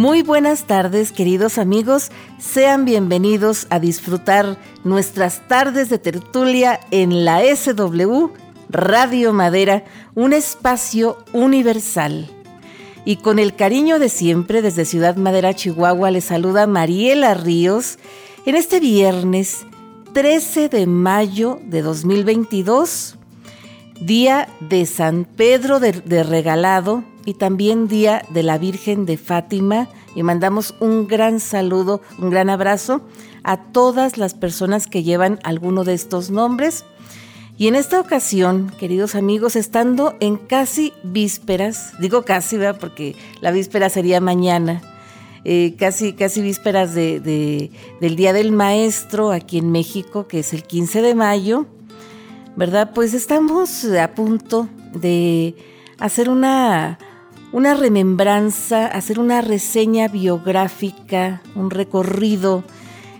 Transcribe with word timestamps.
Muy 0.00 0.22
buenas 0.22 0.66
tardes, 0.66 1.12
queridos 1.12 1.58
amigos. 1.58 2.10
Sean 2.38 2.86
bienvenidos 2.86 3.66
a 3.68 3.78
disfrutar 3.78 4.56
nuestras 4.82 5.46
tardes 5.46 5.90
de 5.90 5.98
tertulia 5.98 6.80
en 6.90 7.26
la 7.26 7.42
SW 7.54 8.30
Radio 8.70 9.34
Madera, 9.34 9.84
un 10.14 10.32
espacio 10.32 11.18
universal. 11.34 12.30
Y 13.04 13.16
con 13.16 13.38
el 13.38 13.54
cariño 13.54 13.98
de 13.98 14.08
siempre, 14.08 14.62
desde 14.62 14.86
Ciudad 14.86 15.16
Madera, 15.16 15.52
Chihuahua, 15.52 16.10
les 16.10 16.24
saluda 16.24 16.66
Mariela 16.66 17.34
Ríos 17.34 17.98
en 18.46 18.54
este 18.54 18.80
viernes 18.80 19.66
13 20.14 20.70
de 20.70 20.86
mayo 20.86 21.60
de 21.66 21.82
2022, 21.82 23.18
día 24.00 24.48
de 24.60 24.86
San 24.86 25.26
Pedro 25.26 25.78
de, 25.78 25.92
de 25.92 26.22
Regalado, 26.22 27.04
y 27.24 27.34
también 27.34 27.88
Día 27.88 28.24
de 28.30 28.42
la 28.42 28.58
Virgen 28.58 29.06
de 29.06 29.16
Fátima. 29.16 29.88
Y 30.14 30.22
mandamos 30.22 30.74
un 30.80 31.06
gran 31.06 31.40
saludo, 31.40 32.00
un 32.18 32.30
gran 32.30 32.50
abrazo 32.50 33.02
a 33.42 33.56
todas 33.72 34.18
las 34.18 34.34
personas 34.34 34.86
que 34.86 35.02
llevan 35.02 35.38
alguno 35.44 35.84
de 35.84 35.94
estos 35.94 36.30
nombres. 36.30 36.84
Y 37.56 37.68
en 37.68 37.76
esta 37.76 38.00
ocasión, 38.00 38.72
queridos 38.78 39.14
amigos, 39.14 39.54
estando 39.54 40.16
en 40.20 40.36
casi 40.36 40.94
vísperas, 41.02 41.92
digo 41.98 42.24
casi, 42.24 42.56
¿verdad? 42.56 42.80
porque 42.80 43.16
la 43.42 43.50
víspera 43.50 43.90
sería 43.90 44.18
mañana, 44.20 44.80
eh, 45.44 45.74
casi, 45.78 46.14
casi 46.14 46.40
vísperas 46.40 46.94
de, 46.94 47.70
del 48.00 48.16
Día 48.16 48.32
del 48.32 48.52
Maestro 48.52 49.30
aquí 49.30 49.58
en 49.58 49.70
México, 49.72 50.26
que 50.26 50.38
es 50.38 50.54
el 50.54 50.62
15 50.62 51.02
de 51.02 51.14
mayo, 51.14 51.66
¿verdad? 52.56 52.92
Pues 52.94 53.12
estamos 53.12 53.84
a 53.84 54.14
punto 54.14 54.68
de 54.94 55.54
hacer 55.98 56.30
una, 56.30 56.98
una 57.52 57.74
remembranza, 57.74 58.86
hacer 58.86 59.18
una 59.18 59.40
reseña 59.40 60.08
biográfica, 60.08 61.42
un 61.54 61.70
recorrido, 61.70 62.64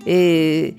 eh, 0.07 0.77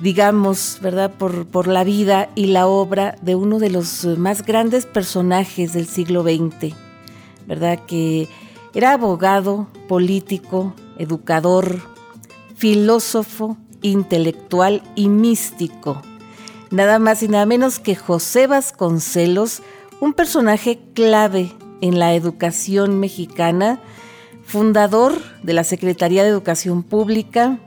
digamos, 0.00 0.78
¿verdad?, 0.80 1.12
por, 1.12 1.46
por, 1.46 1.66
la 1.66 1.82
vida 1.84 2.30
y 2.34 2.46
la 2.46 2.66
obra 2.66 3.16
de 3.22 3.34
uno 3.34 3.58
de 3.58 3.70
los 3.70 4.04
más 4.18 4.44
grandes 4.44 4.86
personajes 4.86 5.72
del 5.72 5.86
siglo 5.86 6.22
XX, 6.22 6.74
¿verdad?, 7.46 7.80
que 7.86 8.28
era 8.74 8.92
abogado, 8.92 9.68
político, 9.88 10.74
educador, 10.98 11.80
filósofo, 12.56 13.56
intelectual 13.82 14.82
y 14.94 15.08
místico. 15.08 16.00
Nada 16.70 16.98
más 16.98 17.22
y 17.22 17.28
nada 17.28 17.46
menos 17.46 17.78
que 17.78 17.94
José 17.94 18.46
Vasconcelos, 18.46 19.62
un 20.00 20.12
personaje 20.12 20.80
clave 20.94 21.52
en 21.80 21.98
la 21.98 22.14
educación 22.14 23.00
mexicana, 23.00 23.80
fundador 24.44 25.20
de 25.42 25.52
la 25.52 25.64
Secretaría 25.64 26.22
de 26.22 26.28
Educación 26.28 26.82
Pública, 26.82 27.58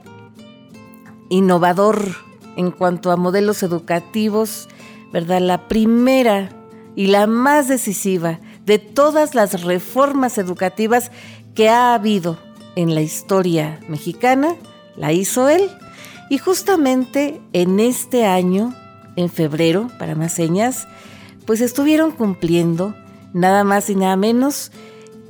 innovador 1.28 2.16
en 2.56 2.70
cuanto 2.70 3.10
a 3.10 3.16
modelos 3.16 3.62
educativos, 3.62 4.68
¿verdad? 5.12 5.40
La 5.40 5.68
primera 5.68 6.50
y 6.96 7.06
la 7.06 7.26
más 7.26 7.68
decisiva 7.68 8.40
de 8.66 8.78
todas 8.78 9.34
las 9.34 9.62
reformas 9.62 10.38
educativas 10.38 11.10
que 11.54 11.68
ha 11.68 11.94
habido 11.94 12.38
en 12.76 12.94
la 12.94 13.00
historia 13.00 13.80
mexicana, 13.88 14.56
la 14.96 15.12
hizo 15.12 15.48
él. 15.48 15.70
Y 16.30 16.38
justamente 16.38 17.40
en 17.52 17.80
este 17.80 18.26
año, 18.26 18.74
en 19.16 19.30
febrero, 19.30 19.88
para 19.98 20.14
más 20.14 20.32
señas, 20.32 20.86
pues 21.46 21.60
estuvieron 21.60 22.10
cumpliendo 22.10 22.94
nada 23.32 23.64
más 23.64 23.90
y 23.90 23.94
nada 23.94 24.16
menos 24.16 24.72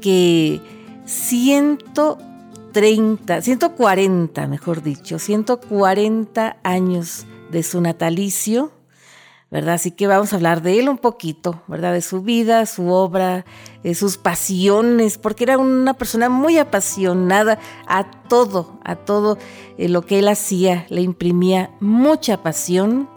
que 0.00 0.60
130, 1.06 3.40
140, 3.40 4.46
mejor 4.46 4.82
dicho, 4.82 5.18
140 5.18 6.58
años 6.62 7.26
de 7.50 7.62
su 7.62 7.80
natalicio, 7.80 8.72
¿verdad? 9.50 9.74
Así 9.74 9.92
que 9.92 10.06
vamos 10.06 10.32
a 10.32 10.36
hablar 10.36 10.60
de 10.60 10.78
él 10.78 10.90
un 10.90 10.98
poquito, 10.98 11.62
¿verdad? 11.66 11.94
De 11.94 12.02
su 12.02 12.20
vida, 12.20 12.66
su 12.66 12.90
obra, 12.90 13.46
de 13.82 13.94
sus 13.94 14.18
pasiones, 14.18 15.16
porque 15.16 15.44
era 15.44 15.56
una 15.56 15.94
persona 15.94 16.28
muy 16.28 16.58
apasionada 16.58 17.58
a 17.86 18.10
todo, 18.28 18.78
a 18.84 18.96
todo 18.96 19.38
eh, 19.78 19.88
lo 19.88 20.02
que 20.02 20.18
él 20.18 20.28
hacía, 20.28 20.86
le 20.90 21.00
imprimía 21.00 21.70
mucha 21.80 22.42
pasión, 22.42 23.08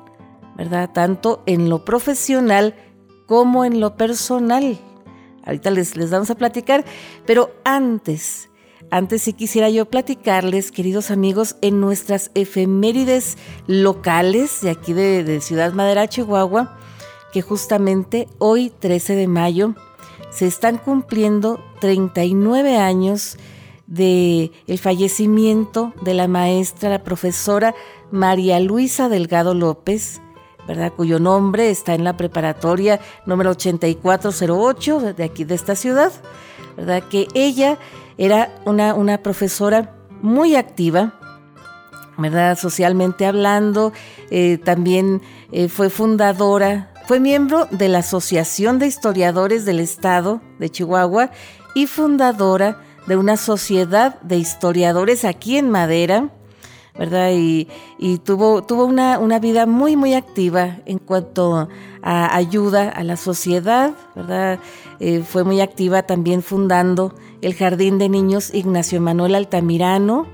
¿verdad? 0.56 0.92
Tanto 0.94 1.44
en 1.46 1.70
lo 1.70 1.84
profesional 1.84 2.76
como 3.32 3.64
en 3.64 3.80
lo 3.80 3.96
personal. 3.96 4.78
Ahorita 5.46 5.72
les, 5.72 5.96
vamos 6.10 6.30
a 6.30 6.36
platicar, 6.36 6.84
pero 7.26 7.50
antes, 7.64 8.50
antes 8.90 9.22
sí 9.22 9.32
quisiera 9.32 9.70
yo 9.70 9.86
platicarles, 9.86 10.70
queridos 10.70 11.12
amigos, 11.12 11.56
en 11.62 11.80
nuestras 11.80 12.30
efemérides 12.36 13.38
locales 13.68 14.60
de 14.60 14.72
aquí 14.72 14.92
de, 14.92 15.40
Ciudad 15.40 15.72
Madera, 15.72 16.10
Chihuahua, 16.10 16.78
que 17.32 17.42
justamente 17.42 18.28
hoy, 18.38 18.70
13 18.70 19.16
de 19.16 19.28
mayo, 19.30 19.76
se 20.30 20.46
están 20.46 20.78
cumpliendo 20.78 21.64
39 21.80 22.76
años 22.76 23.38
de 23.88 24.52
el 24.68 24.78
fallecimiento 24.78 25.94
de 26.02 26.16
la 26.16 26.28
maestra, 26.28 26.90
la 26.90 27.04
profesora 27.04 27.76
María 28.12 28.60
Luisa 28.60 29.08
Delgado 29.08 29.54
López, 29.54 30.20
¿verdad? 30.68 30.94
cuyo 30.96 31.20
nombre 31.20 31.70
está 31.70 31.94
en 31.94 32.04
la 32.04 32.18
preparatoria 32.18 33.00
número 33.26 33.52
8408 33.52 35.14
de 35.14 35.24
aquí 35.24 35.44
de 35.44 35.56
esta 35.56 35.76
ciudad, 35.76 36.12
¿verdad? 36.78 37.04
que 37.10 37.28
ella 37.34 37.78
era 38.18 38.54
una, 38.66 38.94
una 38.94 39.18
profesora 39.20 39.96
muy 40.22 40.56
activa, 40.56 41.14
¿verdad? 42.18 42.58
socialmente 42.58 43.26
hablando, 43.26 43.94
eh, 44.30 44.60
también 44.64 45.22
eh, 45.52 45.70
fue 45.70 45.90
fundadora, 45.90 46.94
fue 47.08 47.20
miembro 47.20 47.68
de 47.72 47.90
la 47.90 48.00
Asociación 48.00 48.80
de 48.80 48.88
Historiadores 48.88 49.66
del 49.66 49.80
Estado 49.80 50.42
de 50.60 50.70
Chihuahua 50.70 51.32
y 51.74 51.88
fundadora 51.88 52.82
de 53.08 53.18
una 53.18 53.38
sociedad 53.38 54.20
de 54.22 54.38
historiadores 54.38 55.26
aquí 55.26 55.58
en 55.58 55.70
Madera, 55.70 56.30
¿verdad? 56.98 57.32
Y, 57.34 57.68
tuvo, 58.24 58.64
tuvo 58.64 58.86
una, 58.86 59.20
una, 59.20 59.40
vida 59.40 59.66
muy, 59.66 59.96
muy 59.96 60.14
activa 60.14 60.78
en 60.86 61.00
cuanto 61.00 61.70
a 62.02 62.36
ayuda 62.36 62.90
a 62.90 63.04
la 63.04 63.18
sociedad, 63.18 63.94
¿verdad? 64.16 64.60
Eh, 65.00 65.24
fue 65.24 65.44
muy 65.44 65.62
activa 65.62 66.04
también 66.04 66.44
fundando 66.44 67.14
el 67.42 67.56
Jardín 67.56 67.98
de 67.98 68.10
Niños 68.10 68.54
Ignacio 68.54 69.02
Manuel 69.02 69.36
Altamirano 69.36 70.28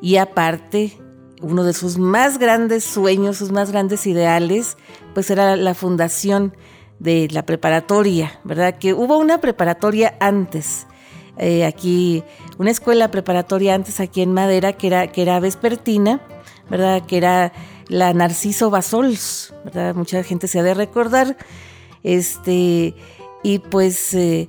y 0.00 0.16
aparte, 0.16 0.98
uno 1.42 1.64
de 1.64 1.72
sus 1.72 1.98
más 1.98 2.38
grandes 2.38 2.84
sueños, 2.84 3.36
sus 3.36 3.52
más 3.52 3.70
grandes 3.70 4.06
ideales, 4.06 4.76
pues 5.14 5.30
era 5.30 5.56
la 5.56 5.74
fundación 5.74 6.54
de 6.98 7.28
la 7.30 7.44
preparatoria, 7.44 8.40
¿verdad? 8.44 8.78
Que 8.78 8.94
hubo 8.94 9.18
una 9.18 9.40
preparatoria 9.40 10.16
antes, 10.20 10.86
eh, 11.36 11.64
aquí, 11.64 12.22
una 12.58 12.70
escuela 12.70 13.10
preparatoria 13.10 13.74
antes 13.74 14.00
aquí 14.00 14.22
en 14.22 14.32
Madera, 14.32 14.72
que 14.74 14.86
era, 14.86 15.06
que 15.08 15.22
era 15.22 15.40
vespertina, 15.40 16.20
¿verdad? 16.68 17.04
Que 17.06 17.16
era 17.16 17.52
la 17.88 18.12
Narciso 18.14 18.70
Basols, 18.70 19.54
¿verdad? 19.64 19.94
Mucha 19.94 20.22
gente 20.22 20.48
se 20.48 20.60
ha 20.60 20.62
de 20.62 20.74
recordar. 20.74 21.36
Este, 22.02 22.94
y 23.42 23.58
pues 23.58 24.14
eh, 24.14 24.48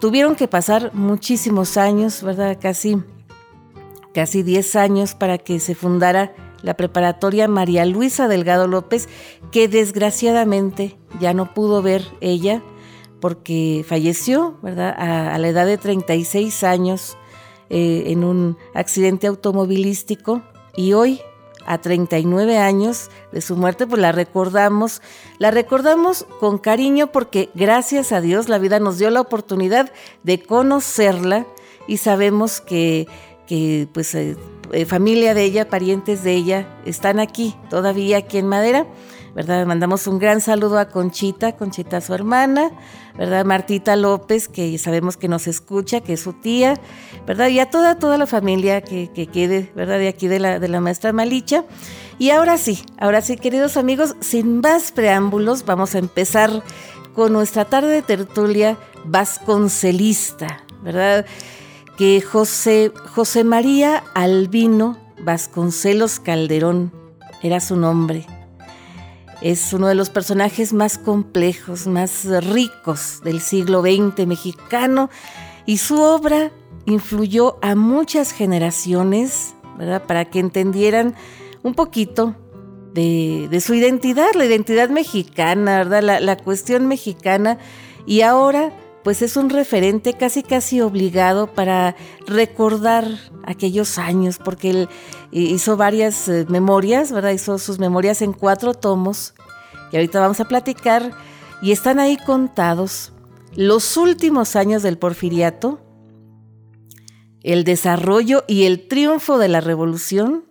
tuvieron 0.00 0.36
que 0.36 0.48
pasar 0.48 0.92
muchísimos 0.94 1.76
años, 1.76 2.22
¿verdad? 2.22 2.58
Casi, 2.60 3.02
casi 4.14 4.42
10 4.42 4.76
años 4.76 5.14
para 5.14 5.38
que 5.38 5.60
se 5.60 5.74
fundara 5.74 6.34
la 6.62 6.74
preparatoria 6.74 7.48
María 7.48 7.84
Luisa 7.84 8.28
Delgado 8.28 8.66
López, 8.66 9.08
que 9.52 9.68
desgraciadamente 9.68 10.96
ya 11.20 11.32
no 11.34 11.54
pudo 11.54 11.82
ver 11.82 12.04
ella 12.20 12.62
porque 13.20 13.84
falleció, 13.86 14.56
¿verdad? 14.62 14.94
A, 14.96 15.38
la 15.38 15.48
edad 15.48 15.66
de 15.66 15.78
36 15.78 16.64
años 16.64 17.16
eh, 17.70 18.04
en 18.06 18.24
un 18.24 18.56
accidente 18.74 19.26
automovilístico 19.26 20.42
y 20.76 20.92
hoy, 20.92 21.20
a 21.66 21.78
39 21.78 22.56
años 22.56 23.10
de 23.30 23.40
su 23.42 23.56
muerte, 23.56 23.86
pues 23.86 24.00
la 24.00 24.12
recordamos, 24.12 25.02
la 25.38 25.50
recordamos 25.50 26.26
con 26.40 26.56
cariño 26.58 27.08
porque 27.08 27.50
gracias 27.54 28.12
a 28.12 28.22
Dios 28.22 28.48
la 28.48 28.58
vida 28.58 28.78
nos 28.78 28.98
dio 28.98 29.10
la 29.10 29.20
oportunidad 29.20 29.92
de 30.22 30.40
conocerla 30.40 31.46
y 31.86 31.98
sabemos 31.98 32.62
que, 32.62 33.06
que 33.46 33.86
pues 33.92 34.14
eh, 34.14 34.36
eh, 34.72 34.86
familia 34.86 35.34
de 35.34 35.44
ella, 35.44 35.68
parientes 35.68 36.22
de 36.22 36.32
ella, 36.32 36.80
están 36.86 37.20
aquí, 37.20 37.54
todavía 37.68 38.18
aquí 38.18 38.38
en 38.38 38.48
Madera 38.48 38.86
¿verdad? 39.38 39.66
Mandamos 39.66 40.08
un 40.08 40.18
gran 40.18 40.40
saludo 40.40 40.80
a 40.80 40.88
Conchita, 40.88 41.52
Conchita 41.52 42.00
su 42.00 42.12
hermana, 42.12 42.72
¿verdad? 43.18 43.44
Martita 43.44 43.96
López, 43.96 44.48
que 44.48 44.78
sabemos 44.78 45.16
que 45.16 45.28
nos 45.28 45.46
escucha, 45.46 46.00
que 46.00 46.14
es 46.14 46.20
su 46.20 46.32
tía, 46.32 46.80
¿verdad? 47.26 47.48
Y 47.48 47.58
a 47.58 47.68
toda, 47.68 47.98
toda 47.98 48.16
la 48.16 48.26
familia 48.26 48.80
que, 48.80 49.10
quede, 49.30 49.70
¿verdad? 49.74 49.98
De 49.98 50.08
aquí 50.08 50.28
de 50.28 50.38
la, 50.38 50.58
de 50.58 50.68
la 50.68 50.80
maestra 50.80 51.12
Malicha. 51.12 51.64
Y 52.18 52.30
ahora 52.30 52.56
sí, 52.56 52.84
ahora 52.98 53.20
sí, 53.20 53.36
queridos 53.36 53.76
amigos, 53.76 54.16
sin 54.20 54.60
más 54.60 54.92
preámbulos, 54.92 55.66
vamos 55.66 55.94
a 55.94 55.98
empezar 55.98 56.62
con 57.14 57.32
nuestra 57.32 57.64
tarde 57.66 57.90
de 57.90 58.02
tertulia 58.02 58.78
vasconcelista, 59.04 60.64
¿verdad? 60.82 61.26
que 61.98 62.20
José, 62.20 62.92
José 63.12 63.42
María 63.42 64.04
Albino 64.14 64.96
Vasconcelos 65.20 66.20
Calderón 66.20 66.92
era 67.42 67.58
su 67.58 67.74
nombre. 67.74 68.24
Es 69.40 69.72
uno 69.72 69.86
de 69.86 69.94
los 69.94 70.10
personajes 70.10 70.72
más 70.72 70.98
complejos, 70.98 71.86
más 71.86 72.24
ricos 72.44 73.20
del 73.22 73.40
siglo 73.40 73.82
XX 73.82 74.26
mexicano 74.26 75.10
y 75.64 75.78
su 75.78 76.00
obra 76.00 76.50
influyó 76.86 77.58
a 77.62 77.74
muchas 77.74 78.32
generaciones, 78.32 79.54
¿verdad? 79.76 80.02
Para 80.04 80.24
que 80.24 80.40
entendieran 80.40 81.14
un 81.62 81.74
poquito 81.74 82.34
de, 82.94 83.60
su 83.60 83.74
identidad, 83.74 84.28
la 84.34 84.44
identidad 84.44 84.88
mexicana, 84.88 85.78
¿verdad? 85.78 86.02
La, 86.02 86.20
la, 86.20 86.36
cuestión 86.36 86.86
mexicana. 86.86 87.58
Y 88.06 88.22
ahora, 88.22 88.72
pues 89.08 89.22
es 89.22 89.38
un 89.38 89.48
referente 89.48 90.12
casi 90.12 90.42
casi 90.42 90.82
obligado 90.82 91.46
para 91.54 91.96
recordar 92.26 93.08
aquellos 93.42 93.96
años, 93.96 94.36
porque 94.36 94.68
él 94.68 94.88
hizo 95.32 95.78
varias 95.78 96.28
eh, 96.28 96.44
memorias, 96.50 97.10
¿verdad? 97.10 97.30
Hizo 97.30 97.56
sus 97.56 97.78
memorias 97.78 98.20
en 98.20 98.34
cuatro 98.34 98.74
tomos, 98.74 99.32
que 99.90 99.96
ahorita 99.96 100.20
vamos 100.20 100.40
a 100.40 100.44
platicar, 100.44 101.12
y 101.62 101.72
están 101.72 102.00
ahí 102.00 102.18
contados 102.18 103.14
los 103.56 103.96
últimos 103.96 104.56
años 104.56 104.82
del 104.82 104.98
porfiriato, 104.98 105.80
el 107.42 107.64
desarrollo 107.64 108.44
y 108.46 108.64
el 108.64 108.88
triunfo 108.88 109.38
de 109.38 109.48
la 109.48 109.62
revolución, 109.62 110.44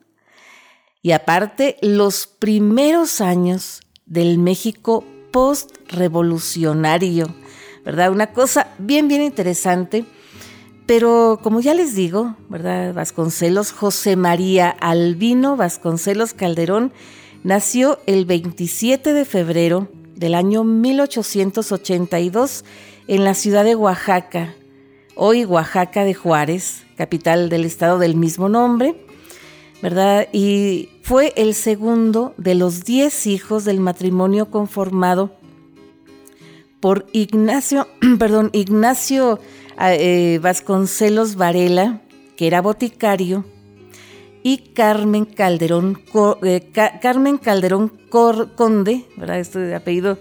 y 1.04 1.12
aparte 1.12 1.78
los 1.84 2.26
primeros 2.26 3.22
años 3.22 3.82
del 4.08 4.40
México 4.40 5.04
post-revolucionario, 5.32 7.28
¿verdad? 7.88 8.12
Una 8.12 8.28
cosa 8.28 8.68
bien, 8.80 9.08
bien 9.08 9.22
interesante. 9.22 10.04
Pero 10.86 11.40
como 11.42 11.62
ya 11.62 11.74
les 11.74 11.96
digo, 11.96 12.36
¿verdad? 12.50 12.94
Vasconcelos, 12.94 13.72
José 13.72 14.18
María 14.18 14.70
Albino 14.70 15.56
Vasconcelos 15.56 16.34
Calderón, 16.34 16.92
nació 17.46 18.00
el 18.06 18.26
27 18.26 19.14
de 19.14 19.24
febrero 19.24 19.88
del 20.18 20.36
año 20.36 20.66
1882 20.66 22.66
en 23.08 23.24
la 23.24 23.34
ciudad 23.34 23.64
de 23.64 23.76
Oaxaca, 23.76 24.54
hoy 25.16 25.46
Oaxaca 25.46 26.04
de 26.04 26.14
Juárez, 26.14 26.84
capital 26.98 27.48
del 27.48 27.64
estado 27.64 28.00
del 28.00 28.18
mismo 28.18 28.50
nombre. 28.50 29.02
¿verdad? 29.82 30.28
Y 30.34 30.90
fue 31.04 31.32
el 31.38 31.54
segundo 31.54 32.34
de 32.36 32.54
los 32.54 32.84
diez 32.84 33.28
hijos 33.28 33.64
del 33.64 33.80
matrimonio 33.80 34.52
conformado 34.52 35.38
por 36.80 37.06
Ignacio, 37.12 37.88
perdón, 38.20 38.50
Ignacio 38.54 39.40
eh, 39.80 40.40
Vasconcelos 40.42 41.36
Varela, 41.36 42.02
que 42.36 42.48
era 42.48 42.62
boticario, 42.62 43.46
y 44.44 44.60
Carmen 44.74 45.26
Calderón, 45.26 46.00
eh, 46.44 46.72
Carmen 47.02 47.38
Calderón 47.38 47.92
Conde, 48.10 49.06
¿verdad? 49.18 49.40
Este 49.40 49.76
apellido 49.76 50.18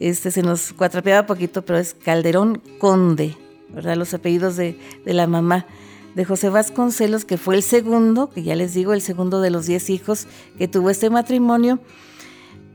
este 0.00 0.30
se 0.30 0.42
nos 0.42 0.72
cuatrapeaba 0.72 1.26
poquito, 1.26 1.64
pero 1.64 1.78
es 1.78 1.94
Calderón 1.94 2.62
Conde, 2.78 3.36
¿verdad? 3.70 3.96
Los 3.96 4.14
apellidos 4.14 4.56
de, 4.56 4.78
de 5.04 5.14
la 5.14 5.26
mamá 5.26 5.66
de 6.14 6.24
José 6.24 6.48
Vasconcelos, 6.48 7.24
que 7.24 7.36
fue 7.36 7.56
el 7.56 7.62
segundo, 7.62 8.30
que 8.30 8.42
ya 8.42 8.54
les 8.54 8.72
digo, 8.72 8.94
el 8.94 9.02
segundo 9.02 9.40
de 9.40 9.50
los 9.50 9.66
diez 9.66 9.90
hijos 9.90 10.26
que 10.56 10.68
tuvo 10.68 10.88
este 10.90 11.10
matrimonio. 11.10 11.78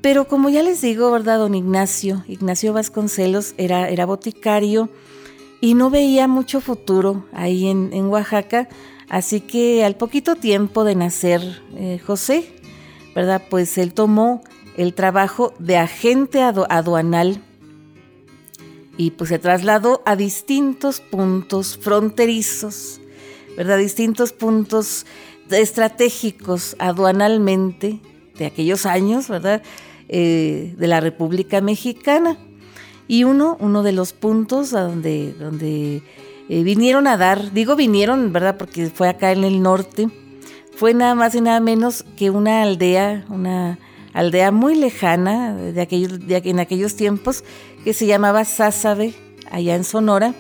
Pero 0.01 0.27
como 0.27 0.50
ya 0.50 0.63
les 0.63 0.81
digo, 0.81 1.12
¿verdad? 1.12 1.39
Don 1.39 1.53
Ignacio, 1.53 2.24
Ignacio 2.27 2.74
Vasconcelos 2.74 3.53
era, 3.57 3.89
era 3.89 4.06
boticario 4.06 4.89
y 5.59 5.75
no 5.75 5.89
veía 5.89 6.27
mucho 6.27 6.59
futuro 6.59 7.25
ahí 7.33 7.68
en, 7.68 8.06
Oaxaca, 8.07 8.68
así 9.09 9.42
que 9.42 9.86
al 9.86 9.95
poquito 9.95 10.36
tiempo 10.36 10.83
de 10.83 10.95
nacer 10.95 11.62
eh, 11.75 12.00
José, 12.06 12.51
¿verdad? 13.13 13.44
Pues 13.50 13.77
él 13.77 13.94
tomó 13.94 14.42
el 14.75 14.95
trabajo 14.95 15.53
de 15.59 15.77
agente 15.77 16.42
aduanal 16.42 17.42
y 18.98 19.12
pues 19.12 19.30
se 19.30 19.38
trasladó 19.38 20.01
a 20.06 20.15
distintos 20.15 21.00
puntos 21.00 21.77
fronterizos 21.77 23.01
¿verdad? 23.56 23.77
Distintos 23.77 24.33
puntos 24.33 25.06
estratégicos 25.50 26.75
aduanalmente 26.80 28.00
de 28.38 28.45
aquellos 28.45 28.86
años, 28.86 29.27
¿verdad? 29.27 29.62
Eh, 30.13 30.75
de 30.77 30.87
la 30.89 30.99
República 30.99 31.61
Mexicana. 31.61 32.37
Y 33.07 33.23
uno, 33.23 33.55
uno 33.61 33.81
de 33.81 33.93
los 33.93 34.11
puntos 34.11 34.69
donde, 34.71 35.31
donde 35.31 36.03
eh, 36.49 36.63
vinieron 36.63 37.07
a 37.07 37.15
dar, 37.15 37.53
digo 37.53 37.77
vinieron, 37.77 38.33
¿verdad? 38.33 38.57
Porque 38.57 38.89
fue 38.89 39.07
acá 39.07 39.31
en 39.31 39.45
el 39.45 39.61
norte, 39.61 40.09
fue 40.75 40.93
nada 40.93 41.15
más 41.15 41.33
y 41.35 41.39
nada 41.39 41.61
menos 41.61 42.03
que 42.17 42.29
una 42.29 42.61
aldea, 42.61 43.23
una 43.29 43.79
aldea 44.11 44.51
muy 44.51 44.75
lejana 44.75 45.55
de 45.55 45.79
aquellos, 45.79 46.27
de, 46.27 46.41
en 46.43 46.59
aquellos 46.59 46.97
tiempos, 46.97 47.45
que 47.85 47.93
se 47.93 48.05
llamaba 48.05 48.43
Sázabe, 48.43 49.13
allá 49.49 49.75
en 49.75 49.85
Sonora, 49.85 50.33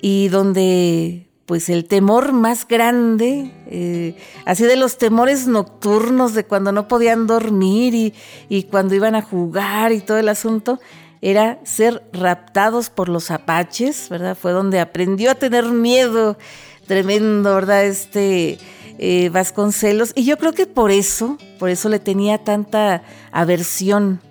y 0.00 0.28
donde 0.28 1.26
pues 1.52 1.68
el 1.68 1.84
temor 1.84 2.32
más 2.32 2.66
grande, 2.66 3.50
eh, 3.66 4.16
así 4.46 4.64
de 4.64 4.76
los 4.76 4.96
temores 4.96 5.46
nocturnos 5.46 6.32
de 6.32 6.46
cuando 6.46 6.72
no 6.72 6.88
podían 6.88 7.26
dormir 7.26 8.14
y, 8.48 8.62
cuando 8.70 8.94
iban 8.94 9.14
a 9.14 9.20
jugar 9.20 9.92
y 9.92 10.00
todo 10.00 10.16
el 10.16 10.30
asunto, 10.30 10.80
era 11.20 11.60
ser 11.64 12.04
raptados 12.14 12.88
por 12.88 13.10
los 13.10 13.30
apaches, 13.30 14.08
¿verdad? 14.08 14.34
Fue 14.34 14.52
donde 14.52 14.80
aprendió 14.80 15.30
a 15.30 15.34
tener 15.34 15.66
miedo 15.66 16.38
tremendo, 16.86 17.54
¿verdad? 17.54 17.84
Este 17.84 18.58
eh, 18.98 19.28
Vasconcelos. 19.28 20.12
Y 20.14 20.24
yo 20.24 20.38
creo 20.38 20.54
que 20.54 20.66
por 20.66 20.90
eso, 20.90 21.36
por 21.58 21.68
eso 21.68 21.90
le 21.90 21.98
tenía 21.98 22.38
tanta 22.38 23.02
aversión, 23.30 24.22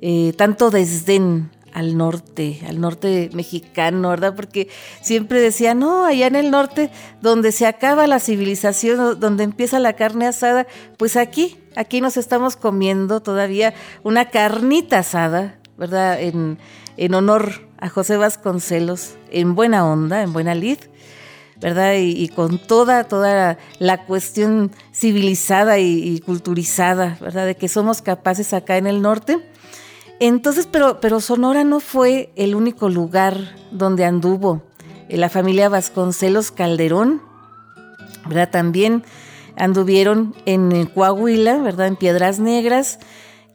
eh, 0.00 0.32
tanto 0.38 0.70
desdén 0.70 1.50
al 1.76 1.98
norte, 1.98 2.60
al 2.66 2.80
norte 2.80 3.28
mexicano, 3.34 4.08
¿verdad? 4.08 4.34
Porque 4.34 4.68
siempre 5.02 5.42
decía, 5.42 5.74
no, 5.74 6.06
allá 6.06 6.26
en 6.26 6.34
el 6.34 6.50
norte, 6.50 6.90
donde 7.20 7.52
se 7.52 7.66
acaba 7.66 8.06
la 8.06 8.18
civilización, 8.18 9.20
donde 9.20 9.44
empieza 9.44 9.78
la 9.78 9.92
carne 9.92 10.26
asada, 10.26 10.66
pues 10.96 11.18
aquí, 11.18 11.58
aquí 11.76 12.00
nos 12.00 12.16
estamos 12.16 12.56
comiendo 12.56 13.20
todavía 13.20 13.74
una 14.04 14.30
carnita 14.30 15.00
asada, 15.00 15.58
¿verdad? 15.76 16.18
En, 16.18 16.58
honor 17.14 17.68
a 17.76 17.90
José 17.90 18.16
Vasconcelos, 18.16 19.16
en 19.30 19.54
buena 19.54 19.86
onda, 19.86 20.22
en 20.22 20.32
buena 20.32 20.54
lid. 20.54 20.78
¿verdad? 21.58 21.94
Y, 21.98 22.28
con 22.28 22.58
toda, 22.58 23.04
toda 23.04 23.56
la 23.78 24.04
cuestión 24.04 24.72
civilizada 24.92 25.78
y, 25.78 26.02
y, 26.02 26.20
culturizada, 26.20 27.16
¿verdad? 27.18 27.46
De 27.46 27.54
que 27.54 27.68
somos 27.68 28.02
capaces 28.02 28.52
acá 28.52 28.76
en 28.76 28.86
el 28.86 29.00
norte 29.00 29.38
entonces, 30.20 30.66
pero, 30.70 31.00
pero 31.00 31.20
Sonora 31.20 31.64
no 31.64 31.80
fue 31.80 32.30
el 32.36 32.54
único 32.54 32.88
lugar 32.88 33.56
donde 33.70 34.04
anduvo 34.04 34.62
eh, 35.08 35.16
la 35.16 35.28
familia 35.28 35.68
Vasconcelos 35.68 36.50
Calderón, 36.50 37.22
¿verdad? 38.26 38.50
También 38.50 39.04
anduvieron 39.56 40.34
en 40.46 40.86
Coahuila, 40.86 41.58
¿verdad? 41.58 41.88
En 41.88 41.96
Piedras 41.96 42.38
Negras, 42.38 42.98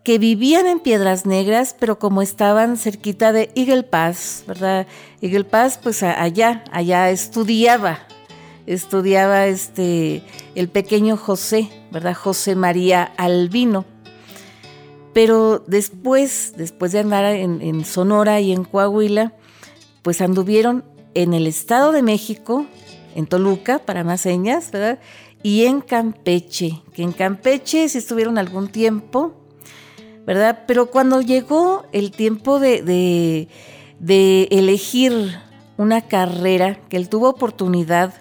que 0.04 0.18
vivían 0.18 0.68
en 0.68 0.80
Piedras 0.80 1.26
Negras, 1.26 1.76
pero 1.80 2.00
como 2.00 2.22
estaban 2.22 2.78
cerquita 2.78 3.32
de 3.32 3.52
Eagle 3.56 3.84
Pass, 3.84 4.44
¿verdad? 4.48 4.88
Eagle 5.22 5.44
Pass, 5.44 5.80
pues 5.82 6.02
allá, 6.04 6.64
allá 6.72 7.10
estudiaba, 7.12 8.00
estudiaba 8.66 9.46
este, 9.46 10.24
el 10.56 10.70
pequeño 10.70 11.18
José, 11.18 11.70
¿verdad? 11.92 12.16
José 12.16 12.56
María 12.56 13.04
Albino. 13.18 13.86
Pero 15.14 15.64
después, 15.68 16.54
después 16.56 16.92
de 16.92 17.00
andar 17.00 17.26
en, 17.26 17.86
Sonora 17.86 18.40
y 18.40 18.52
en 18.54 18.64
Coahuila, 18.64 19.34
pues 20.02 20.22
anduvieron 20.22 20.86
en 21.14 21.34
el 21.34 21.48
Estado 21.48 21.92
de 21.92 22.02
México, 22.02 22.66
en 23.16 23.28
Toluca, 23.28 23.80
para 23.80 24.04
más 24.04 24.22
señas, 24.22 24.72
¿verdad? 24.72 25.00
Y 25.44 25.66
en 25.66 25.82
Campeche, 25.82 26.82
que 26.94 27.04
en 27.04 27.12
Campeche 27.12 27.90
sí 27.90 27.98
estuvieron 27.98 28.38
algún 28.38 28.70
tiempo, 28.70 29.34
¿verdad? 30.26 30.64
Pero 30.66 30.92
cuando 30.92 31.22
llegó 31.22 31.84
el 31.92 32.12
tiempo 32.12 32.60
de, 32.60 33.48
de, 34.00 34.48
elegir 34.52 35.36
una 35.78 36.02
carrera, 36.02 36.80
que 36.90 36.96
él 36.96 37.10
tuvo 37.10 37.30
oportunidad 37.30 38.14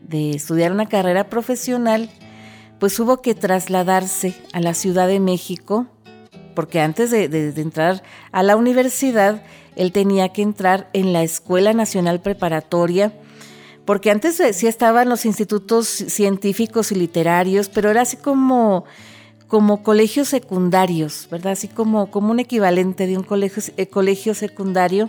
de 0.00 0.30
estudiar 0.30 0.72
una 0.72 0.86
carrera 0.86 1.28
profesional, 1.28 2.08
pues 2.78 2.98
hubo 2.98 3.20
que 3.20 3.34
trasladarse 3.34 4.34
a 4.52 4.60
la 4.60 4.72
Ciudad 4.72 5.06
de 5.06 5.20
México, 5.20 5.86
porque 6.54 6.80
antes 6.80 7.10
de, 7.10 7.24
entrar 7.56 8.02
a 8.32 8.42
la 8.42 8.56
universidad, 8.56 9.42
él 9.76 9.92
tenía 9.92 10.30
que 10.30 10.42
entrar 10.42 10.88
en 10.92 11.12
la 11.12 11.22
Escuela 11.22 11.72
Nacional 11.72 12.20
Preparatoria, 12.20 13.12
porque 13.84 14.10
antes 14.10 14.40
sí 14.52 14.66
estaban 14.66 15.08
los 15.08 15.24
institutos 15.24 15.86
científicos 15.88 16.92
y 16.92 16.94
literarios, 16.94 17.68
pero 17.68 17.90
era 17.90 18.02
así 18.02 18.16
como, 18.16 18.84
como 19.48 19.82
colegios 19.82 20.28
secundarios, 20.28 21.28
¿verdad? 21.30 21.52
Así 21.52 21.68
como, 21.68 22.10
como 22.10 22.30
un 22.30 22.40
equivalente 22.40 23.06
de 23.06 23.16
un 23.16 23.24
colegio, 23.24 23.62
eh, 23.76 23.86
colegio 23.86 24.34
secundario. 24.34 25.08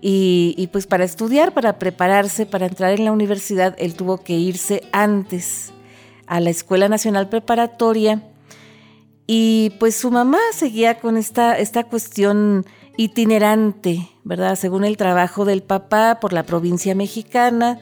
Y, 0.00 0.68
pues 0.70 0.86
para 0.86 1.04
estudiar, 1.04 1.52
para 1.52 1.78
prepararse, 1.78 2.46
para 2.46 2.66
entrar 2.66 2.92
en 2.92 3.04
la 3.04 3.12
universidad, 3.12 3.74
él 3.78 3.94
tuvo 3.94 4.18
que 4.18 4.34
irse 4.34 4.82
antes 4.92 5.72
a 6.26 6.40
la 6.40 6.50
Escuela 6.50 6.88
Nacional 6.88 7.28
Preparatoria. 7.28 8.22
Y 9.30 9.74
pues 9.78 9.94
su 9.94 10.10
mamá 10.10 10.38
seguía 10.54 10.98
con 11.00 11.18
esta, 11.18 11.58
esta 11.58 11.84
cuestión 11.84 12.64
itinerante, 12.96 14.08
¿verdad? 14.24 14.56
Según 14.56 14.86
el 14.86 14.96
trabajo 14.96 15.44
del 15.44 15.62
papá 15.62 16.18
por 16.18 16.32
la 16.32 16.44
provincia 16.44 16.94
mexicana. 16.94 17.78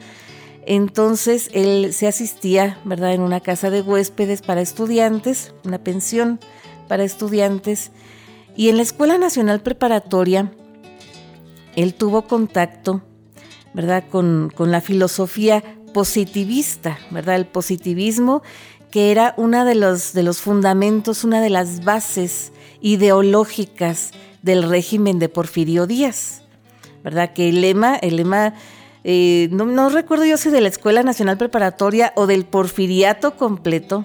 Entonces 0.65 1.49
él 1.53 1.93
se 1.93 2.07
asistía, 2.07 2.79
¿verdad? 2.83 3.13
En 3.13 3.21
una 3.21 3.39
casa 3.39 3.69
de 3.69 3.81
huéspedes 3.81 4.41
para 4.41 4.59
estudiantes, 4.59 5.53
una 5.63 5.77
pensión 5.77 6.41
para 6.89 7.05
estudiantes. 7.05 7.91
Y 8.57 8.67
en 8.67 8.75
la 8.75 8.83
Escuela 8.83 9.17
Nacional 9.17 9.61
Preparatoria, 9.61 10.51
él 11.77 11.93
tuvo 11.93 12.23
contacto, 12.23 13.01
¿verdad? 13.73 14.03
Con, 14.09 14.51
la 14.57 14.81
filosofía 14.81 15.63
positivista, 15.93 16.99
¿verdad? 17.11 17.37
El 17.37 17.45
positivismo, 17.45 18.41
que 18.97 19.11
era 19.11 19.35
uno 19.37 19.63
de 19.63 19.75
los, 19.75 20.13
de 20.13 20.23
los 20.23 20.41
fundamentos, 20.41 21.23
una 21.23 21.39
de 21.39 21.51
las 21.51 21.83
bases 21.83 22.51
ideológicas 22.81 24.09
del 24.41 24.63
régimen 24.63 25.19
de 25.19 25.29
Porfirio 25.29 25.85
Díaz, 25.85 26.41
¿verdad? 27.03 27.31
Que 27.31 27.49
el 27.49 27.61
lema, 27.61 27.95
el 27.97 28.15
lema, 28.15 28.55
eh, 29.03 29.49
no, 29.51 29.89
recuerdo 29.89 30.25
yo 30.25 30.35
si 30.35 30.49
de 30.49 30.61
la 30.61 30.69
Escuela 30.69 31.03
Nacional 31.03 31.37
Preparatoria 31.37 32.11
o 32.15 32.25
del 32.25 32.43
porfiriato 32.43 33.37
completo, 33.37 34.03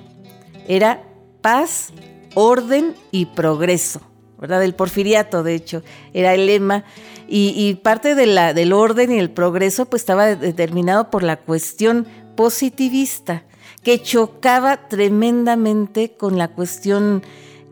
era 0.68 1.02
paz, 1.40 1.88
orden 2.34 2.94
y 3.10 3.24
progreso. 3.24 4.02
¿verdad? 4.38 4.60
Del 4.60 4.74
porfiriato, 4.74 5.42
de 5.42 5.54
hecho, 5.54 5.82
era 6.12 6.34
el 6.34 6.44
lema. 6.44 6.84
Y, 7.26 7.76
parte 7.76 8.14
de 8.14 8.26
la, 8.26 8.52
del 8.52 8.74
orden 8.74 9.10
y 9.10 9.18
el 9.18 9.30
progreso 9.30 9.86
pues 9.86 10.02
estaba 10.02 10.36
determinado 10.36 11.08
por 11.08 11.22
la 11.22 11.38
cuestión 11.38 12.06
positivista, 12.36 13.44
que 13.82 14.00
chocaba 14.00 14.88
tremendamente 14.88 16.16
con 16.16 16.38
la 16.38 16.48
cuestión 16.48 17.22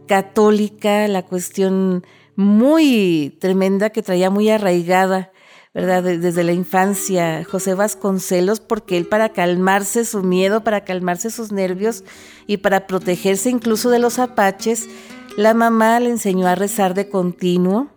católica, 0.07 1.07
la 1.09 1.23
cuestión 1.23 2.05
muy 2.35 3.37
tremenda 3.41 3.91
que 3.91 4.03
traía 4.03 4.31
muy 4.31 4.49
arraigada, 4.51 5.31
¿verdad? 5.73 6.03
Desde 6.03 6.43
la 6.43 6.53
infancia, 6.53 7.45
José 7.45 7.75
Vasconcelos, 7.75 8.59
porque 8.59 8.97
él 8.97 9.07
para 9.07 9.29
calmarse 9.29 10.05
su 10.05 10.23
miedo, 10.23 10.65
para 10.65 10.85
calmarse 10.85 11.31
sus 11.31 11.53
nervios 11.53 12.03
y 12.49 12.57
para 12.57 12.89
protegerse 12.89 13.51
incluso 13.51 13.89
de 13.91 14.01
los 14.01 14.19
apaches, 14.19 14.89
la 15.37 15.55
mamá 15.55 16.01
le 16.01 16.11
enseñó 16.11 16.49
a 16.49 16.57
rezar 16.57 16.95
de 16.95 17.09
continuo, 17.09 17.89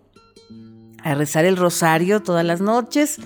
a 1.04 1.16
rezar 1.16 1.46
el 1.46 1.58
rosario 1.58 2.22
todas 2.22 2.46
las 2.46 2.62
noches, 2.62 3.18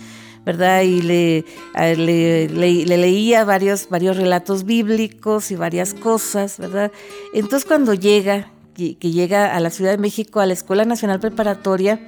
¿verdad? 0.47 0.83
Y 0.83 1.01
le, 1.01 1.45
le, 1.75 2.97
leía 2.97 3.43
varios, 3.43 3.89
varios 3.89 4.15
relatos 4.15 4.63
bíblicos 4.63 5.51
y 5.51 5.57
varias 5.57 5.93
cosas, 5.93 6.57
¿verdad? 6.57 6.93
Entonces 7.33 7.65
cuando 7.67 7.93
llega, 7.93 8.49
que, 8.73 8.95
llega 8.95 9.53
a 9.53 9.59
la 9.59 9.71
Ciudad 9.71 9.91
de 9.91 9.97
México, 9.97 10.39
a 10.39 10.45
la 10.45 10.53
Escuela 10.53 10.85
Nacional 10.85 11.19
Preparatoria, 11.19 11.99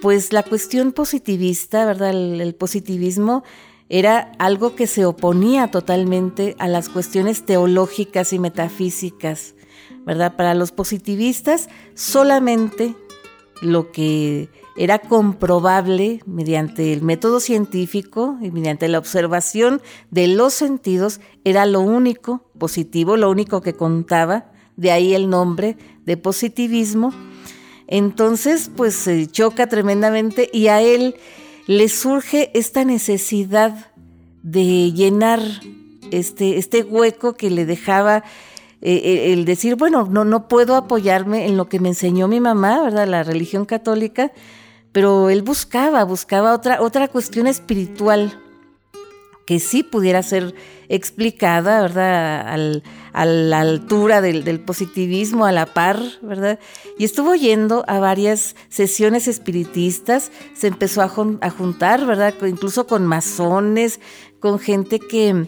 pues 0.00 0.32
la 0.32 0.42
cuestión 0.42 0.90
positivista, 0.90 1.86
¿verdad? 1.86 2.10
el 2.10 2.52
positivismo 2.56 3.44
era 3.88 4.32
algo 4.40 4.74
que 4.74 4.88
se 4.88 5.04
oponía 5.04 5.68
totalmente 5.70 6.56
a 6.58 6.66
las 6.66 6.88
cuestiones 6.88 7.46
teológicas 7.46 8.32
y 8.32 8.40
metafísicas 8.40 9.54
¿verdad? 10.04 10.34
Para 10.34 10.54
los 10.54 10.72
positivistas, 10.72 11.68
solamente 11.94 12.96
lo 13.60 13.92
que 13.92 14.48
era 14.76 14.98
comprobable 14.98 16.20
mediante 16.26 16.92
el 16.92 17.02
método 17.02 17.40
científico 17.40 18.38
y 18.40 18.50
mediante 18.50 18.88
la 18.88 18.98
observación 18.98 19.82
de 20.10 20.28
los 20.28 20.54
sentidos 20.54 21.20
era 21.44 21.66
lo 21.66 21.80
único 21.80 22.50
positivo, 22.58 23.16
lo 23.16 23.30
único 23.30 23.60
que 23.60 23.74
contaba, 23.74 24.46
de 24.76 24.90
ahí 24.90 25.14
el 25.14 25.28
nombre 25.28 25.76
de 26.06 26.16
positivismo. 26.16 27.12
Entonces, 27.86 28.70
pues 28.74 28.94
se 28.94 29.26
choca 29.26 29.66
tremendamente 29.66 30.48
y 30.52 30.68
a 30.68 30.80
él 30.80 31.16
le 31.66 31.88
surge 31.88 32.50
esta 32.54 32.84
necesidad 32.84 33.92
de 34.42 34.92
llenar 34.92 35.40
este, 36.10 36.58
este 36.58 36.82
hueco 36.82 37.34
que 37.34 37.50
le 37.50 37.66
dejaba 37.66 38.24
eh, 38.80 39.00
eh, 39.04 39.32
el 39.32 39.44
decir, 39.44 39.76
bueno, 39.76 40.08
no, 40.10 40.24
no 40.24 40.48
puedo 40.48 40.74
apoyarme 40.74 41.46
en 41.46 41.56
lo 41.56 41.68
que 41.68 41.78
me 41.78 41.88
enseñó 41.90 42.26
mi 42.26 42.40
mamá, 42.40 42.82
¿verdad? 42.82 43.06
La 43.06 43.22
religión 43.22 43.64
católica, 43.64 44.32
pero 44.92 45.30
él 45.30 45.42
buscaba, 45.42 46.04
buscaba 46.04 46.54
otra, 46.54 46.80
otra 46.80 47.08
cuestión 47.08 47.46
espiritual 47.46 48.38
que 49.46 49.58
sí 49.58 49.82
pudiera 49.82 50.22
ser 50.22 50.54
explicada, 50.88 51.82
¿verdad? 51.82 52.80
a 53.12 53.26
la 53.26 53.60
altura 53.60 54.20
del, 54.20 54.60
positivismo, 54.60 55.44
a 55.44 55.52
la 55.52 55.66
par, 55.66 56.00
¿verdad? 56.22 56.58
Y 56.98 57.04
estuvo 57.04 57.34
yendo 57.34 57.84
a 57.88 57.98
varias 57.98 58.56
sesiones 58.68 59.28
espiritistas, 59.28 60.30
se 60.54 60.68
empezó 60.68 61.02
a, 61.02 61.08
juntar, 61.08 62.06
¿verdad? 62.06 62.34
Incluso 62.46 62.86
con 62.86 63.06
masones, 63.06 64.00
con 64.38 64.58
gente 64.58 64.98
que, 64.98 65.46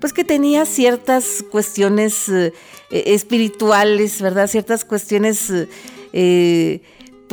pues 0.00 0.12
que 0.12 0.24
tenía 0.24 0.64
ciertas 0.64 1.44
cuestiones 1.50 2.28
eh, 2.28 2.52
espirituales, 2.90 4.20
¿verdad? 4.20 4.48
Ciertas 4.48 4.84
cuestiones, 4.84 5.52
eh, 6.12 6.82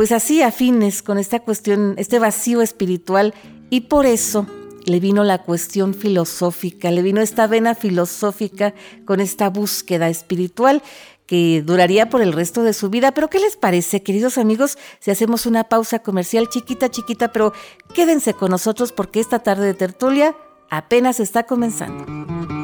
pues 0.02 0.12
así 0.12 0.42
afines 0.42 1.04
con 1.04 1.20
esta 1.20 1.42
cuestión, 1.42 1.94
este 2.00 2.18
vacío 2.18 2.64
espiritual, 2.64 3.36
y 3.70 3.82
por 3.82 4.08
eso 4.08 4.48
le 4.84 5.00
vino 5.00 5.24
la 5.24 5.44
cuestión 5.44 5.94
filosófica, 5.94 6.90
le 6.90 7.04
vino 7.04 7.22
esta 7.22 7.46
vena 7.46 7.76
filosófica 7.76 8.74
con 9.06 9.20
esta 9.20 9.52
búsqueda 9.52 10.10
espiritual 10.10 10.82
que 11.28 11.62
duraría 11.64 12.10
por 12.10 12.24
el 12.24 12.34
resto 12.34 12.64
de 12.64 12.74
su 12.74 12.90
vida. 12.90 13.12
Pero 13.12 13.30
¿qué 13.30 13.38
les 13.38 13.58
parece, 13.58 14.02
queridos 14.02 14.40
amigos, 14.40 14.80
si 15.00 15.12
hacemos 15.12 15.46
una 15.46 15.66
pausa 15.66 16.00
comercial 16.00 16.50
chiquita, 16.50 16.90
chiquita, 16.90 17.32
pero 17.32 17.54
quédense 17.94 18.34
con 18.34 18.50
nosotros 18.50 18.92
porque 18.92 19.20
esta 19.20 19.38
tarde 19.38 19.68
de 19.68 19.76
tertulia 19.76 20.36
apenas 20.72 21.20
está 21.20 21.44
comenzando. 21.44 22.61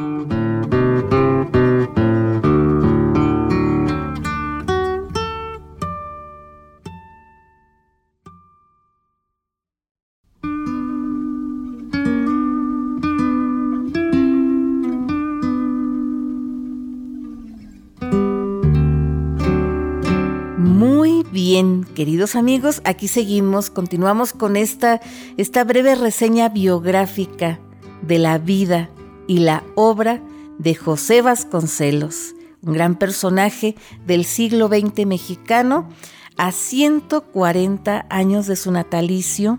Bien, 21.58 21.86
queridos 21.96 22.36
amigos, 22.36 22.82
aquí 22.84 23.08
seguimos, 23.08 23.72
continuamos 23.72 24.32
con 24.32 24.58
esta, 24.58 25.02
esta 25.38 25.64
breve 25.64 25.96
reseña 25.96 26.50
biográfica 26.50 27.60
de 28.04 28.20
la 28.20 28.38
vida 28.38 28.92
y 29.26 29.40
la 29.40 29.64
obra 29.74 30.22
de 30.60 30.76
José 30.76 31.24
Vasconcelos, 31.24 32.36
un 32.62 32.74
gran 32.74 32.94
personaje 32.94 33.74
del 34.06 34.24
siglo 34.24 34.68
XX 34.68 35.08
mexicano, 35.08 35.90
a 36.38 36.52
140 36.52 38.06
años 38.08 38.46
de 38.46 38.56
su 38.56 38.72
natalicio 38.72 39.58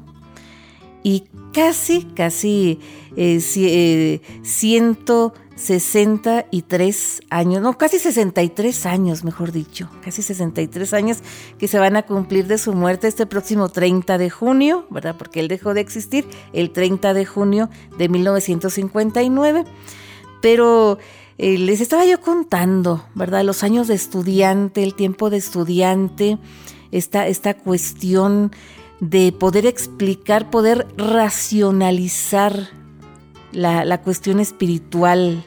y 1.03 1.25
casi, 1.53 2.05
casi 2.05 2.79
eh, 3.17 3.41
eh, 3.57 4.21
63 5.59 7.23
años, 7.31 7.61
no, 7.61 7.77
casi 7.77 7.99
63 7.99 8.87
años, 8.87 9.25
mejor 9.25 9.51
dicho, 9.51 9.91
casi 10.05 10.23
63 10.23 10.93
años 10.95 11.19
que 11.59 11.67
se 11.67 11.81
van 11.81 11.97
a 11.97 12.03
cumplir 12.03 12.47
de 12.47 12.59
su 12.59 12.75
muerte 12.75 13.09
este 13.09 13.27
próximo 13.27 13.69
30 13.69 14.19
de 14.19 14.31
junio, 14.31 14.87
¿verdad? 14.89 15.17
Porque 15.19 15.41
él 15.41 15.49
dejó 15.49 15.75
de 15.75 15.81
existir 15.81 16.27
el 16.53 16.71
30 16.71 17.13
de 17.13 17.27
junio 17.27 17.71
de 17.99 18.09
1959. 18.09 19.65
Pero 20.41 20.99
eh, 21.39 21.59
les 21.59 21.81
estaba 21.81 22.05
yo 22.05 22.21
contando, 22.21 23.05
¿verdad? 23.17 23.43
Los 23.43 23.65
años 23.65 23.89
de 23.89 23.95
estudiante, 23.95 24.85
el 24.85 24.95
tiempo 24.95 25.29
de 25.29 25.39
estudiante, 25.39 26.39
esta, 26.93 27.27
esta 27.27 27.55
cuestión 27.55 28.53
de 29.01 29.33
poder 29.33 29.67
explicar, 29.67 30.51
poder 30.51 30.87
racionalizar 30.97 32.71
la, 33.53 34.01
cuestión 34.03 34.41
espiritual 34.41 35.45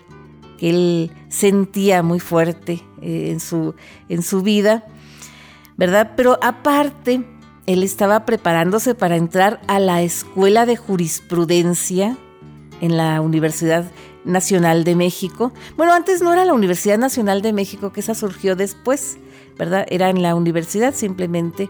que 0.57 0.69
él 0.69 1.11
sentía 1.29 2.03
muy 2.03 2.19
fuerte 2.19 2.83
eh, 3.01 3.31
en, 3.31 3.39
su, 3.39 3.75
en 4.09 4.21
su 4.21 4.41
vida, 4.41 4.85
¿verdad? 5.77 6.11
Pero 6.15 6.37
aparte, 6.41 7.25
él 7.65 7.83
estaba 7.83 8.25
preparándose 8.25 8.95
para 8.95 9.15
entrar 9.15 9.61
a 9.67 9.79
la 9.79 10.01
Escuela 10.01 10.65
de 10.65 10.77
Jurisprudencia 10.77 12.17
en 12.81 12.97
la 12.97 13.21
Universidad 13.21 13.91
Nacional 14.25 14.83
de 14.83 14.95
México. 14.95 15.51
Bueno, 15.77 15.93
antes 15.93 16.21
no 16.21 16.33
era 16.33 16.45
la 16.45 16.53
Universidad 16.53 16.97
Nacional 16.97 17.41
de 17.41 17.53
México, 17.53 17.91
que 17.91 18.01
esa 18.01 18.15
surgió 18.15 18.55
después, 18.55 19.17
¿verdad? 19.57 19.85
Era 19.89 20.09
en 20.09 20.21
la 20.21 20.35
universidad 20.35 20.93
simplemente 20.93 21.69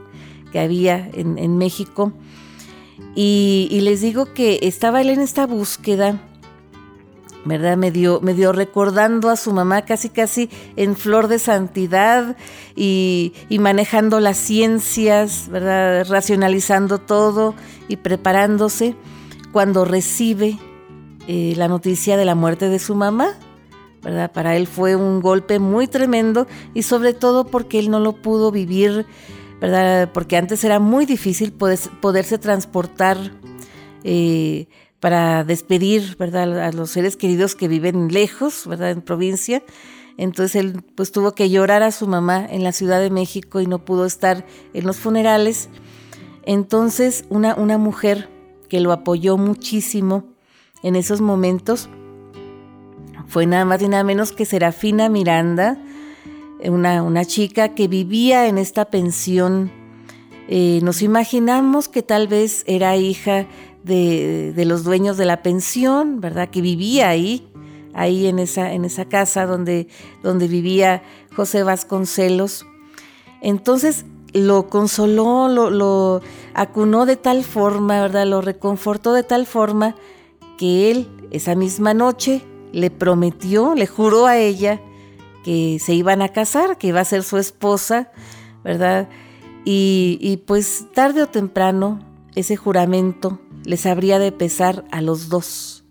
que 0.51 0.59
había 0.59 1.09
en, 1.13 1.37
en 1.37 1.57
México. 1.57 2.13
Y, 3.15 3.79
les 3.81 4.01
digo 4.01 4.33
que 4.33 4.59
estaba 4.61 5.01
él 5.01 5.09
en 5.09 5.19
esta 5.19 5.45
búsqueda, 5.45 6.21
¿verdad? 7.43 7.75
Medio, 7.75 8.21
medio 8.21 8.53
recordando 8.53 9.29
a 9.29 9.35
su 9.35 9.51
mamá 9.51 9.81
casi 9.83 10.09
casi 10.09 10.49
en 10.77 10.95
flor 10.95 11.27
de 11.27 11.39
santidad 11.39 12.37
y, 12.75 13.33
manejando 13.59 14.19
las 14.19 14.37
ciencias, 14.37 15.49
¿verdad? 15.49 16.07
Racionalizando 16.07 16.99
todo 16.99 17.53
y 17.87 17.97
preparándose 17.97 18.95
cuando 19.51 19.83
recibe 19.83 20.57
eh, 21.27 21.53
la 21.57 21.67
noticia 21.67 22.15
de 22.15 22.25
la 22.25 22.35
muerte 22.35 22.69
de 22.69 22.79
su 22.79 22.95
mamá. 22.95 23.37
¿verdad? 24.01 24.31
Para 24.31 24.55
él 24.55 24.65
fue 24.65 24.95
un 24.95 25.21
golpe 25.21 25.59
muy 25.59 25.87
tremendo 25.87 26.47
y 26.73 26.81
sobre 26.83 27.13
todo 27.13 27.45
porque 27.45 27.77
él 27.77 27.91
no 27.91 27.99
lo 27.99 28.13
pudo 28.13 28.51
vivir 28.51 29.05
Porque 30.13 30.37
antes 30.37 30.63
era 30.63 30.79
muy 30.79 31.05
difícil 31.05 31.53
poderse 31.53 32.37
transportar 32.37 33.17
eh, 34.03 34.67
para 34.99 35.43
despedir. 35.43 36.17
A 36.19 36.71
los 36.71 36.89
seres 36.89 37.15
queridos 37.15 37.55
que 37.55 37.67
viven 37.67 38.09
lejos, 38.11 38.65
¿verdad? 38.67 38.91
En 38.91 39.01
provincia. 39.01 39.63
Entonces 40.17 40.55
él 40.55 40.83
pues 40.95 41.11
tuvo 41.11 41.33
que 41.33 41.49
llorar 41.49 41.83
a 41.83 41.91
su 41.91 42.07
mamá 42.07 42.45
en 42.49 42.63
la 42.63 42.71
Ciudad 42.71 42.99
de 42.99 43.09
México 43.09 43.61
y 43.61 43.67
no 43.67 43.85
pudo 43.85 44.05
estar 44.05 44.45
en 44.73 44.85
los 44.85 44.97
funerales. 44.97 45.69
Entonces 46.45 47.25
una, 47.29 47.55
una 47.55 47.77
mujer 47.77 48.29
que 48.67 48.79
lo 48.79 48.91
apoyó 48.91 49.37
muchísimo 49.37 50.25
en 50.83 50.95
esos 50.95 51.21
momentos 51.21 51.89
fue 53.31 53.45
nada 53.45 53.63
más 53.63 53.81
y 53.81 53.87
nada 53.87 54.03
menos 54.03 54.33
que 54.33 54.43
Serafina 54.45 55.07
Miranda, 55.07 55.77
una, 56.69 57.25
chica 57.25 57.69
que 57.69 57.87
vivía 57.87 58.47
en 58.47 58.57
esta 58.57 58.85
pensión. 58.85 59.71
Eh, 60.47 60.79
nos 60.83 61.01
imaginamos 61.01 61.87
que 61.87 62.03
tal 62.03 62.27
vez 62.27 62.63
era 62.67 62.95
hija 62.97 63.47
de, 63.83 64.53
los 64.65 64.83
dueños 64.83 65.17
de 65.17 65.25
la 65.25 65.41
pensión, 65.41 66.21
¿verdad? 66.21 66.49
Que 66.49 66.61
vivía 66.61 67.09
ahí, 67.09 67.47
ahí 67.93 68.27
en 68.27 68.39
esa, 68.39 68.73
en 68.73 68.85
esa 68.85 69.05
casa 69.05 69.45
donde, 69.45 69.87
donde 70.21 70.47
vivía 70.47 71.03
José 71.35 71.63
Vasconcelos. 71.63 72.65
Entonces 73.41 74.05
lo 74.33 74.67
consoló, 74.67 75.47
lo, 75.47 75.69
lo 75.69 76.21
acunó 76.53 77.05
de 77.05 77.15
tal 77.15 77.43
forma, 77.43 78.01
¿verdad? 78.01 78.27
Lo 78.27 78.41
reconfortó 78.41 79.13
de 79.13 79.23
tal 79.23 79.45
forma 79.45 79.95
que 80.57 80.91
él 80.91 81.07
esa 81.31 81.55
misma 81.55 81.93
noche 81.93 82.41
le 82.71 82.91
prometió, 82.91 83.73
le 83.73 83.87
juró 83.87 84.27
a 84.27 84.37
ella 84.37 84.79
que 85.43 85.79
se 85.79 85.93
iban 85.93 86.21
a 86.21 86.29
casar, 86.29 86.77
que 86.77 86.87
iba 86.87 86.99
a 86.99 87.05
ser 87.05 87.23
su 87.23 87.37
esposa, 87.37 88.11
¿verdad? 88.63 89.09
Y, 89.63 90.43
pues 90.47 90.85
tarde 90.93 91.23
o 91.23 91.27
temprano 91.27 91.99
ese 92.35 92.55
juramento 92.55 93.39
les 93.63 93.85
habría 93.85 94.17
de 94.17 94.31
pesar 94.31 94.85
a 94.91 95.01
los 95.01 95.29
dos, 95.29 95.85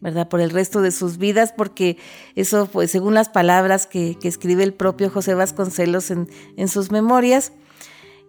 ¿verdad? 0.00 0.28
Por 0.28 0.40
el 0.40 0.50
resto 0.50 0.82
de 0.82 0.90
sus 0.90 1.18
vidas, 1.18 1.52
porque 1.56 1.98
eso, 2.34 2.66
pues 2.66 2.90
según 2.90 3.14
las 3.14 3.28
palabras 3.28 3.86
que, 3.86 4.18
escribe 4.22 4.64
el 4.64 4.74
propio 4.74 5.10
José 5.10 5.34
Vasconcelos 5.34 6.10
en, 6.10 6.28
en 6.56 6.68
sus 6.68 6.90
memorias, 6.90 7.52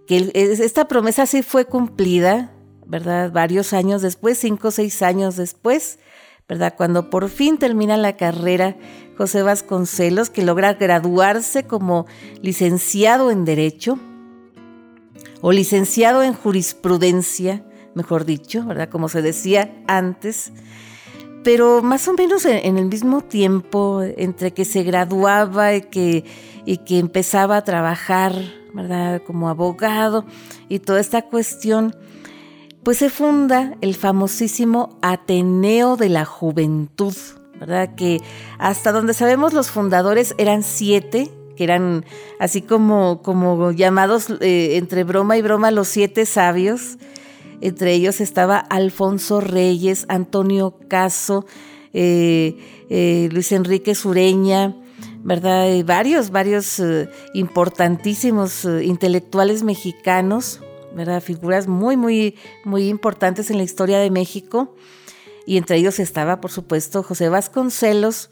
que 0.08 0.32
esta 0.34 0.88
promesa 0.88 1.26
sí 1.26 1.42
fue 1.42 1.66
cumplida, 1.66 2.52
¿verdad? 2.86 3.32
Varios 3.32 3.74
años 3.74 4.02
después, 4.02 4.38
cinco 4.38 4.68
o 4.68 4.72
seis 4.72 5.02
años 5.02 5.38
después, 5.38 5.98
¿verdad? 6.48 6.76
Cuando 6.76 7.10
por 7.10 7.30
fin 7.30 7.58
termina 7.58 7.98
la 7.98 8.18
carrera 8.18 8.76
José 9.18 9.44
Vasconcelos, 9.44 10.30
que 10.30 10.44
logra 10.44 10.74
graduarse 10.74 11.64
como 11.64 12.06
licenciado 12.42 13.32
en 13.32 13.46
Derecho 13.46 14.00
o 15.42 15.52
licenciado 15.52 16.24
en 16.24 16.34
Jurisprudencia, 16.34 17.64
mejor 17.96 18.26
dicho, 18.26 18.66
¿verdad? 18.66 18.90
Como 18.90 19.10
se 19.10 19.22
decía 19.22 19.76
antes, 19.88 20.52
pero 21.44 21.82
más 21.82 22.08
o 22.08 22.14
menos 22.14 22.46
en, 22.46 22.78
el 22.78 22.86
mismo 22.86 23.22
tiempo, 23.22 24.02
entre 24.02 24.54
que 24.54 24.66
se 24.66 24.84
graduaba 24.84 25.76
y 25.76 25.82
que, 25.82 26.24
y 26.66 26.78
que 26.78 27.00
empezaba 27.00 27.58
a 27.58 27.64
trabajar, 27.64 28.34
¿verdad? 28.74 29.22
Como 29.26 29.50
abogado 29.50 30.26
y 30.70 30.80
toda 30.80 31.00
esta 31.00 31.24
cuestión, 31.24 31.96
pues 32.84 32.98
se 32.98 33.10
funda 33.10 33.76
el 33.82 33.96
famosísimo 33.96 34.98
Ateneo 35.02 35.96
de 35.96 36.10
la 36.10 36.26
Juventud, 36.26 37.16
¿verdad? 37.60 37.96
Que 37.96 38.20
hasta 38.60 38.92
donde 38.92 39.14
sabemos 39.14 39.54
los 39.54 39.72
fundadores 39.72 40.36
eran 40.38 40.64
siete, 40.64 41.32
que 41.56 41.64
eran 41.64 42.06
así 42.40 42.62
como, 42.62 43.22
como 43.22 43.72
llamados 43.72 44.28
eh, 44.42 44.76
entre 44.78 45.04
broma 45.06 45.38
y 45.38 45.42
broma 45.42 45.72
los 45.72 45.88
siete 45.88 46.26
sabios. 46.26 46.98
Entre 47.62 47.94
ellos 47.94 48.20
estaba 48.20 48.58
Alfonso 48.58 49.40
Reyes, 49.40 50.06
Antonio 50.10 50.76
Caso, 50.90 51.46
eh, 51.94 52.58
eh, 52.90 53.30
Luis 53.32 53.54
Enrique 53.54 53.96
Sureña, 53.96 54.76
¿verdad? 55.24 55.70
varios, 55.86 56.32
varios 56.32 56.82
importantísimos 57.34 58.66
intelectuales 58.66 59.64
mexicanos, 59.64 60.60
Figuras 61.22 61.68
muy, 61.68 61.98
muy, 61.98 62.36
muy 62.66 62.88
importantes 62.88 63.50
en 63.50 63.58
la 63.58 63.64
historia 63.64 64.00
de 64.00 64.10
México. 64.10 64.76
Y 65.46 65.58
entre 65.58 65.78
ellos 65.78 66.00
estaba, 66.00 66.40
por 66.40 66.52
supuesto, 66.52 67.04
José 67.04 67.30
Vasconcelos, 67.30 68.30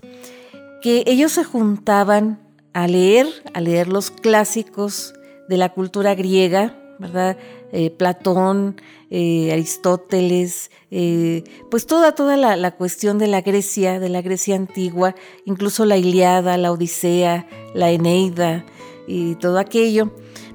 que 0.81 1.03
ellos 1.07 1.33
se 1.33 1.43
juntaban 1.43 2.39
a 2.73 2.87
leer, 2.87 3.27
a 3.53 3.61
leer 3.61 3.87
los 3.87 4.11
clásicos 4.11 5.13
de 5.49 5.57
la 5.57 5.69
cultura 5.69 6.15
griega, 6.15 6.77
¿verdad? 6.99 7.37
Eh, 7.73 7.89
Platón, 7.89 8.79
eh, 9.09 9.51
Aristóteles, 9.51 10.71
eh, 10.89 11.43
pues 11.69 11.85
toda, 11.85 12.13
toda 12.15 12.37
la, 12.37 12.55
la, 12.55 12.71
cuestión 12.71 13.17
de 13.17 13.27
la 13.27 13.41
Grecia, 13.41 13.99
de 13.99 14.09
la 14.09 14.21
Grecia 14.21 14.55
antigua, 14.55 15.15
incluso 15.45 15.85
la 15.85 15.97
Iliada, 15.97 16.57
la 16.57 16.71
Odisea, 16.71 17.47
la 17.73 17.91
Eneida 17.91 18.65
y 19.07 19.35
todo 19.35 19.57
aquello 19.57 20.11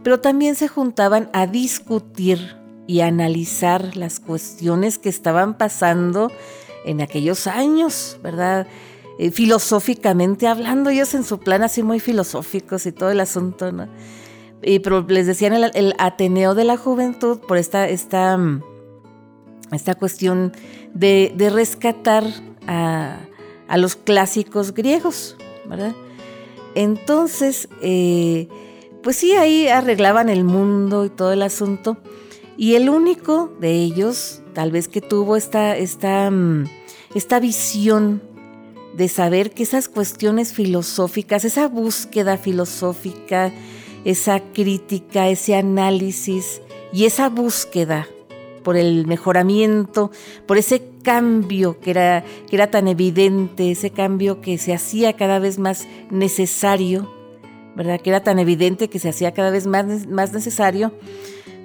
pero 0.06 0.20
también 0.20 0.54
se 0.54 0.68
juntaban 0.68 1.28
a 1.32 1.48
discutir 1.48 2.56
y 2.86 3.00
analizar 3.00 3.96
las 3.96 4.20
cuestiones 4.20 4.98
que 4.98 5.08
estaban 5.08 5.58
pasando 5.58 6.30
en 6.84 7.00
aquellos 7.00 7.48
años, 7.48 8.16
¿verdad? 8.22 8.68
Eh, 9.18 9.32
filosóficamente 9.32 10.46
hablando, 10.46 10.90
ellos 10.90 11.12
en 11.14 11.24
su 11.24 11.40
plan 11.40 11.64
así 11.64 11.82
muy 11.82 11.98
filosóficos 11.98 12.86
y 12.86 12.92
todo 12.92 13.10
el 13.10 13.18
asunto, 13.18 13.72
¿no? 13.72 13.88
Y, 14.62 14.78
pero 14.78 15.04
les 15.08 15.26
decían 15.26 15.54
el, 15.54 15.94
Ateneo 15.98 16.54
de 16.54 16.62
la 16.62 16.76
Juventud 16.76 17.40
por 17.40 17.56
esta, 17.56 17.88
esta, 17.88 18.38
esta 19.72 19.96
cuestión 19.96 20.52
de, 20.94 21.34
rescatar 21.52 22.22
a, 22.68 23.18
los 23.76 23.96
clásicos 23.96 24.72
griegos, 24.72 25.36
¿verdad? 25.68 25.96
Entonces, 26.76 27.68
eh, 27.82 28.46
pues 29.06 29.18
sí, 29.18 29.34
ahí 29.34 29.68
arreglaban 29.68 30.28
el 30.28 30.42
mundo 30.42 31.04
y 31.04 31.10
todo 31.10 31.32
el 31.32 31.42
asunto. 31.42 31.96
Y 32.56 32.74
el 32.74 32.90
único 32.90 33.52
de 33.60 33.70
ellos, 33.70 34.42
tal 34.52 34.72
vez 34.72 34.88
que 34.88 35.00
tuvo 35.00 35.36
esta, 35.36 35.76
esta, 35.76 36.28
mm, 36.28 36.64
esta 37.14 37.38
visión 37.38 38.20
de 38.96 39.06
saber 39.06 39.52
que 39.52 39.62
esas 39.62 39.88
cuestiones 39.88 40.52
filosóficas, 40.52 41.44
esa 41.44 41.68
búsqueda 41.68 42.36
filosófica, 42.36 43.52
esa 44.04 44.40
crítica, 44.40 45.28
ese 45.28 45.54
análisis 45.54 46.60
y 46.92 47.04
esa 47.04 47.28
búsqueda 47.28 48.08
por 48.64 48.76
el 48.76 49.06
mejoramiento, 49.06 50.10
por 50.46 50.58
ese 50.58 50.82
cambio 51.04 51.78
que 51.78 51.92
era, 51.92 52.24
que 52.50 52.56
era 52.56 52.72
tan 52.72 52.88
evidente, 52.88 53.70
ese 53.70 53.90
cambio 53.90 54.40
que 54.40 54.58
se 54.58 54.74
hacía 54.74 55.12
cada 55.12 55.38
vez 55.38 55.60
más 55.60 55.86
necesario, 56.10 57.15
¿verdad? 57.76 58.00
Que 58.00 58.10
era 58.10 58.20
tan 58.20 58.38
evidente 58.38 58.88
que 58.88 58.98
se 58.98 59.10
hacía 59.10 59.32
cada 59.32 59.50
vez 59.50 59.66
más, 59.66 60.06
más 60.08 60.32
necesario, 60.32 60.92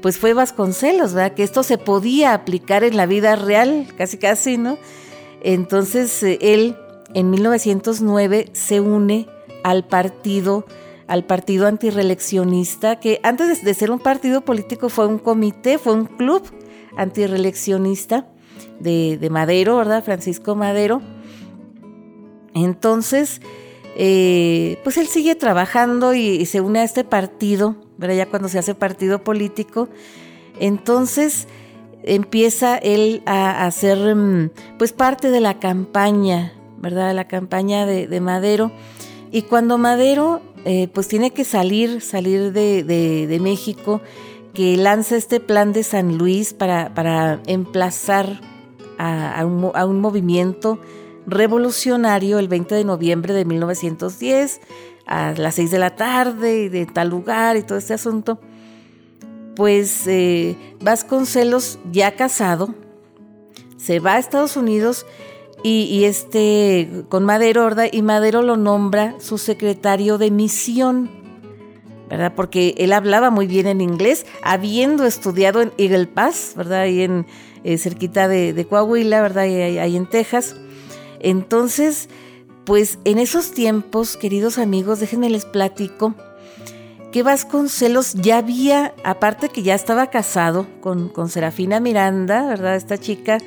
pues 0.02 0.18
fue 0.18 0.34
Vasconcelos, 0.34 1.14
¿verdad? 1.14 1.34
Que 1.34 1.44
esto 1.44 1.64
se 1.64 1.78
podía 1.78 2.34
aplicar 2.34 2.84
en 2.84 2.98
la 2.98 3.06
vida 3.06 3.36
real, 3.36 3.88
casi 3.98 4.18
casi, 4.18 4.58
¿no? 4.58 4.78
Entonces 5.42 6.22
eh, 6.22 6.38
él 6.42 6.76
en 7.14 7.30
1909 7.30 8.50
se 8.54 8.82
une 8.82 9.28
al 9.64 9.88
partido 9.88 10.66
al 11.08 11.26
partido 11.26 11.68
antireleccionista, 11.68 13.02
que 13.02 13.20
antes 13.24 13.66
de 13.66 13.74
ser 13.74 13.92
un 13.92 14.00
partido 14.00 14.46
político 14.46 14.88
fue 14.88 15.08
un 15.08 15.18
comité, 15.18 15.78
fue 15.78 15.94
un 15.94 16.06
club 16.06 16.42
antireleccionista 16.96 18.28
de, 18.80 19.18
de 19.18 19.30
Madero, 19.30 19.76
¿verdad? 19.76 20.06
Francisco 20.06 20.56
Madero. 20.56 21.02
Entonces, 22.54 23.42
eh, 23.96 24.78
pues 24.84 24.98
él 24.98 25.08
sigue 25.08 25.36
trabajando 25.36 26.14
y, 26.14 26.46
se 26.46 26.62
une 26.62 26.80
a 26.80 26.84
este 26.84 27.04
partido, 27.04 27.76
¿verdad? 27.98 28.16
ya 28.16 28.26
cuando 28.28 28.48
se 28.48 28.60
hace 28.60 28.76
partido 28.76 29.24
político, 29.24 29.90
entonces 30.60 31.48
empieza 32.04 32.78
él 32.78 33.22
a 33.26 33.66
hacer 33.66 34.16
mm, 34.16 34.52
pues 34.78 34.94
parte 34.94 35.30
de 35.30 35.42
la 35.42 35.60
campaña, 35.60 36.54
¿verdad? 36.80 37.14
La 37.14 37.28
campaña 37.28 37.86
de, 37.86 38.22
Madero. 38.22 38.72
Y 39.32 39.44
cuando 39.44 39.78
Madero 39.78 40.42
eh, 40.66 40.88
pues 40.94 41.08
tiene 41.08 41.32
que 41.32 41.44
salir, 41.44 42.02
salir 42.02 42.54
de, 42.54 43.40
México, 43.42 44.02
que 44.54 44.78
lanza 44.78 45.16
este 45.16 45.40
plan 45.40 45.74
de 45.74 45.84
San 45.84 46.18
Luis 46.18 46.54
para, 46.54 47.40
emplazar 47.46 48.42
a, 48.98 49.40
a, 49.40 49.46
un, 49.46 50.02
movimiento 50.02 50.80
revolucionario 51.28 52.40
el 52.40 52.48
20 52.48 52.76
de 52.76 52.84
noviembre 52.84 53.34
de 53.34 53.46
1910 53.46 54.62
a 55.06 55.34
las 55.38 55.56
6 55.56 55.72
de 55.72 55.80
la 55.80 55.96
tarde 55.96 56.70
de 56.70 56.86
tal 56.86 57.10
lugar 57.10 57.58
y 57.58 57.64
todo 57.64 57.78
este 57.78 57.94
asunto, 57.94 58.40
pues 59.56 60.08
eh, 60.08 60.56
Vasconcelos 60.80 61.80
ya 61.92 62.16
casado 62.16 62.74
se 63.78 64.00
va 64.00 64.14
a 64.14 64.20
Estados 64.20 64.58
Unidos 64.58 65.06
y, 65.64 66.06
este 66.06 67.04
con 67.10 67.24
Madero, 67.24 67.64
¿verdad? 67.64 67.88
Y 67.92 68.02
Madero 68.02 68.42
lo 68.42 68.58
nombra 68.58 69.16
su 69.20 69.38
secretario 69.38 70.18
de 70.18 70.32
misión, 70.32 71.10
¿verdad? 72.10 72.34
Porque 72.36 72.74
él 72.78 72.94
hablaba 72.94 73.30
muy 73.30 73.48
bien 73.48 73.68
en 73.68 73.82
inglés, 73.82 74.26
habiendo 74.42 75.06
estudiado 75.06 75.62
en 75.62 75.72
Eagle 75.78 76.08
Pass, 76.08 76.54
¿verdad? 76.56 76.82
Ahí 76.82 77.02
en 77.02 77.28
eh, 77.64 77.78
cerquita 77.78 78.28
de, 78.28 78.66
Coahuila, 78.68 79.22
¿verdad? 79.22 79.44
Ahí, 79.44 79.96
en 79.96 80.08
Texas. 80.08 80.56
Entonces, 81.22 82.10
pues 82.66 83.00
en 83.06 83.18
esos 83.18 83.52
tiempos, 83.52 84.18
queridos 84.18 84.58
amigos, 84.58 85.00
déjenme 85.00 85.30
les 85.30 85.46
platico 85.46 86.16
que 87.12 87.24
Vasconcelos 87.24 88.14
ya 88.14 88.38
había, 88.38 88.96
aparte 89.04 89.50
que 89.50 89.64
ya 89.64 89.76
estaba 89.76 90.08
casado 90.08 90.66
con, 90.80 91.10
con 91.10 91.30
Serafina 91.30 91.80
Miranda, 91.80 92.48
¿verdad? 92.48 92.76
Esta 92.76 92.98
chica 92.98 93.38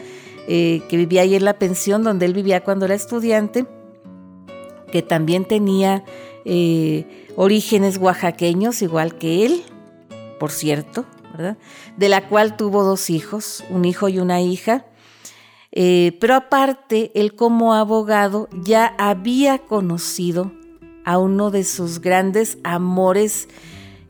eh, 0.46 0.82
que 0.88 0.98
vivía 0.98 1.22
ahí 1.22 1.34
en 1.34 1.44
la 1.44 1.58
pensión 1.58 2.04
donde 2.04 2.26
él 2.26 2.34
vivía 2.34 2.62
cuando 2.62 2.84
era 2.84 2.94
estudiante, 2.94 3.64
que 4.92 5.00
también 5.00 5.46
tenía 5.46 6.04
eh, 6.44 7.26
orígenes 7.36 7.96
oaxaqueños, 7.96 8.82
igual 8.82 9.16
que 9.16 9.46
él, 9.46 9.62
por 10.38 10.52
cierto, 10.52 11.06
¿verdad? 11.32 11.56
De 11.96 12.10
la 12.10 12.28
cual 12.28 12.56
tuvo 12.56 12.84
dos 12.84 13.08
hijos, 13.08 13.64
un 13.70 13.86
hijo 13.86 14.10
y 14.10 14.18
una 14.18 14.42
hija. 14.42 14.84
Eh, 15.76 16.16
pero 16.20 16.36
aparte, 16.36 17.10
él 17.16 17.34
como 17.34 17.74
abogado 17.74 18.48
ya 18.62 18.94
había 18.96 19.58
conocido 19.58 20.52
a 21.04 21.18
uno 21.18 21.50
de 21.50 21.64
sus 21.64 22.00
grandes 22.00 22.58
amores 22.62 23.48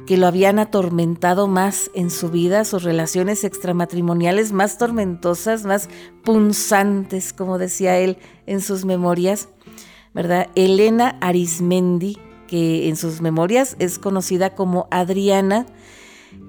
que 0.07 0.19
lo 0.19 0.27
habían 0.27 0.59
atormentado 0.59 1.49
más 1.49 1.91
en 1.95 2.11
su 2.11 2.29
vida, 2.29 2.67
sus 2.67 2.83
relaciones 2.83 3.45
extramatrimoniales 3.45 4.53
más 4.53 4.77
tormentosas, 4.77 5.65
más 5.65 5.89
punzantes, 6.23 7.33
como 7.33 7.57
decía 7.57 7.97
él 7.97 8.19
en 8.45 8.61
sus 8.61 8.85
memorias, 8.85 9.49
¿verdad? 10.13 10.49
Elena 10.57 11.17
Arismendi, 11.23 12.19
que 12.47 12.91
en 12.91 12.97
sus 12.97 13.23
memorias 13.23 13.75
es 13.79 13.99
conocida 13.99 14.55
como 14.55 14.87
Adriana, 14.91 15.65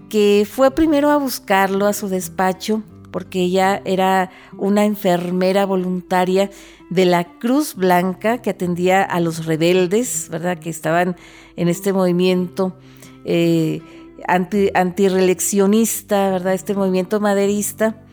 que 0.10 0.46
fue 0.50 0.72
primero 0.72 1.10
a 1.10 1.16
buscarlo 1.16 1.88
a 1.88 1.94
su 1.94 2.10
despacho 2.10 2.84
porque 3.16 3.44
ella 3.44 3.82
era 3.86 4.30
una 4.58 4.84
enfermera 4.84 5.66
voluntaria 5.66 6.50
de 6.90 7.06
la 7.06 7.24
Cruz 7.24 7.76
Blanca 7.76 8.40
que 8.40 8.50
atendía 8.50 9.04
a 9.04 9.22
los 9.22 9.46
rebeldes, 9.46 10.28
¿verdad? 10.30 10.60
Que 10.60 10.70
estaban 10.70 11.16
en 11.56 11.70
este 11.70 11.94
movimiento 11.94 12.76
eh, 13.24 13.80
anti, 14.28 14.70
¿verdad? 14.74 16.54
Este 16.56 16.74
movimiento 16.76 17.22
maderista. 17.22 18.04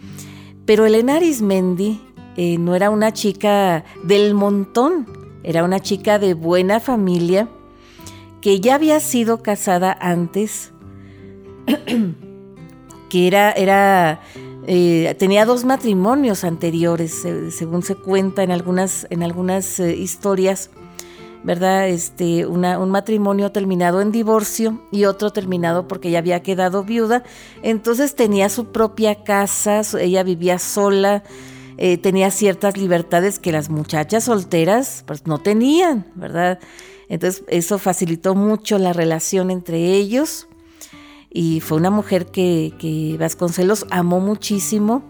Pero 0.66 0.86
Elena 0.86 1.16
Arismendi 1.16 2.00
eh, 2.36 2.56
no 2.58 2.76
era 2.76 2.88
una 2.88 3.12
chica 3.12 3.84
del 4.04 4.34
montón, 4.34 5.08
era 5.42 5.64
una 5.64 5.80
chica 5.80 6.20
de 6.20 6.34
buena 6.34 6.78
familia 6.78 7.48
que 8.40 8.60
ya 8.60 8.76
había 8.76 9.00
sido 9.00 9.42
casada 9.42 9.98
antes, 10.00 10.70
que 13.10 13.26
era, 13.26 13.50
era 13.50 14.20
eh, 14.66 15.14
tenía 15.18 15.44
dos 15.44 15.64
matrimonios 15.64 16.44
anteriores, 16.44 17.26
según 17.50 17.82
se 17.82 17.96
cuenta 17.96 18.42
en 18.42 18.50
algunas, 18.50 19.06
en 19.10 19.22
algunas 19.22 19.78
historias. 19.78 20.70
¿verdad? 21.44 21.88
Este, 21.88 22.46
un 22.46 22.90
matrimonio 22.90 23.50
terminado 23.50 24.00
en 24.00 24.12
divorcio 24.12 24.80
y 24.92 25.06
otro 25.06 25.30
terminado 25.30 25.88
porque 25.88 26.08
ella 26.08 26.20
había 26.20 26.40
quedado 26.40 26.84
viuda. 26.84 27.24
Entonces 27.62 28.14
tenía 28.14 28.48
su 28.48 28.66
propia 28.66 29.24
casa, 29.24 29.82
ella 29.98 30.22
vivía 30.22 30.58
sola, 30.58 31.24
eh, 31.78 31.98
tenía 31.98 32.30
ciertas 32.30 32.76
libertades 32.76 33.38
que 33.38 33.50
las 33.50 33.70
muchachas 33.70 34.24
solteras 34.24 35.02
pues 35.06 35.26
no 35.26 35.38
tenían, 35.38 36.06
¿verdad? 36.14 36.60
Entonces 37.08 37.44
eso 37.48 37.78
facilitó 37.78 38.34
mucho 38.34 38.78
la 38.78 38.92
relación 38.92 39.50
entre 39.50 39.94
ellos 39.94 40.48
y 41.32 41.60
fue 41.60 41.78
una 41.78 41.90
mujer 41.90 42.26
que, 42.26 43.16
Vasconcelos 43.18 43.86
amó 43.90 44.20
muchísimo. 44.20 45.02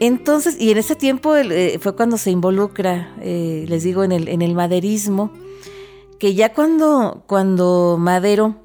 Entonces, 0.00 0.56
y 0.58 0.70
en 0.70 0.78
ese 0.78 0.96
tiempo 0.96 1.36
eh, 1.36 1.78
fue 1.80 1.94
cuando 1.94 2.16
se 2.16 2.30
involucra, 2.30 3.14
eh, 3.20 3.64
les 3.68 3.84
digo, 3.84 4.02
en 4.04 4.12
el, 4.12 4.54
maderismo 4.54 5.30
que 6.18 6.34
ya 6.34 6.52
cuando, 6.52 7.22
cuando 7.26 7.96
Madero 7.98 8.56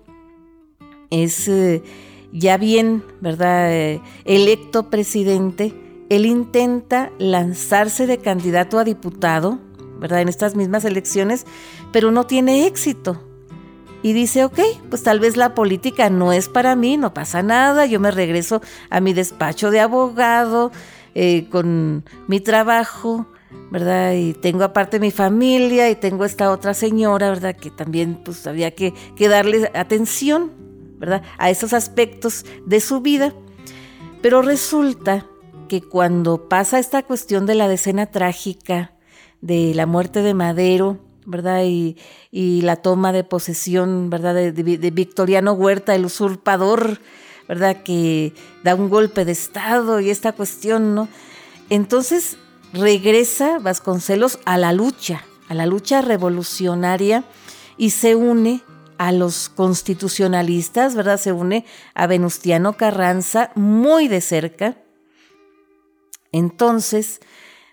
es 1.10 1.48
eh, 1.48 1.84
ya 2.32 2.58
bien, 2.58 3.04
¿verdad?, 3.22 3.72
eh, 3.72 4.02
electo 4.26 4.90
presidente, 4.90 5.74
él 6.10 6.26
intenta 6.26 7.12
lanzarse 7.20 8.08
de 8.08 8.18
candidato 8.18 8.80
a 8.80 8.84
diputado, 8.84 9.60
¿verdad?, 10.00 10.22
en 10.22 10.30
estas 10.30 10.56
mismas 10.56 10.86
elecciones, 10.86 11.46
pero 11.92 12.12
no 12.12 12.26
tiene 12.26 12.66
éxito. 12.68 13.29
Y 14.02 14.14
dice, 14.14 14.46
ok, 14.46 14.60
pues 14.90 15.04
tal 15.04 15.20
vez 15.20 15.36
la 15.36 15.54
política 15.54 16.10
no 16.10 16.32
es 16.32 16.48
para 16.48 16.76
mí, 16.76 16.96
no 16.96 17.14
pasa 17.14 17.44
nada, 17.44 17.86
yo 17.86 18.00
me 18.00 18.12
regreso 18.12 18.62
a 18.90 19.02
mi 19.02 19.14
despacho 19.14 19.72
de 19.72 19.82
abogado, 19.82 20.72
eh, 21.16 21.48
con 21.50 22.06
mi 22.28 22.40
trabajo, 22.40 23.28
¿verdad? 23.72 24.14
Y 24.14 24.34
tengo 24.34 24.64
aparte 24.64 25.00
mi 25.00 25.12
familia 25.12 25.90
y 25.90 25.96
tengo 25.96 26.24
esta 26.24 26.52
otra 26.52 26.74
señora, 26.74 27.30
¿verdad? 27.30 27.56
Que 27.56 27.72
también 27.72 28.22
pues 28.24 28.46
había 28.48 28.72
que, 28.72 28.94
darle 29.18 29.70
atención, 29.74 30.52
¿verdad? 30.98 31.24
A 31.38 31.50
esos 31.50 31.74
aspectos 31.74 32.46
de 32.66 32.80
su 32.80 33.02
vida. 33.02 33.34
Pero 34.22 34.42
resulta 34.42 35.26
que 35.68 35.82
cuando 35.82 36.48
pasa 36.48 36.80
esta 36.80 37.04
cuestión 37.04 37.46
de 37.46 37.56
la 37.56 37.68
decena 37.68 38.08
trágica, 38.08 38.94
de 39.42 39.74
la 39.74 39.86
muerte 39.86 40.22
de 40.22 40.34
Madero, 40.34 41.00
¿verdad? 41.30 41.64
Y, 41.64 41.96
la 42.62 42.78
toma 42.78 43.12
de 43.12 43.24
posesión, 43.24 44.10
¿verdad? 44.10 44.34
De, 44.34 44.52
de, 44.52 44.92
Victoriano 44.92 45.54
Huerta, 45.54 45.96
el 45.96 46.06
usurpador, 46.06 47.00
¿verdad? 47.48 47.84
Que 47.84 48.34
da 48.64 48.76
un 48.76 48.90
golpe 48.90 49.26
de 49.26 49.32
Estado 49.32 50.00
y 50.00 50.10
esta 50.10 50.34
cuestión, 50.34 50.96
¿no? 50.96 51.08
Entonces 51.70 52.38
regresa 52.74 53.60
Vasconcelos 53.60 54.40
a 54.46 54.58
la 54.58 54.74
lucha, 54.74 55.24
a 55.48 55.54
la 55.54 55.66
lucha 55.66 56.02
revolucionaria 56.02 57.24
y 57.78 57.92
se 57.92 58.16
une 58.16 58.62
a 58.98 59.14
los 59.14 59.48
constitucionalistas, 59.50 60.94
¿verdad? 60.94 61.18
Se 61.18 61.32
une 61.32 61.66
a 61.94 62.06
Venustiano 62.06 62.74
Carranza 62.74 63.52
muy 63.56 64.10
de 64.10 64.20
cerca. 64.20 64.78
Entonces, 66.32 67.22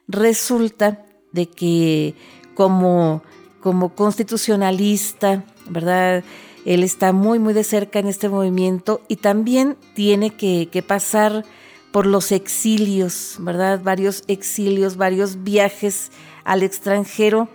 resulta 0.08 1.04
de 1.32 1.48
que 1.48 2.14
como, 2.54 3.22
como 3.66 3.88
constitucionalista, 3.88 5.42
¿verdad? 5.68 6.22
Él 6.64 6.84
está 6.84 7.12
muy, 7.12 7.40
muy 7.40 7.52
de 7.52 7.64
cerca 7.64 7.98
en 7.98 8.06
este 8.06 8.28
movimiento 8.28 9.00
y 9.08 9.16
también 9.16 9.76
tiene 9.92 10.30
que, 10.30 10.84
pasar 10.86 11.44
por 11.90 12.06
los 12.06 12.30
exilios, 12.30 13.38
¿verdad? 13.40 13.80
Varios 13.82 14.22
exilios, 14.28 14.96
varios 14.96 15.42
viajes 15.42 16.12
al 16.44 16.62
extranjero 16.62 17.48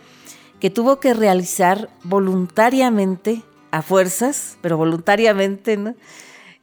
que 0.59 0.69
tuvo 0.69 0.99
que 0.99 1.13
realizar 1.13 1.87
voluntariamente, 2.03 3.43
a 3.71 3.81
fuerzas, 3.81 4.57
pero 4.59 4.75
voluntariamente, 4.75 5.77
¿no? 5.77 5.95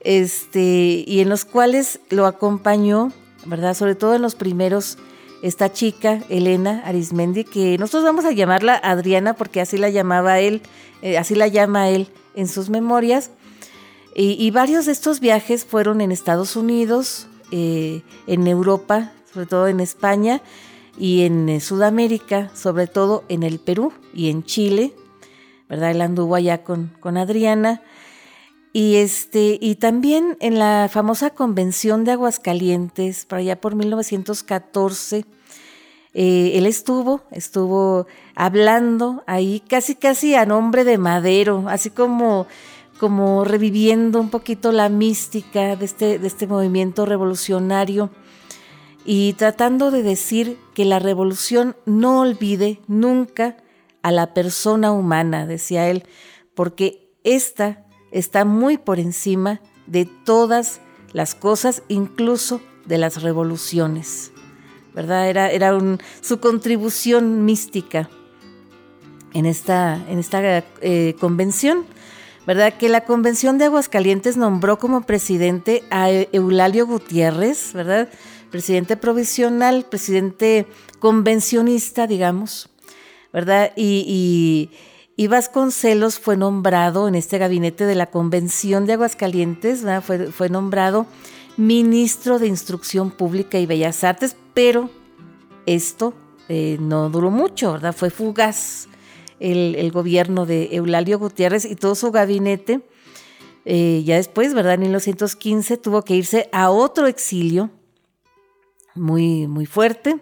Este, 0.01 1.05
y 1.07 1.21
en 1.21 1.31
los 1.31 1.47
cuales 1.47 2.01
lo 2.11 2.27
acompañó, 2.27 3.13
¿verdad? 3.47 3.73
Sobre 3.73 3.95
todo 3.95 4.15
en 4.15 4.21
los 4.21 4.35
primeros, 4.35 4.99
esta 5.43 5.73
chica, 5.73 6.23
Elena 6.29 6.83
Arismendi, 6.85 7.45
que 7.45 7.79
nosotros 7.79 8.05
vamos 8.05 8.25
a 8.25 8.33
llamarla 8.33 8.75
Adriana 8.77 9.35
porque 9.35 9.61
así 9.61 9.77
la 9.79 9.91
llamaba 9.91 10.41
él, 10.41 10.63
eh, 11.03 11.19
así 11.19 11.35
la 11.35 11.49
llama 11.49 11.89
él 11.89 12.09
en 12.35 12.49
sus 12.49 12.71
memorias. 12.71 13.31
y, 14.21 14.51
varios 14.51 14.87
de 14.87 14.93
estos 14.93 15.21
viajes 15.21 15.65
fueron 15.65 16.01
en 16.01 16.11
Estados 16.11 16.57
Unidos, 16.57 17.29
eh, 17.51 18.03
en 18.27 18.47
Europa, 18.47 19.13
sobre 19.33 19.47
todo 19.47 19.69
en 19.69 19.81
España 19.81 20.43
y 20.99 21.23
en 21.23 21.49
eh, 21.49 21.61
Sudamérica, 21.61 22.51
sobre 22.55 22.87
todo 22.87 23.25
en 23.31 23.43
el 23.43 23.59
Perú 23.59 23.93
y 24.13 24.29
en 24.29 24.45
Chile, 24.45 24.93
¿verdad? 25.67 25.93
Él 25.93 26.03
anduvo 26.03 26.35
allá 26.35 26.63
con, 26.63 26.93
con 27.01 27.17
Adriana. 27.17 27.81
Y, 28.73 28.97
este, 28.97 29.59
y 29.61 29.77
también 29.77 30.37
en 30.41 30.59
la 30.59 30.89
famosa 30.91 31.31
convención 31.31 32.05
de 32.05 32.13
Aguascalientes, 32.13 33.25
para 33.25 33.41
allá 33.41 33.61
por 33.61 33.75
1914, 33.75 35.25
eh, 36.15 36.53
él 36.55 36.67
estuvo, 36.67 37.23
estuvo 37.31 38.07
hablando 38.35 39.23
ahí 39.27 39.63
casi 39.69 39.95
casi 39.95 40.35
a 40.35 40.47
nombre 40.47 40.85
de 40.85 40.99
Madero, 40.99 41.65
así 41.69 41.91
como 41.91 42.47
como 42.99 43.45
reviviendo 43.45 44.21
un 44.21 44.29
poquito 44.29 44.73
la 44.73 44.89
mística 44.89 45.77
de 45.77 45.85
este, 45.85 46.19
de 46.19 46.27
este 46.27 46.47
movimiento 46.47 47.07
revolucionario 47.07 48.11
y 49.05 49.35
tratando 49.35 49.91
de 49.91 50.03
decir 50.03 50.59
que 50.75 50.85
la 50.85 50.99
revolución 50.99 51.77
no 51.87 52.21
olvide 52.21 52.81
nunca 52.89 53.57
a 54.03 54.11
la 54.11 54.35
persona 54.35 54.93
humana, 54.93 55.47
decía 55.47 55.89
él, 55.89 56.05
porque 56.55 57.09
esta 57.25 57.87
está 58.11 58.45
muy 58.45 58.79
por 58.79 58.99
encima 58.99 59.61
de 59.87 60.05
todas 60.07 60.81
las 61.13 61.35
cosas, 61.35 61.83
incluso 61.89 62.61
de 62.87 62.99
las 62.99 63.23
revoluciones. 63.23 64.33
¿Verdad? 64.95 65.29
Era, 65.29 65.51
era 65.51 65.79
su 66.21 66.41
contribución 66.41 67.45
mística 67.45 68.09
en 69.33 69.47
esta, 69.47 70.03
en 70.09 70.19
esta 70.19 70.65
eh, 70.81 71.15
convención. 71.21 71.85
¿verdad? 72.49 72.79
Que 72.79 72.89
la 72.89 73.05
Convención 73.05 73.59
de 73.59 73.67
Aguascalientes 73.67 74.39
nombró 74.39 74.79
como 74.79 75.03
presidente 75.03 75.85
a 75.91 76.11
Eulalio 76.11 76.87
Gutiérrez, 76.87 77.75
¿verdad? 77.75 78.09
Presidente 78.51 78.97
provisional, 78.97 79.85
presidente 79.85 80.67
convencionista, 80.99 82.07
digamos, 82.07 82.71
¿verdad? 83.35 83.73
Y, 83.77 84.71
Vasconcelos 85.27 86.21
fue 86.21 86.37
nombrado 86.37 87.09
en 87.09 87.17
este 87.17 87.39
gabinete 87.39 87.85
de 87.87 87.97
la 87.97 88.07
Convención 88.07 88.87
de 88.87 88.93
Aguascalientes, 88.93 89.85
fue 90.31 90.49
nombrado 90.49 91.07
ministro 91.57 92.39
de 92.39 92.47
Instrucción 92.47 93.11
Pública 93.11 93.59
y 93.59 93.67
Bellas 93.67 94.05
Artes, 94.05 94.37
pero 94.55 94.91
esto 95.67 96.15
eh, 96.49 96.79
no 96.81 97.11
duró 97.11 97.33
mucho, 97.33 97.73
¿verdad? 97.73 97.95
Fue 97.95 98.11
fugaz 98.11 98.89
el, 99.41 99.91
gobierno 99.91 100.47
de 100.47 100.69
Eulalio 100.77 101.19
Gutiérrez 101.19 101.65
y 101.65 101.75
todo 101.75 101.97
su 101.97 102.13
gabinete. 102.13 102.81
Eh, 103.65 104.03
ya 104.05 104.17
después, 104.17 104.55
¿verdad? 104.55 104.75
En 104.75 104.83
1915 104.83 105.77
tuvo 105.79 106.03
que 106.03 106.15
irse 106.15 106.49
a 106.53 106.71
otro 106.71 107.09
exilio 107.09 107.71
muy, 108.95 109.47
muy 109.47 109.67
fuerte, 109.67 110.19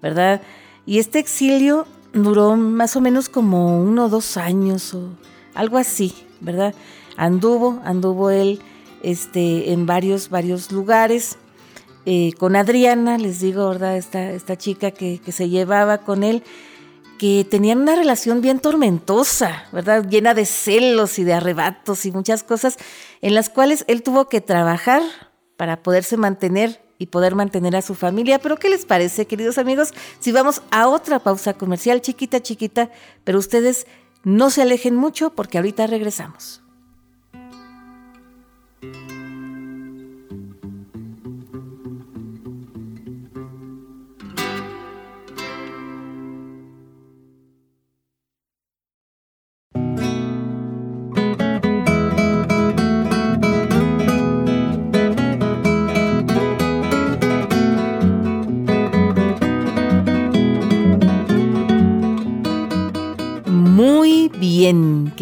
¿verdad? 0.00 0.42
Y 0.86 0.98
este 0.98 1.18
exilio 1.18 1.86
duró 2.12 2.56
más 2.56 2.96
o 2.96 3.00
menos 3.00 3.28
como 3.28 3.80
uno 3.80 4.06
o 4.06 4.08
dos 4.08 4.36
años 4.36 4.94
o 4.94 5.10
algo 5.54 5.78
así, 5.78 6.14
¿verdad? 6.40 6.74
Anduvo, 7.16 7.80
anduvo 7.84 8.30
él 8.30 8.60
este, 9.02 9.72
en 9.72 9.86
varios, 9.86 10.28
varios 10.28 10.72
lugares. 10.72 11.38
Eh, 12.04 12.32
con 12.38 12.56
Adriana, 12.56 13.18
les 13.18 13.40
digo, 13.40 13.68
¿verdad? 13.68 13.96
Esta, 13.96 14.30
esta 14.32 14.56
chica 14.56 14.90
que, 14.90 15.20
que 15.24 15.32
se 15.32 15.48
llevaba 15.48 15.98
con 15.98 16.24
él 16.24 16.42
que 17.18 17.46
tenían 17.48 17.80
una 17.82 17.94
relación 17.94 18.40
bien 18.40 18.58
tormentosa, 18.58 19.66
¿verdad? 19.70 20.08
Llena 20.08 20.34
de 20.34 20.44
celos 20.44 21.20
y 21.20 21.24
de 21.24 21.34
arrebatos 21.34 22.04
y 22.04 22.10
muchas 22.10 22.42
cosas 22.42 22.78
en 23.20 23.34
las 23.34 23.48
cuales 23.48 23.84
él 23.86 24.02
tuvo 24.02 24.28
que 24.28 24.40
trabajar 24.40 25.02
para 25.56 25.84
poderse 25.84 26.16
mantener 26.16 26.82
y 27.02 27.06
poder 27.06 27.34
mantener 27.34 27.74
a 27.74 27.82
su 27.82 27.96
familia. 27.96 28.38
Pero 28.38 28.56
¿qué 28.56 28.70
les 28.70 28.84
parece, 28.84 29.26
queridos 29.26 29.58
amigos? 29.58 29.92
Si 30.20 30.30
vamos 30.30 30.62
a 30.70 30.86
otra 30.86 31.18
pausa 31.18 31.54
comercial 31.54 32.00
chiquita, 32.00 32.40
chiquita, 32.40 32.90
pero 33.24 33.40
ustedes 33.40 33.88
no 34.22 34.50
se 34.50 34.62
alejen 34.62 34.94
mucho 34.94 35.34
porque 35.34 35.58
ahorita 35.58 35.88
regresamos. 35.88 36.61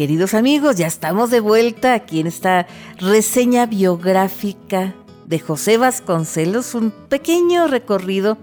Queridos 0.01 0.33
amigos, 0.33 0.77
ya 0.77 0.87
estamos 0.87 1.29
de 1.29 1.41
vuelta 1.41 1.93
aquí 1.93 2.21
en 2.21 2.25
esta 2.25 2.65
reseña 2.97 3.67
biográfica 3.67 4.95
de 5.27 5.37
José 5.37 5.77
Vasconcelos, 5.77 6.73
un 6.73 6.89
pequeño 6.89 7.67
recorrido, 7.67 8.39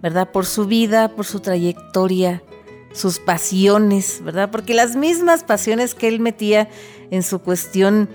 ¿verdad? 0.00 0.30
Por 0.30 0.46
su 0.46 0.66
vida, 0.66 1.08
por 1.08 1.26
su 1.26 1.40
trayectoria, 1.40 2.44
sus 2.92 3.18
pasiones, 3.18 4.20
¿verdad? 4.22 4.52
Porque 4.52 4.74
las 4.74 4.94
mismas 4.94 5.42
pasiones 5.42 5.96
que 5.96 6.06
él 6.06 6.20
metía 6.20 6.68
en 7.10 7.24
su 7.24 7.40
cuestión 7.40 8.08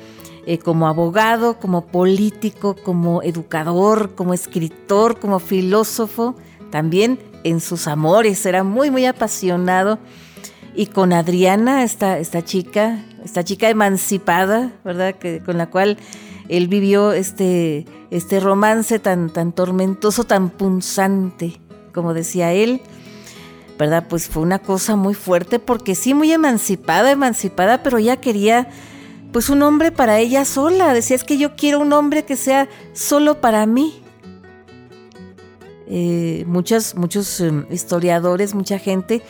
eh, 0.46 0.58
como 0.58 0.88
abogado, 0.88 1.60
como 1.60 1.88
político, 1.88 2.74
como 2.74 3.22
educador, 3.22 4.16
como 4.16 4.34
escritor, 4.34 5.20
como 5.20 5.40
filósofo, 5.40 6.38
también 6.72 7.20
en 7.44 7.60
sus 7.60 7.86
amores, 7.86 8.46
era 8.46 8.64
muy, 8.64 8.92
muy 8.92 9.06
apasionado 9.06 10.00
y 10.78 10.86
con 10.86 11.12
Adriana, 11.12 11.84
esta, 11.84 12.20
esta 12.20 12.46
chica, 12.46 13.04
esta 13.26 13.44
chica 13.44 13.68
emancipada, 13.68 14.72
¿verdad? 14.86 15.16
Que, 15.16 15.42
con 15.44 15.58
la 15.58 15.72
cual 15.72 15.98
él 16.50 16.68
vivió 16.68 17.14
este, 17.14 17.86
este 18.12 18.40
romance 18.40 19.00
tan, 19.00 19.32
tan 19.32 19.54
tormentoso, 19.54 20.24
tan 20.24 20.52
punzante, 20.52 21.60
como 21.96 22.14
decía 22.14 22.54
él, 22.54 22.82
¿verdad? 23.80 24.06
Pues 24.08 24.28
fue 24.28 24.44
una 24.44 24.60
cosa 24.60 24.96
muy 24.96 25.16
fuerte 25.16 25.58
porque 25.58 25.96
sí, 25.96 26.14
muy 26.14 26.32
emancipada, 26.32 27.10
emancipada, 27.10 27.82
pero 27.82 27.98
ya 27.98 28.18
quería 28.18 28.70
pues 29.32 29.50
un 29.50 29.64
hombre 29.64 29.92
para 29.92 30.20
ella 30.20 30.46
sola. 30.46 30.94
Decía, 30.94 31.16
es 31.16 31.24
que 31.24 31.40
yo 31.40 31.56
quiero 31.56 31.80
un 31.80 31.92
hombre 31.92 32.24
que 32.24 32.36
sea 32.36 32.70
solo 32.94 33.42
para 33.42 33.66
mí. 33.66 34.04
Eh, 35.88 36.44
muchos, 36.46 36.94
muchos 36.94 37.40
em, 37.40 37.66
historiadores, 37.72 38.54
mucha 38.54 38.78
gente 38.78 39.24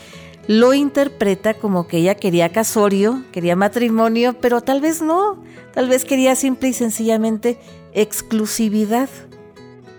lo 0.47 0.73
interpreta 0.73 1.53
como 1.53 1.87
que 1.87 1.97
ella 1.97 2.15
quería 2.15 2.51
casorio, 2.51 3.23
quería 3.31 3.55
matrimonio, 3.55 4.37
pero 4.39 4.61
tal 4.61 4.79
vez 4.79 5.01
no, 5.01 5.43
tal 5.73 5.89
vez 5.89 6.05
quería 6.05 6.35
simple 6.35 6.69
y 6.69 6.73
sencillamente 6.73 7.59
exclusividad, 7.93 9.09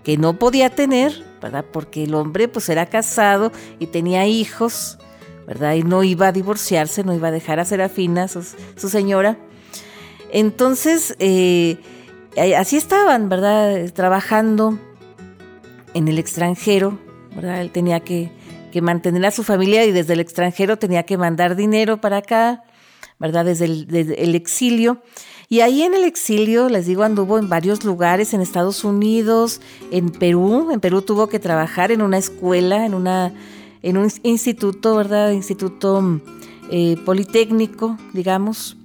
que 0.03 0.17
no 0.17 0.39
podía 0.39 0.71
tener, 0.71 1.23
¿verdad? 1.43 1.67
Porque 1.71 2.05
el 2.05 2.15
hombre 2.15 2.49
pues 2.49 2.69
era 2.71 2.87
casado 2.87 3.53
y 3.79 3.89
tenía 3.89 4.27
hijos, 4.27 4.99
¿verdad? 5.47 5.75
Y 5.75 5.83
no 5.83 6.03
iba 6.03 6.29
a 6.29 6.33
divorciarse, 6.33 7.05
no 7.05 7.13
iba 7.13 7.29
a 7.29 7.33
dejar 7.33 7.61
a 7.61 7.67
Serafina, 7.67 8.27
su, 8.27 8.43
su 8.77 8.89
señora. 8.89 9.37
Entonces, 10.33 11.15
eh, 11.19 11.79
así 12.57 12.79
estaban, 12.79 13.29
¿verdad? 13.29 13.93
Trabajando 13.93 14.79
en 15.93 16.09
el 16.09 16.19
extranjero, 16.19 16.99
¿verdad? 17.35 17.61
Él 17.61 17.71
tenía 17.71 18.01
que 18.01 18.38
que 18.71 18.83
mantener 18.83 19.25
a 19.27 19.31
su 19.31 19.43
familia 19.43 19.85
y 19.85 19.93
desde 19.93 20.13
el 20.13 20.21
extranjero 20.21 20.79
tenía 20.79 21.05
que 21.05 21.17
mandar 21.17 21.57
dinero 21.57 22.01
para 22.01 22.19
acá, 22.19 22.63
¿verdad? 23.19 23.45
Desde 23.45 23.65
el, 23.65 24.35
exilio. 24.35 25.03
Y 25.49 25.61
ahí 25.61 25.83
en 25.83 25.95
el 25.95 26.05
exilio, 26.05 26.69
les 26.69 26.87
digo, 26.87 27.03
anduvo 27.03 27.39
en 27.39 27.49
varios 27.49 27.85
lugares, 27.85 28.35
en 28.35 28.41
Estados 28.41 28.85
Unidos, 28.85 29.61
en 29.91 30.11
Perú. 30.11 30.71
En 30.71 30.81
Perú 30.81 31.03
tuvo 31.03 31.29
que 31.29 31.39
trabajar 31.39 31.91
en 31.91 32.03
una 32.03 32.19
escuela, 32.19 32.85
en, 32.85 32.95
una, 32.95 33.33
en 33.83 33.97
un 33.97 34.11
instituto, 34.23 34.97
¿verdad? 34.97 35.33
Instituto 35.33 36.21
eh, 36.71 36.97
Politécnico, 37.05 37.97
digamos. 38.13 38.77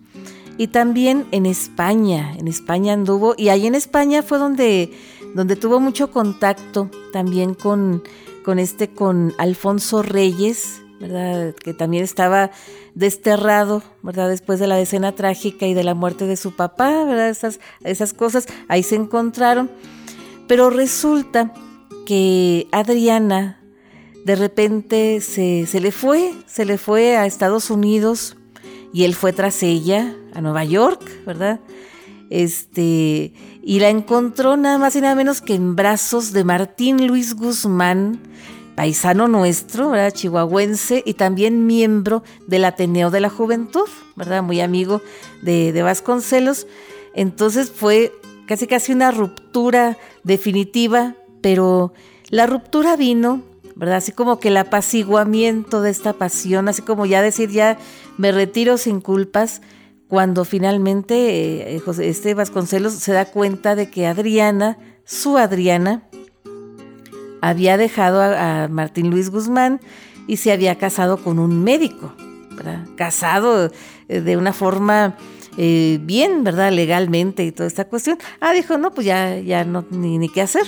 Y 0.57 0.67
también 0.67 1.25
en 1.31 1.45
España, 1.45 2.33
en 2.37 2.47
España 2.47 2.93
anduvo. 2.93 3.35
Y 3.37 3.49
ahí 3.49 3.67
en 3.67 3.75
España 3.75 4.21
fue 4.23 4.37
donde, 4.37 4.91
donde 5.33 5.55
tuvo 5.55 5.79
mucho 5.79 6.11
contacto 6.11 6.89
también 7.11 7.55
con 7.55 8.03
con 8.43 8.59
este, 8.59 8.89
con 8.89 9.33
Alfonso 9.37 10.03
Reyes, 10.03 10.81
¿verdad? 10.99 11.53
Que 11.55 11.73
también 11.73 12.03
estaba 12.03 12.51
desterrado, 12.95 13.83
¿verdad? 14.01 14.29
Después 14.29 14.59
de 14.59 14.67
la 14.67 14.79
escena 14.79 15.13
trágica 15.13 15.65
y 15.65 15.73
de 15.73 15.83
la 15.83 15.95
muerte 15.95 16.27
de 16.27 16.37
su 16.37 16.55
papá, 16.55 17.03
¿verdad? 17.05 17.29
Esas, 17.29 17.59
esas 17.83 18.13
cosas, 18.13 18.47
ahí 18.67 18.83
se 18.83 18.95
encontraron. 18.95 19.71
Pero 20.47 20.69
resulta 20.69 21.53
que 22.05 22.67
Adriana 22.71 23.59
de 24.25 24.35
repente 24.35 25.21
se, 25.21 25.65
se 25.65 25.79
le 25.79 25.91
fue, 25.91 26.33
se 26.45 26.65
le 26.65 26.77
fue 26.77 27.17
a 27.17 27.25
Estados 27.25 27.69
Unidos 27.69 28.37
y 28.93 29.03
él 29.03 29.15
fue 29.15 29.33
tras 29.33 29.63
ella 29.63 30.15
a 30.33 30.41
Nueva 30.41 30.63
York, 30.63 31.01
¿verdad? 31.25 31.59
Este, 32.29 33.33
y 33.65 33.79
la 33.79 33.89
encontró 33.89 34.57
nada 34.57 34.77
más 34.77 34.95
y 34.97 35.01
nada 35.01 35.15
menos 35.15 35.41
que 35.41 35.55
en 35.55 35.75
brazos 35.77 36.33
de 36.33 36.43
Martín 36.43 37.07
Luis 37.07 37.33
Guzmán, 37.33 38.19
paisano 38.75 39.29
nuestro, 39.29 39.89
¿verdad? 39.89 40.11
chihuahuense 40.11 41.01
y 41.05 41.13
también 41.13 41.65
miembro 41.65 42.23
del 42.45 42.65
Ateneo 42.65 43.09
de 43.09 43.21
la 43.21 43.29
Juventud, 43.29 43.87
¿verdad? 44.17 44.43
muy 44.43 44.59
amigo 44.59 45.01
de, 45.41 45.81
Vasconcelos. 45.81 46.67
Entonces 47.13 47.71
fue 47.71 48.11
casi 48.47 48.67
casi 48.67 48.91
una 48.91 49.11
ruptura 49.11 49.97
definitiva, 50.23 51.15
pero 51.41 51.93
la 52.29 52.47
ruptura 52.47 52.97
vino, 52.97 53.43
¿verdad? 53.75 53.97
Así 53.97 54.11
como 54.11 54.39
que 54.39 54.49
el 54.49 54.57
apaciguamiento 54.57 55.81
de 55.81 55.89
esta 55.89 56.11
pasión, 56.11 56.67
así 56.67 56.81
como 56.81 57.05
ya 57.05 57.21
decir, 57.21 57.49
ya 57.49 57.77
me 58.17 58.33
retiro 58.33 58.77
sin 58.77 58.99
culpas, 58.99 59.61
cuando 60.13 60.45
finalmente 60.45 61.73
eh, 61.75 61.79
José, 61.79 62.07
este 62.07 62.35
Vasconcelos 62.35 62.93
se 62.93 63.13
da 63.13 63.25
cuenta 63.25 63.75
de 63.75 63.89
que 63.89 64.05
Adriana, 64.05 64.77
su 65.05 65.39
Adriana, 65.39 66.03
había 67.41 67.77
dejado 67.77 68.21
a, 68.21 68.67
Martín 68.67 69.09
Luis 69.09 69.31
Guzmán 69.31 69.81
y 70.27 70.37
se 70.37 70.51
había 70.51 70.77
casado 70.77 71.17
con 71.17 71.39
un 71.39 71.63
médico, 71.63 72.13
casado 72.95 73.71
eh, 74.07 74.21
de 74.21 74.37
una 74.37 74.53
forma 74.53 75.17
eh, 75.57 75.97
bien, 76.03 76.43
¿verdad? 76.43 76.71
Legalmente 76.71 77.43
y 77.43 77.51
toda 77.51 77.65
esta 77.65 77.85
cuestión. 77.85 78.19
Ah, 78.39 78.53
dijo, 78.53 78.77
no, 78.77 78.91
pues 78.91 79.07
ya, 79.07 79.39
ya 79.39 79.63
no, 79.63 79.83
ni, 79.89 80.19
ni 80.19 80.29
qué 80.29 80.41
hacer. 80.41 80.67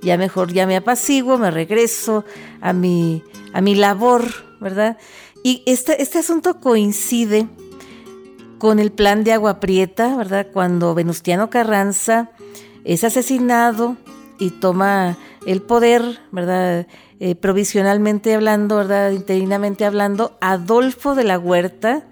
Ya 0.00 0.16
mejor, 0.16 0.50
ya 0.50 0.66
me 0.66 0.76
apaciguo, 0.76 1.36
me 1.36 1.50
regreso 1.50 2.24
a 2.62 2.72
mi, 2.72 3.22
a 3.52 3.60
mi 3.60 3.74
labor, 3.74 4.24
¿verdad? 4.62 4.96
Y 5.44 5.62
este, 5.66 6.00
este 6.00 6.20
asunto 6.20 6.58
coincide 6.58 7.48
con 8.58 8.78
el 8.78 8.92
plan 8.92 9.24
de 9.24 9.32
Agua 9.32 9.60
Prieta, 9.60 10.16
¿verdad? 10.16 10.48
Cuando 10.52 10.94
Venustiano 10.94 11.50
Carranza 11.50 12.30
es 12.84 13.04
asesinado 13.04 13.96
y 14.38 14.50
toma 14.50 15.16
el 15.46 15.62
poder, 15.62 16.20
¿verdad? 16.32 16.86
Eh, 17.20 17.34
provisionalmente 17.34 18.34
hablando, 18.34 18.76
¿verdad? 18.76 19.10
Interinamente 19.12 19.84
hablando, 19.84 20.36
Adolfo 20.40 21.14
de 21.14 21.24
la 21.24 21.38
Huerta, 21.38 22.04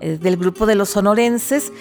eh, 0.00 0.18
del 0.20 0.36
grupo 0.36 0.66
de 0.66 0.74
los 0.74 0.90
sonorenses, 0.90 1.72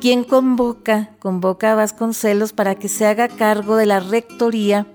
quien 0.00 0.24
convoca, 0.24 1.10
convoca 1.18 1.72
a 1.72 1.74
Vasconcelos 1.74 2.52
para 2.52 2.74
que 2.74 2.88
se 2.88 3.06
haga 3.06 3.28
cargo 3.28 3.76
de 3.76 3.86
la 3.86 4.00
rectoría 4.00 4.86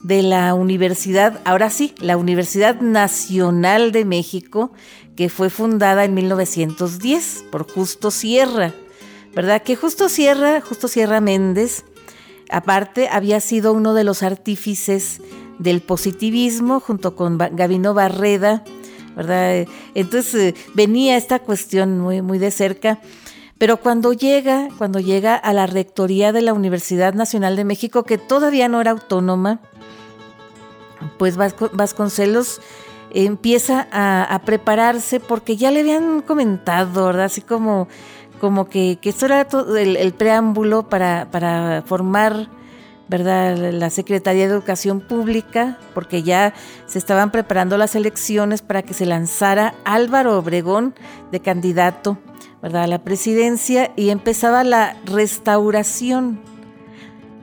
de 0.00 0.22
la 0.22 0.54
Universidad, 0.54 1.40
ahora 1.44 1.70
sí, 1.70 1.94
la 1.98 2.16
Universidad 2.16 2.80
Nacional 2.80 3.90
de 3.90 4.04
México, 4.04 4.70
que 5.18 5.28
fue 5.28 5.50
fundada 5.50 6.04
en 6.04 6.14
1910 6.14 7.46
por 7.50 7.68
Justo 7.68 8.12
Sierra, 8.12 8.72
¿verdad? 9.34 9.64
Que 9.64 9.74
Justo 9.74 10.08
Sierra, 10.08 10.60
Justo 10.60 10.86
Sierra 10.86 11.20
Méndez, 11.20 11.84
aparte 12.50 13.08
había 13.08 13.40
sido 13.40 13.72
uno 13.72 13.94
de 13.94 14.04
los 14.04 14.22
artífices 14.22 15.20
del 15.58 15.80
positivismo 15.80 16.78
junto 16.78 17.16
con 17.16 17.36
Gavino 17.36 17.94
Barreda, 17.94 18.62
¿verdad? 19.16 19.66
Entonces 19.96 20.34
eh, 20.36 20.54
venía 20.74 21.16
esta 21.16 21.40
cuestión 21.40 21.98
muy, 21.98 22.22
muy 22.22 22.38
de 22.38 22.52
cerca. 22.52 23.00
Pero 23.58 23.78
cuando 23.78 24.12
llega, 24.12 24.68
cuando 24.78 25.00
llega 25.00 25.34
a 25.34 25.52
la 25.52 25.66
rectoría 25.66 26.30
de 26.30 26.42
la 26.42 26.52
Universidad 26.52 27.12
Nacional 27.12 27.56
de 27.56 27.64
México, 27.64 28.04
que 28.04 28.18
todavía 28.18 28.68
no 28.68 28.80
era 28.80 28.92
autónoma, 28.92 29.58
pues 31.18 31.36
Vasconcelos 31.36 32.60
empieza 33.12 33.88
a, 33.92 34.38
prepararse 34.44 35.20
porque 35.20 35.56
ya 35.56 35.70
le 35.70 35.80
habían 35.80 36.22
comentado, 36.22 37.06
¿verdad? 37.06 37.26
Así 37.26 37.40
como, 37.40 37.88
como 38.40 38.68
que, 38.68 38.98
esto 39.02 39.26
era 39.26 39.46
el, 39.78 40.12
preámbulo 40.14 40.88
para, 40.88 41.30
para 41.30 41.82
formar 41.86 42.48
¿verdad? 43.08 43.56
La 43.72 43.90
Secretaría 43.90 44.46
de 44.46 44.52
Educación 44.52 45.00
Pública, 45.00 45.78
porque 45.94 46.22
ya 46.22 46.52
se 46.86 46.98
estaban 46.98 47.32
preparando 47.32 47.78
las 47.78 47.94
elecciones 47.94 48.60
para 48.62 48.82
que 48.82 48.94
se 48.94 49.06
lanzara 49.06 49.74
Álvaro 49.84 50.38
Obregón 50.38 50.94
de 51.32 51.40
candidato, 51.40 52.18
¿verdad? 52.62 52.84
A 52.84 52.86
la 52.86 52.98
presidencia 52.98 53.92
y 53.96 54.10
empezaba 54.10 54.62
la 54.62 54.96
restauración 55.06 56.40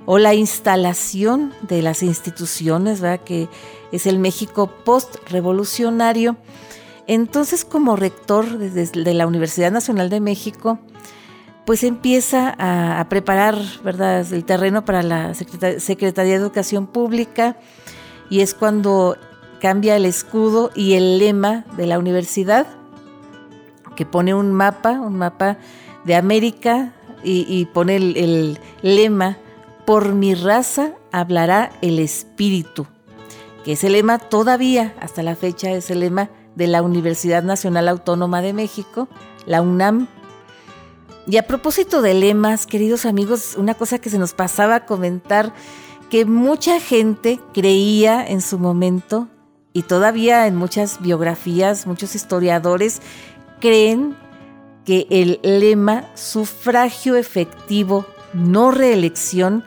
o 0.05 0.19
la 0.19 0.35
instalación 0.35 1.51
de 1.63 1.81
las 1.81 2.03
instituciones, 2.03 3.01
¿verdad? 3.01 3.23
Que 3.25 3.49
es 3.95 4.05
el 4.05 4.19
México 4.19 4.67
post-revolucionario. 4.83 6.37
Entonces, 7.07 7.65
como 7.65 7.95
rector 7.95 8.57
de, 8.57 9.13
la 9.13 9.27
Universidad 9.27 9.71
Nacional 9.71 10.09
de 10.09 10.19
México, 10.19 10.79
pues 11.65 11.83
empieza 11.83 12.55
a, 12.57 13.07
preparar 13.09 13.57
¿verdad? 13.83 14.25
el 14.31 14.45
terreno 14.45 14.85
para 14.85 15.03
la 15.03 15.33
Secretaría 15.33 16.33
de 16.33 16.39
Educación 16.39 16.87
Pública 16.87 17.57
y 18.29 18.41
es 18.41 18.53
cuando 18.53 19.17
cambia 19.59 19.95
el 19.95 20.05
escudo 20.05 20.71
y 20.75 20.93
el 20.93 21.17
lema 21.17 21.65
de 21.77 21.87
la 21.87 21.99
universidad, 21.99 22.67
que 23.95 24.05
pone 24.05 24.33
un 24.33 24.51
mapa, 24.51 24.91
un 24.91 25.17
mapa 25.17 25.57
de 26.03 26.15
América 26.15 26.93
y, 27.23 27.65
pone 27.65 27.95
el 27.95 28.59
lema 28.83 29.37
por 29.85 30.13
mi 30.13 30.33
raza 30.33 30.93
hablará 31.11 31.71
el 31.81 31.99
espíritu, 31.99 32.87
que 33.65 33.71
es 33.71 33.83
el 33.83 33.93
lema 33.93 34.19
todavía, 34.19 34.93
hasta 34.99 35.23
la 35.23 35.35
fecha, 35.35 35.71
es 35.71 35.89
el 35.89 36.01
lema 36.01 36.29
de 36.55 36.67
la 36.67 36.83
Universidad 36.83 37.41
Nacional 37.41 37.87
Autónoma 37.87 38.43
de 38.43 38.53
México, 38.53 39.07
la 39.47 39.63
UNAM. 39.63 40.07
Y 41.25 41.37
a 41.37 41.47
propósito 41.47 42.03
de 42.03 42.13
lemas, 42.13 42.67
queridos 42.67 43.07
amigos, 43.07 43.55
una 43.57 43.73
cosa 43.73 43.97
que 43.97 44.11
se 44.11 44.19
nos 44.19 44.35
pasaba 44.35 44.75
a 44.75 44.85
comentar, 44.85 45.51
que 46.11 46.25
mucha 46.25 46.79
gente 46.79 47.39
creía 47.55 48.23
en 48.23 48.41
su 48.41 48.59
momento, 48.59 49.29
y 49.73 49.81
todavía 49.81 50.45
en 50.45 50.55
muchas 50.55 51.01
biografías, 51.01 51.87
muchos 51.87 52.13
historiadores 52.13 53.01
creen 53.59 54.15
que 54.85 55.07
el 55.09 55.39
lema 55.41 56.05
sufragio 56.13 57.15
efectivo, 57.15 58.05
no 58.31 58.69
reelección, 58.69 59.63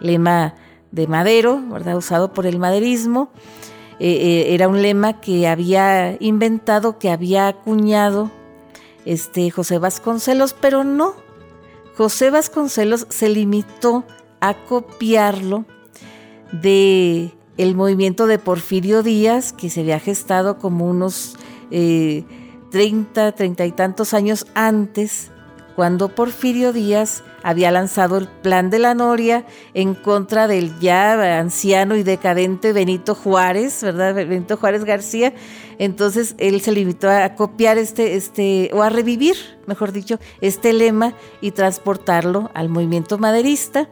lema 0.00 0.54
de 0.92 1.06
Madero, 1.06 1.60
¿verdad? 1.70 1.96
usado 1.96 2.32
por 2.32 2.46
el 2.46 2.58
maderismo. 2.58 3.30
Eh, 3.98 4.10
eh, 4.10 4.54
era 4.54 4.68
un 4.68 4.82
lema 4.82 5.20
que 5.20 5.48
había 5.48 6.16
inventado, 6.20 6.98
que 6.98 7.10
había 7.10 7.48
acuñado 7.48 8.30
este, 9.04 9.50
José 9.50 9.78
Vasconcelos, 9.78 10.54
pero 10.54 10.84
no. 10.84 11.14
José 11.96 12.30
Vasconcelos 12.30 13.06
se 13.10 13.28
limitó 13.28 14.04
a 14.40 14.54
copiarlo 14.54 15.64
de 16.52 17.32
el 17.58 17.74
movimiento 17.74 18.26
de 18.26 18.38
Porfirio 18.38 19.02
Díaz, 19.02 19.52
que 19.52 19.70
se 19.70 19.80
había 19.80 20.00
gestado 20.00 20.58
como 20.58 20.88
unos 20.88 21.36
30, 21.70 23.28
eh, 23.28 23.32
30 23.32 23.66
y 23.66 23.72
tantos 23.72 24.14
años 24.14 24.46
antes 24.54 25.30
cuando 25.74 26.08
Porfirio 26.08 26.72
Díaz 26.72 27.22
había 27.42 27.70
lanzado 27.70 28.18
el 28.18 28.28
plan 28.28 28.70
de 28.70 28.78
la 28.78 28.94
Noria 28.94 29.44
en 29.74 29.94
contra 29.94 30.46
del 30.46 30.78
ya 30.78 31.38
anciano 31.38 31.96
y 31.96 32.02
decadente 32.02 32.72
Benito 32.72 33.14
Juárez, 33.14 33.82
¿verdad? 33.82 34.14
Benito 34.14 34.56
Juárez 34.56 34.84
García. 34.84 35.32
Entonces 35.78 36.34
él 36.38 36.60
se 36.60 36.72
limitó 36.72 37.10
a 37.10 37.34
copiar 37.34 37.78
este, 37.78 38.14
este, 38.14 38.70
o 38.72 38.82
a 38.82 38.88
revivir, 38.88 39.36
mejor 39.66 39.92
dicho, 39.92 40.18
este 40.40 40.72
lema 40.72 41.14
y 41.40 41.50
transportarlo 41.50 42.50
al 42.54 42.68
movimiento 42.68 43.18
maderista. 43.18 43.88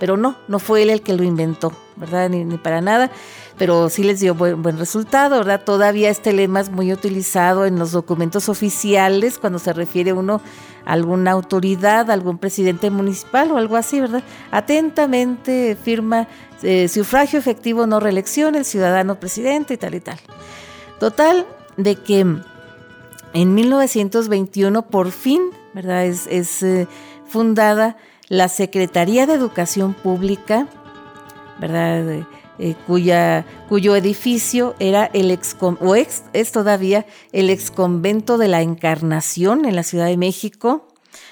Pero 0.00 0.16
no, 0.16 0.36
no 0.48 0.58
fue 0.58 0.82
él 0.82 0.90
el 0.90 1.02
que 1.02 1.12
lo 1.12 1.22
inventó, 1.22 1.72
¿verdad? 1.96 2.30
Ni, 2.30 2.56
para 2.58 2.80
nada 2.80 3.10
pero 3.56 3.88
sí 3.88 4.02
les 4.02 4.20
dio 4.20 4.34
buen, 4.34 4.62
buen, 4.62 4.78
resultado, 4.78 5.38
¿verdad? 5.38 5.62
Todavía 5.64 6.10
este 6.10 6.32
lema 6.32 6.60
es 6.60 6.70
muy 6.70 6.92
utilizado 6.92 7.66
en 7.66 7.78
los 7.78 7.92
documentos 7.92 8.48
oficiales 8.48 9.38
cuando 9.38 9.58
se 9.58 9.72
refiere 9.72 10.12
uno 10.12 10.40
alguna 10.84 11.32
autoridad, 11.32 12.10
algún 12.10 12.38
presidente 12.38 12.90
municipal 12.90 13.50
o 13.50 13.56
algo 13.56 13.76
así, 13.76 14.00
¿verdad? 14.00 14.22
Atentamente 14.50 15.76
firma 15.82 16.28
eh, 16.62 16.88
sufragio 16.88 17.38
efectivo, 17.38 17.86
no 17.86 18.00
reelección, 18.00 18.54
el 18.54 18.64
ciudadano 18.64 19.18
presidente 19.20 19.74
y 19.74 19.76
tal 19.76 19.94
y 19.94 20.00
tal. 20.00 20.18
Total, 20.98 21.46
de 21.76 21.96
que 21.96 22.20
en 23.32 23.54
1921 23.54 24.86
por 24.86 25.10
fin, 25.10 25.42
¿verdad? 25.74 26.06
Es, 26.06 26.62
eh, 26.62 26.86
fundada 27.26 27.96
la 28.28 28.48
Secretaría 28.48 29.26
de 29.26 29.34
Educación 29.34 29.94
Pública, 29.94 30.68
¿verdad? 31.58 32.26
Eh, 32.56 32.76
cuya, 32.86 33.44
cuyo 33.68 33.96
edificio 33.96 34.76
era 34.78 35.10
el 35.12 35.32
ex, 35.32 35.56
o 35.60 35.96
es 35.96 36.22
todavía 36.52 37.04
el 37.32 37.50
ex 37.50 37.72
convento 37.72 38.38
de 38.38 38.46
la 38.46 38.62
Encarnación 38.62 39.64
en 39.64 39.74
la 39.74 39.82
Ciudad 39.82 40.06
de 40.06 40.16
México, 40.16 40.86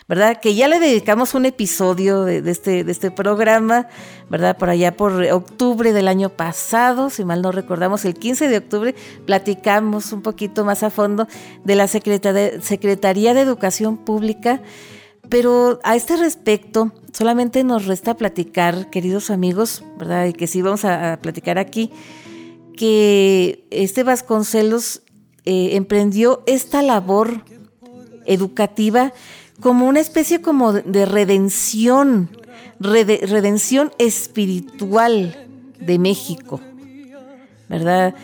¿verdad? 0.08 0.40
Que 0.40 0.56
ya 0.56 0.66
le 0.66 0.80
dedicamos 0.80 1.34
un 1.34 1.46
episodio 1.46 2.24
de, 2.24 2.38
este, 2.50 2.82
de 2.82 2.90
este 2.90 3.12
programa, 3.12 3.86
¿verdad? 4.30 4.56
Por 4.56 4.68
allá 4.68 4.96
por 4.96 5.22
octubre 5.30 5.92
del 5.92 6.08
año 6.08 6.28
pasado, 6.28 7.08
si 7.08 7.24
mal 7.24 7.40
no 7.40 7.52
recordamos, 7.52 8.04
el 8.04 8.14
15 8.14 8.48
de 8.48 8.58
octubre, 8.58 8.94
platicamos 9.24 10.12
un 10.12 10.22
poquito 10.22 10.64
más 10.64 10.82
a 10.82 10.90
fondo 10.90 11.28
de 11.62 11.76
la 11.76 11.86
Secretaría 11.86 13.32
de 13.32 13.40
Educación 13.40 13.96
Pública 13.96 14.60
pero 15.32 15.80
a 15.82 15.96
este 15.96 16.18
respecto, 16.18 16.92
solamente 17.14 17.64
nos 17.64 17.86
resta 17.86 18.18
platicar, 18.18 18.90
queridos 18.90 19.30
amigos, 19.30 19.82
¿verdad? 19.98 20.26
Y 20.26 20.34
que 20.34 20.46
sí 20.46 20.60
vamos 20.60 20.84
a, 20.84 21.18
platicar 21.22 21.58
aquí, 21.58 21.90
que 22.76 23.64
este 23.70 24.02
Vasconcelos 24.02 25.00
eh, 25.46 25.70
emprendió 25.72 26.42
esta 26.44 26.82
labor 26.82 27.44
educativa 28.26 29.14
como 29.60 29.88
una 29.88 30.00
especie 30.00 30.42
como 30.42 30.74
de 30.74 31.06
redención, 31.06 32.28
redención 32.78 33.90
espiritual 33.96 35.48
de 35.80 35.98
México, 35.98 36.60
¿verdad? 37.70 38.14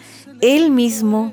Él 0.43 0.71
mismo 0.71 1.33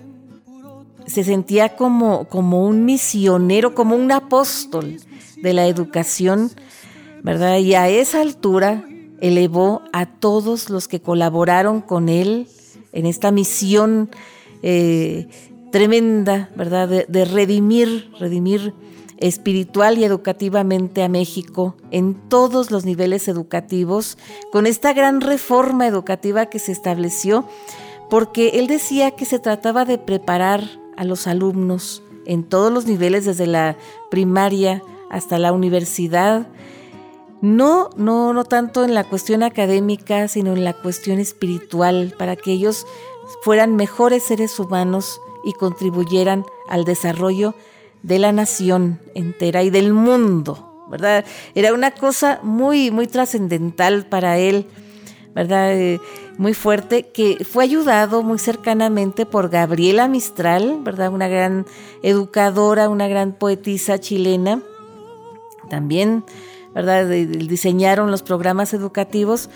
se 1.06 1.26
sentía 1.26 1.76
como, 1.76 2.30
como 2.30 2.66
un 2.66 2.86
misionero, 2.86 3.76
como 3.76 3.98
un 3.98 4.14
apóstol 4.14 5.00
de 5.38 5.54
la 5.54 5.68
educación, 5.68 6.52
¿verdad? 7.24 7.58
Y 7.58 7.74
a 7.76 7.90
esa 7.90 8.22
altura 8.22 8.86
elevó 9.22 9.82
a 9.94 10.06
todos 10.06 10.70
los 10.70 10.88
que 10.88 11.02
colaboraron 11.02 11.82
con 11.82 12.10
él 12.10 12.48
en 12.92 13.06
esta 13.06 13.32
misión 13.32 14.10
eh, 14.64 15.28
tremenda, 15.72 16.50
¿verdad? 16.56 16.88
De, 16.88 17.06
de, 17.08 17.26
redimir, 17.26 18.12
redimir 18.20 18.74
espiritual 19.18 19.98
y 19.98 20.04
educativamente 20.04 21.04
a 21.04 21.10
México 21.10 21.76
en 21.92 22.14
todos 22.30 22.72
los 22.72 22.86
niveles 22.86 23.28
educativos, 23.28 24.18
con 24.52 24.68
esta 24.68 24.94
gran 24.94 25.22
reforma 25.22 25.88
educativa 25.88 26.48
que 26.48 26.60
se 26.60 26.72
estableció, 26.72 27.48
porque 28.10 28.60
él 28.60 28.68
decía 28.68 29.12
que 29.12 29.26
se 29.26 29.40
trataba 29.40 29.86
de 29.86 29.98
preparar 29.98 30.64
a 30.98 31.04
los 31.04 31.28
alumnos 31.28 32.04
en 32.26 32.44
todos 32.44 32.72
los 32.72 32.86
niveles, 32.86 33.26
desde 33.26 33.48
la 33.48 33.78
primaria 34.10 34.82
hasta 35.10 35.40
la 35.40 35.52
universidad, 35.54 36.48
no, 37.42 37.90
no, 37.96 38.34
no 38.34 38.44
tanto 38.46 38.84
en 38.84 38.94
la 38.94 39.04
cuestión 39.04 39.44
académica, 39.44 40.28
sino 40.28 40.54
en 40.54 40.64
la 40.64 40.74
cuestión 40.74 41.20
espiritual, 41.20 42.14
para 42.18 42.36
que 42.36 42.52
ellos 42.52 42.88
fueran 43.44 43.76
mejores 43.76 44.24
seres 44.24 44.60
humanos 44.60 45.20
y 45.44 45.54
contribuyeran 45.54 46.44
al 46.68 46.86
desarrollo 46.86 47.54
de 48.04 48.20
la 48.20 48.32
nación 48.32 49.00
entera 49.14 49.64
y 49.64 49.70
del 49.70 49.94
mundo, 49.94 50.86
¿verdad? 50.90 51.26
Era 51.54 51.74
una 51.74 51.92
cosa 51.92 52.40
muy, 52.44 52.92
muy 52.92 53.08
trascendental 53.08 54.06
para 54.06 54.38
él, 54.38 54.68
¿verdad? 55.34 55.74
Eh, 55.74 56.00
muy 56.38 56.54
fuerte, 56.54 57.10
que 57.10 57.44
fue 57.46 57.64
ayudado 57.64 58.24
muy 58.24 58.40
cercanamente 58.40 59.26
por 59.26 59.50
Gabriela 59.50 60.08
Mistral, 60.08 60.80
¿verdad? 60.84 61.10
Una 61.10 61.28
gran 61.28 61.66
educadora, 62.04 62.90
una 62.90 63.08
gran 63.08 63.34
poetisa 63.34 64.00
chilena, 64.00 64.62
también, 65.70 66.24
¿verdad? 66.74 67.08
Diseñaron 67.08 68.12
los 68.12 68.24
programas 68.24 68.74
educativos 68.74 69.50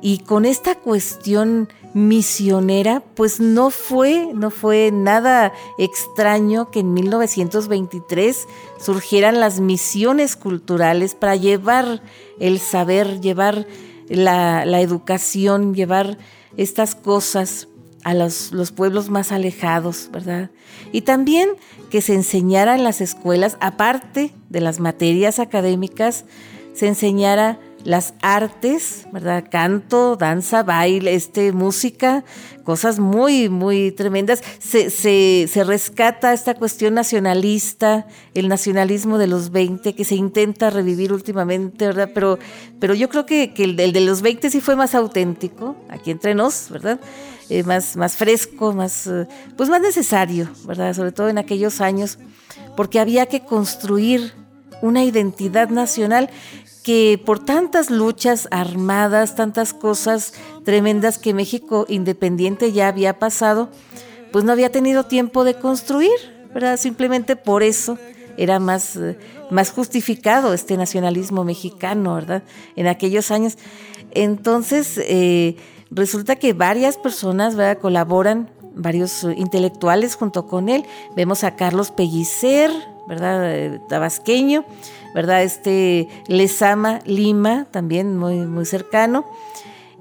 y 0.00 0.18
con 0.18 0.44
esta 0.44 0.76
cuestión 0.76 1.68
misionera, 1.94 3.02
pues 3.14 3.40
no 3.40 3.70
fue, 3.70 4.30
no 4.34 4.50
fue 4.50 4.90
nada 4.92 5.52
extraño 5.78 6.70
que 6.70 6.80
en 6.80 6.94
1923 6.94 8.46
surgieran 8.78 9.40
las 9.40 9.60
misiones 9.60 10.36
culturales 10.36 11.14
para 11.14 11.34
llevar 11.36 12.02
el 12.38 12.60
saber, 12.60 13.20
llevar 13.20 13.66
la, 14.08 14.80
educación, 14.80 15.74
llevar 15.74 16.18
estas 16.56 16.94
cosas 16.94 17.67
a 18.08 18.14
los, 18.14 18.52
los, 18.52 18.72
pueblos 18.72 19.10
más 19.10 19.32
alejados, 19.32 20.08
¿verdad? 20.10 20.50
Y 20.92 21.02
también 21.02 21.50
que 21.90 22.00
se 22.00 22.14
enseñara 22.14 22.74
en 22.74 22.82
las 22.82 23.02
escuelas, 23.02 23.58
aparte 23.60 24.32
de 24.48 24.60
las 24.62 24.80
materias 24.80 25.38
académicas, 25.38 26.24
se 26.72 26.86
enseñara 26.86 27.58
las 27.84 28.14
artes, 28.22 29.06
¿verdad? 29.12 29.44
Canto, 29.50 30.16
danza, 30.16 30.62
baile, 30.62 31.14
este, 31.14 31.52
música, 31.52 32.24
cosas 32.64 32.98
muy, 32.98 33.48
muy 33.48 33.92
tremendas. 33.92 34.42
Se, 34.58 34.90
se, 34.90 35.64
rescata 35.64 36.32
esta 36.32 36.54
cuestión 36.54 36.94
nacionalista, 36.94 38.06
el 38.34 38.48
nacionalismo 38.48 39.18
de 39.18 39.26
los 39.26 39.50
20, 39.50 39.94
que 39.94 40.04
se 40.04 40.14
intenta 40.14 40.70
revivir 40.70 41.12
últimamente, 41.12 41.86
¿verdad? 41.86 42.10
Pero, 42.14 42.38
pero 42.80 42.94
yo 42.94 43.08
creo 43.08 43.26
que, 43.26 43.52
el, 43.56 43.76
de 43.76 44.00
los 44.00 44.22
20 44.22 44.50
sí 44.50 44.60
fue 44.60 44.76
más 44.76 44.94
auténtico, 44.94 45.76
aquí 45.88 46.10
entre 46.10 46.34
nos, 46.34 46.70
¿verdad? 46.70 47.00
Eh, 47.50 47.62
más, 47.62 47.96
más 47.96 48.16
fresco, 48.16 48.74
más, 48.74 49.06
eh, 49.06 49.26
pues 49.56 49.70
más 49.70 49.80
necesario, 49.80 50.50
¿verdad? 50.66 50.92
Sobre 50.92 51.12
todo 51.12 51.30
en 51.30 51.38
aquellos 51.38 51.80
años, 51.80 52.18
porque 52.76 53.00
había 53.00 53.24
que 53.24 53.40
construir 53.40 54.34
una 54.82 55.02
identidad 55.02 55.70
nacional 55.70 56.28
que 56.82 57.20
por 57.24 57.42
tantas 57.42 57.90
luchas 57.90 58.48
armadas, 58.50 59.34
tantas 59.34 59.72
cosas 59.72 60.34
tremendas 60.62 61.16
que 61.16 61.32
México 61.32 61.86
independiente 61.88 62.70
ya 62.72 62.88
había 62.88 63.18
pasado, 63.18 63.70
pues 64.30 64.44
no 64.44 64.52
había 64.52 64.70
tenido 64.70 65.04
tiempo 65.04 65.42
de 65.44 65.54
construir, 65.54 66.12
¿verdad? 66.52 66.76
Simplemente 66.76 67.34
por 67.34 67.62
eso 67.62 67.96
era 68.36 68.58
más, 68.58 68.94
eh, 68.96 69.16
más 69.50 69.70
justificado 69.70 70.52
este 70.52 70.76
nacionalismo 70.76 71.44
mexicano, 71.44 72.14
¿verdad? 72.14 72.42
En 72.76 72.88
aquellos 72.88 73.30
años. 73.30 73.56
Entonces, 74.10 75.00
resulta 75.90 76.36
que 76.36 76.52
varias 76.52 76.96
personas. 76.96 77.56
Colaboran, 77.80 78.48
varios 78.74 79.24
intelectuales 79.24 80.16
junto 80.16 80.46
con 80.46 80.68
él. 80.68 80.84
Vemos 81.16 81.44
a 81.44 81.56
Carlos 81.56 81.90
Pellicer, 81.90 82.70
¿verdad? 83.06 83.54
Eh, 83.54 83.80
tabasqueño 83.88 84.64
¿verdad? 85.14 85.42
Este 85.42 86.08
Lesama 86.26 87.00
Lima, 87.04 87.66
también 87.70 88.16
muy, 88.16 88.36
muy 88.46 88.64
cercano. 88.64 89.24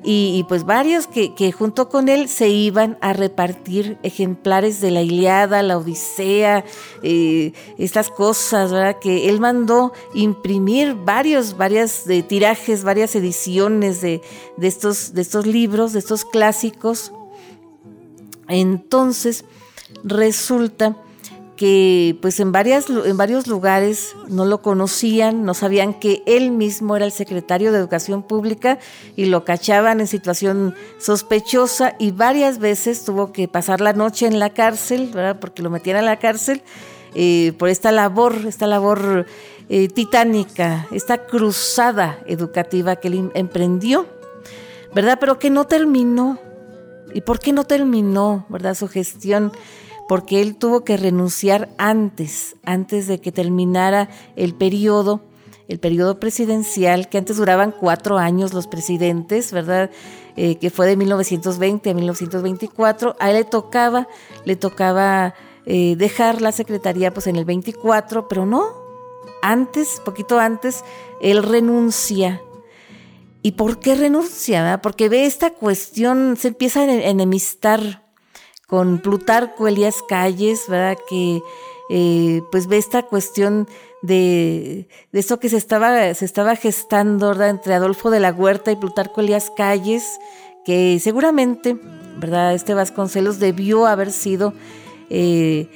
Y, 0.04 0.46
pues 0.48 0.64
varios 0.64 1.08
que, 1.08 1.52
junto 1.52 1.90
con 1.90 2.08
él 2.08 2.30
se 2.30 2.50
iban 2.50 2.98
a 3.02 3.14
repartir 3.14 3.98
ejemplares 4.04 4.80
de 4.80 4.92
la 4.92 5.02
Iliada, 5.02 5.64
la 5.64 5.78
Odisea, 5.78 6.64
eh, 7.02 7.52
estas 7.80 8.12
cosas, 8.12 8.72
¿verdad? 8.72 9.00
Que 9.00 9.28
él 9.28 9.40
mandó 9.40 9.94
imprimir 10.14 10.94
varios, 10.94 11.58
varias 11.58 12.06
de 12.06 12.22
tirajes, 12.22 12.84
varias 12.84 13.16
ediciones 13.16 14.00
de, 14.02 14.22
de, 14.56 14.68
estos, 14.68 15.14
de 15.14 15.22
estos 15.24 15.48
libros, 15.48 15.94
de 15.94 16.00
estos 16.00 16.26
clásicos. 16.26 17.12
Entonces, 18.48 19.46
resulta 20.04 20.96
que 21.58 22.18
pues 22.22 22.40
en, 22.40 22.52
varias, 22.54 22.86
en 22.90 23.18
varios 23.18 23.48
lugares 23.48 24.16
no 24.30 24.46
lo 24.46 24.62
conocían, 24.62 25.44
no 25.44 25.54
sabían 25.54 25.94
que 25.94 26.24
él 26.26 26.52
mismo 26.52 26.96
era 26.96 27.06
el 27.06 27.12
secretario 27.12 27.72
de 27.72 27.80
Educación 27.80 28.24
Pública 28.24 28.80
y 29.16 29.26
lo 29.26 29.44
cachaban 29.44 30.00
en 30.00 30.08
situación 30.08 30.76
sospechosa 31.00 31.96
y 32.00 32.12
varias 32.12 32.60
veces 32.60 33.04
tuvo 33.04 33.34
que 33.34 33.48
pasar 33.48 33.82
la 33.82 33.94
noche 33.94 34.28
en 34.28 34.40
la 34.40 34.52
cárcel, 34.52 35.10
¿verdad? 35.14 35.40
porque 35.42 35.64
lo 35.64 35.70
metían 35.70 35.98
a 35.98 36.02
la 36.02 36.20
cárcel 36.20 36.62
eh, 37.16 37.54
por 37.58 37.70
esta 37.70 37.92
labor, 37.92 38.36
esta 38.48 38.68
labor 38.68 39.26
eh, 39.70 39.88
titánica, 39.88 40.88
esta 40.92 41.26
cruzada 41.26 42.20
educativa 42.28 42.96
que 42.98 43.08
él 43.08 43.16
em, 43.16 43.32
emprendió, 43.34 44.06
¿verdad? 44.94 45.18
Pero 45.20 45.40
que 45.40 45.50
no 45.50 45.66
terminó. 45.66 46.40
¿Y 47.14 47.22
por 47.22 47.40
qué 47.40 47.54
no 47.54 47.64
terminó, 47.64 48.46
verdad, 48.50 48.76
su 48.76 48.88
gestión? 48.88 49.52
Porque 50.08 50.42
él 50.42 50.56
tuvo 50.56 50.84
que 50.84 50.98
renunciar 50.98 51.70
antes, 51.78 52.56
antes 52.64 53.08
de 53.08 53.20
que 53.20 53.32
terminara 53.32 54.10
el 54.36 54.54
periodo, 54.54 55.22
el 55.68 55.80
periodo 55.80 56.20
presidencial, 56.20 57.10
que 57.10 57.18
antes 57.18 57.38
duraban 57.38 57.72
cuatro 57.78 58.18
años 58.18 58.54
los 58.54 58.68
presidentes, 58.68 59.52
¿verdad? 59.52 59.92
Eh, 60.38 60.56
que 60.56 60.70
fue 60.70 60.88
de 60.88 60.96
1920 60.96 61.90
a 61.90 61.94
1924. 61.94 63.16
A 63.20 63.30
él 63.30 63.38
le 63.38 63.44
tocaba, 63.44 64.08
le 64.46 64.56
tocaba 64.56 65.34
eh, 65.66 65.96
dejar 65.98 66.42
la 66.42 66.54
secretaría 66.54 67.14
pues 67.14 67.28
en 67.28 67.36
el 67.36 67.44
24, 67.44 68.30
pero 68.30 68.46
no, 68.46 68.70
antes, 69.42 70.02
poquito 70.06 70.40
antes, 70.40 70.86
él 71.22 71.44
renuncia. 71.44 72.42
¿Y 73.42 73.54
por 73.54 73.80
qué 73.80 73.96
renuncia? 73.96 74.80
Porque 74.82 75.10
ve 75.10 75.26
esta 75.26 75.52
cuestión, 75.52 76.38
se 76.38 76.50
empieza 76.50 76.82
a 76.82 76.94
enemistar 76.94 78.07
con 78.68 79.00
Plutarco 79.00 79.68
Elías 79.68 80.04
Calles, 80.08 80.66
¿verdad? 80.68 80.98
Que 81.10 81.42
eh, 81.90 82.42
pues 82.52 82.68
ve 82.68 82.78
esta 82.78 83.04
cuestión 83.04 83.68
de, 84.02 84.88
de, 85.12 85.20
esto 85.20 85.40
que 85.40 85.50
se 85.50 85.58
estaba, 85.58 86.14
se 86.14 86.26
estaba 86.26 86.56
gestando. 86.56 87.32
Entre 87.42 87.74
Adolfo 87.74 88.12
de 88.12 88.20
la 88.20 88.32
Huerta 88.32 88.72
y 88.72 88.76
Plutarco 88.76 89.22
Elías 89.22 89.52
Calles, 89.56 90.20
que 90.66 91.00
seguramente, 91.00 91.78
¿verdad? 92.18 92.54
Este 92.54 92.74
Vasconcelos 92.74 93.40
debió 93.40 93.88
haber 93.88 94.12
sido 94.12 94.54
eh, 95.10 95.70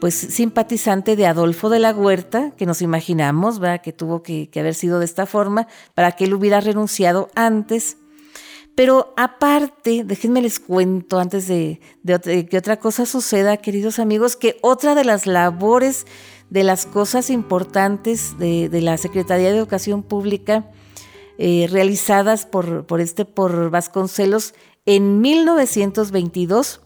pues 0.00 0.14
simpatizante 0.14 1.16
de 1.16 1.26
Adolfo 1.26 1.68
de 1.68 1.80
la 1.80 1.92
Huerta, 1.92 2.52
que 2.56 2.64
nos 2.64 2.80
imaginamos, 2.80 3.58
¿verdad? 3.58 3.82
Que 3.82 3.92
tuvo 3.92 4.22
que 4.22 4.48
haber 4.56 4.74
sido 4.74 5.00
de 5.00 5.04
esta 5.04 5.26
forma, 5.26 5.68
para 5.94 6.12
que 6.12 6.24
él 6.24 6.32
hubiera 6.32 6.60
renunciado 6.62 7.28
antes 7.34 7.97
pero 8.78 9.12
aparte, 9.16 10.04
déjenme 10.04 10.40
les 10.40 10.60
cuento 10.60 11.18
antes 11.18 11.48
de, 11.48 11.80
que 12.48 12.56
otra 12.56 12.76
cosa 12.76 13.06
suceda, 13.06 13.56
queridos 13.56 13.98
amigos, 13.98 14.36
que 14.36 14.56
otra 14.62 14.94
de 14.94 15.02
las 15.02 15.26
labores, 15.26 16.06
de 16.48 16.62
las 16.62 16.86
cosas 16.86 17.28
importantes 17.28 18.38
de, 18.38 18.70
la 18.80 18.96
Secretaría 18.96 19.50
de 19.50 19.58
Educación 19.58 20.04
Pública 20.04 20.70
eh, 21.38 21.66
realizadas 21.68 22.46
por, 22.46 22.86
por, 22.86 23.00
este, 23.00 23.24
por 23.24 23.70
Vasconcelos 23.70 24.54
en 24.86 25.22
1922 25.22 26.80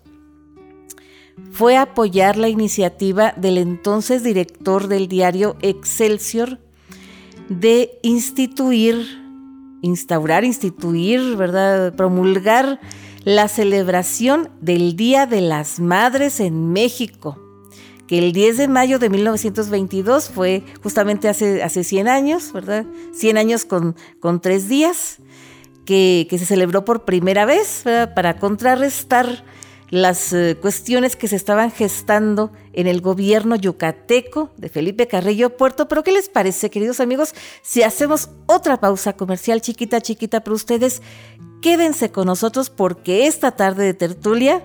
fue 1.50 1.76
apoyar 1.76 2.38
la 2.38 2.48
iniciativa 2.48 3.34
del 3.36 3.58
entonces 3.58 4.22
director 4.22 4.88
del 4.88 5.08
diario 5.08 5.56
Excelsior 5.60 6.58
de 7.50 7.98
instituir 8.00 9.21
instaurar, 9.82 10.44
instituir, 10.44 11.36
¿verdad? 11.36 11.94
Promulgar 11.94 12.80
la 13.24 13.48
celebración 13.48 14.48
del 14.60 14.96
Día 14.96 15.26
de 15.26 15.42
las 15.42 15.78
Madres 15.78 16.40
en 16.40 16.72
México, 16.72 17.38
que 18.06 18.18
el 18.18 18.32
10 18.32 18.56
de 18.56 18.68
mayo 18.68 18.98
de 18.98 19.10
1922 19.10 20.30
fue 20.30 20.64
justamente 20.82 21.28
hace, 21.28 21.62
hace 21.62 21.84
100 21.84 22.08
años, 22.08 22.52
¿verdad? 22.52 22.86
100 23.12 23.36
años 23.36 23.64
con, 23.64 23.94
con 24.18 24.40
tres 24.40 24.68
días, 24.68 25.18
que, 25.84 26.26
se 26.30 26.46
celebró 26.46 26.84
por 26.84 27.04
primera 27.04 27.44
vez 27.44 27.84
para 28.14 28.38
contrarrestar 28.38 29.44
las 29.92 30.32
eh, 30.32 30.56
cuestiones 30.58 31.16
que 31.16 31.28
se 31.28 31.36
estaban 31.36 31.70
gestando 31.70 32.50
en 32.72 32.86
el 32.86 33.02
gobierno 33.02 33.56
yucateco 33.56 34.48
de 34.56 34.70
Felipe 34.70 35.06
Carrillo 35.06 35.58
Puerto. 35.58 35.86
Pero 35.86 36.02
¿qué 36.02 36.12
les 36.12 36.30
parece, 36.30 36.70
queridos 36.70 36.98
amigos, 36.98 37.34
si 37.60 37.82
hacemos 37.82 38.30
otra 38.46 38.80
pausa 38.80 39.12
comercial 39.12 39.60
chiquita, 39.60 40.00
chiquita 40.00 40.40
para 40.40 40.54
ustedes? 40.54 41.02
Quédense 41.60 42.10
con 42.10 42.26
nosotros 42.26 42.70
porque 42.70 43.26
esta 43.26 43.50
tarde 43.50 43.84
de 43.84 43.92
tertulia 43.92 44.64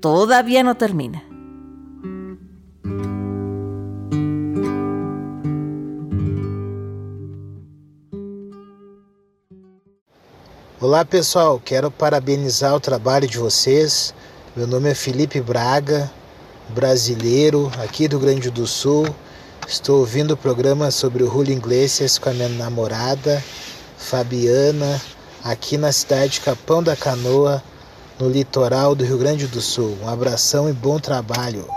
todavía 0.00 0.62
no 0.62 0.76
termina. 0.76 1.24
Olá 10.78 11.06
pessoal, 11.06 11.58
quero 11.64 11.90
parabenizar 11.90 12.74
o 12.74 12.80
trabalho 12.80 13.26
de 13.26 13.38
vocês. 13.38 14.14
Meu 14.56 14.66
nome 14.66 14.90
é 14.90 14.94
Felipe 14.96 15.40
Braga, 15.40 16.10
brasileiro 16.70 17.70
aqui 17.80 18.08
do 18.08 18.18
Rio 18.18 18.26
Grande 18.26 18.50
do 18.50 18.66
Sul. 18.66 19.06
Estou 19.68 20.00
ouvindo 20.00 20.32
o 20.32 20.36
programa 20.36 20.90
sobre 20.90 21.22
o 21.22 21.30
Julio 21.30 21.56
Iglesias 21.56 22.18
com 22.18 22.30
a 22.30 22.32
minha 22.32 22.48
namorada 22.48 23.40
Fabiana, 23.96 25.00
aqui 25.44 25.78
na 25.78 25.92
cidade 25.92 26.32
de 26.32 26.40
Capão 26.40 26.82
da 26.82 26.96
Canoa, 26.96 27.62
no 28.18 28.28
litoral 28.28 28.96
do 28.96 29.04
Rio 29.04 29.18
Grande 29.18 29.46
do 29.46 29.60
Sul. 29.60 29.96
Um 30.02 30.08
abração 30.08 30.68
e 30.68 30.72
bom 30.72 30.98
trabalho. 30.98 31.68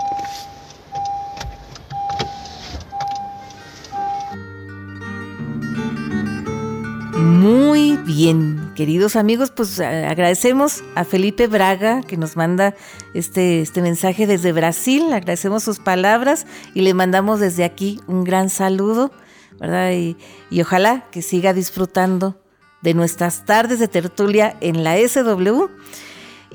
Muy 7.15 7.97
bien, 7.97 8.62
queridos 8.74 9.15
amigos, 9.15 9.51
pues 9.51 9.80
eh, 9.80 10.05
agradecemos 10.05 10.84
a 10.95 11.03
Felipe 11.03 11.47
Braga 11.47 12.01
que 12.01 12.17
nos 12.17 12.36
manda 12.36 12.76
este, 13.13 13.61
este 13.61 13.82
mensaje 13.82 14.28
desde 14.28 14.51
Brasil, 14.51 15.13
agradecemos 15.13 15.63
sus 15.63 15.80
palabras 15.80 16.45
y 16.74 16.82
le 16.82 16.93
mandamos 16.93 17.39
desde 17.39 17.63
aquí 17.63 17.99
un 18.07 18.24
gran 18.24 18.49
saludo, 18.49 19.11
¿verdad? 19.59 19.91
Y, 19.91 20.17
ojalá 20.61 21.05
que 21.11 21.21
siga 21.21 21.53
disfrutando 21.53 22.39
de 22.82 22.93
nuestras 22.93 23.45
tardes 23.45 23.80
de 23.80 23.88
tertulia 23.88 24.57
en 24.61 24.84
la 24.84 24.97
SW. 24.97 25.67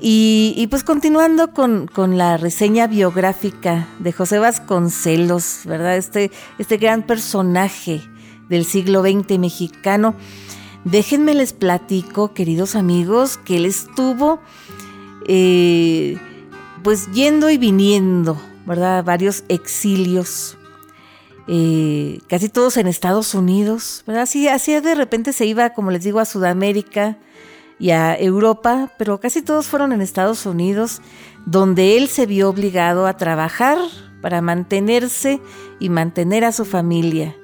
Y, 0.01 0.65
pues 0.69 0.83
continuando 0.83 1.53
con, 1.53 1.87
con, 1.87 2.17
la 2.17 2.37
reseña 2.37 2.87
biográfica 2.87 3.89
de 3.99 4.13
José 4.13 4.39
Vasconcelos, 4.39 5.61
¿verdad? 5.65 5.97
Este, 5.97 6.31
este 6.57 6.77
gran 6.77 7.03
personaje 7.03 8.01
del 8.47 8.63
siglo 8.63 9.01
XX 9.01 9.37
mexicano. 9.39 10.15
Déjenme 10.85 11.33
les 11.33 11.53
platico, 11.53 12.33
queridos 12.33 12.75
amigos, 12.75 13.37
que 13.37 13.57
él 13.57 13.65
estuvo 13.65 14.39
eh, 15.27 16.17
pues 16.83 17.11
yendo 17.11 17.49
y 17.49 17.57
viniendo, 17.57 18.41
¿verdad? 18.65 19.03
Varios 19.03 19.43
exilios, 19.49 20.57
eh, 21.47 22.19
casi 22.27 22.47
todos 22.47 22.77
en 22.77 22.87
Estados 22.87 23.33
Unidos, 23.33 24.03
¿verdad? 24.07 24.23
Así, 24.23 24.47
así 24.47 24.79
de 24.79 24.95
repente 24.95 25.33
se 25.33 25.45
iba, 25.45 25.71
como 25.71 25.91
les 25.91 26.03
digo, 26.03 26.19
a 26.19 26.25
Sudamérica 26.25 27.17
y 27.77 27.91
a 27.91 28.17
Europa, 28.17 28.91
pero 28.97 29.19
casi 29.19 29.41
todos 29.41 29.67
fueron 29.67 29.91
en 29.91 30.01
Estados 30.01 30.45
Unidos, 30.45 31.01
donde 31.45 31.97
él 31.97 32.07
se 32.07 32.25
vio 32.25 32.49
obligado 32.49 33.05
a 33.05 33.17
trabajar 33.17 33.77
para 34.21 34.41
mantenerse 34.41 35.41
y 35.79 35.89
mantener 35.89 36.45
a 36.45 36.51
su 36.51 36.65
familia. 36.65 37.35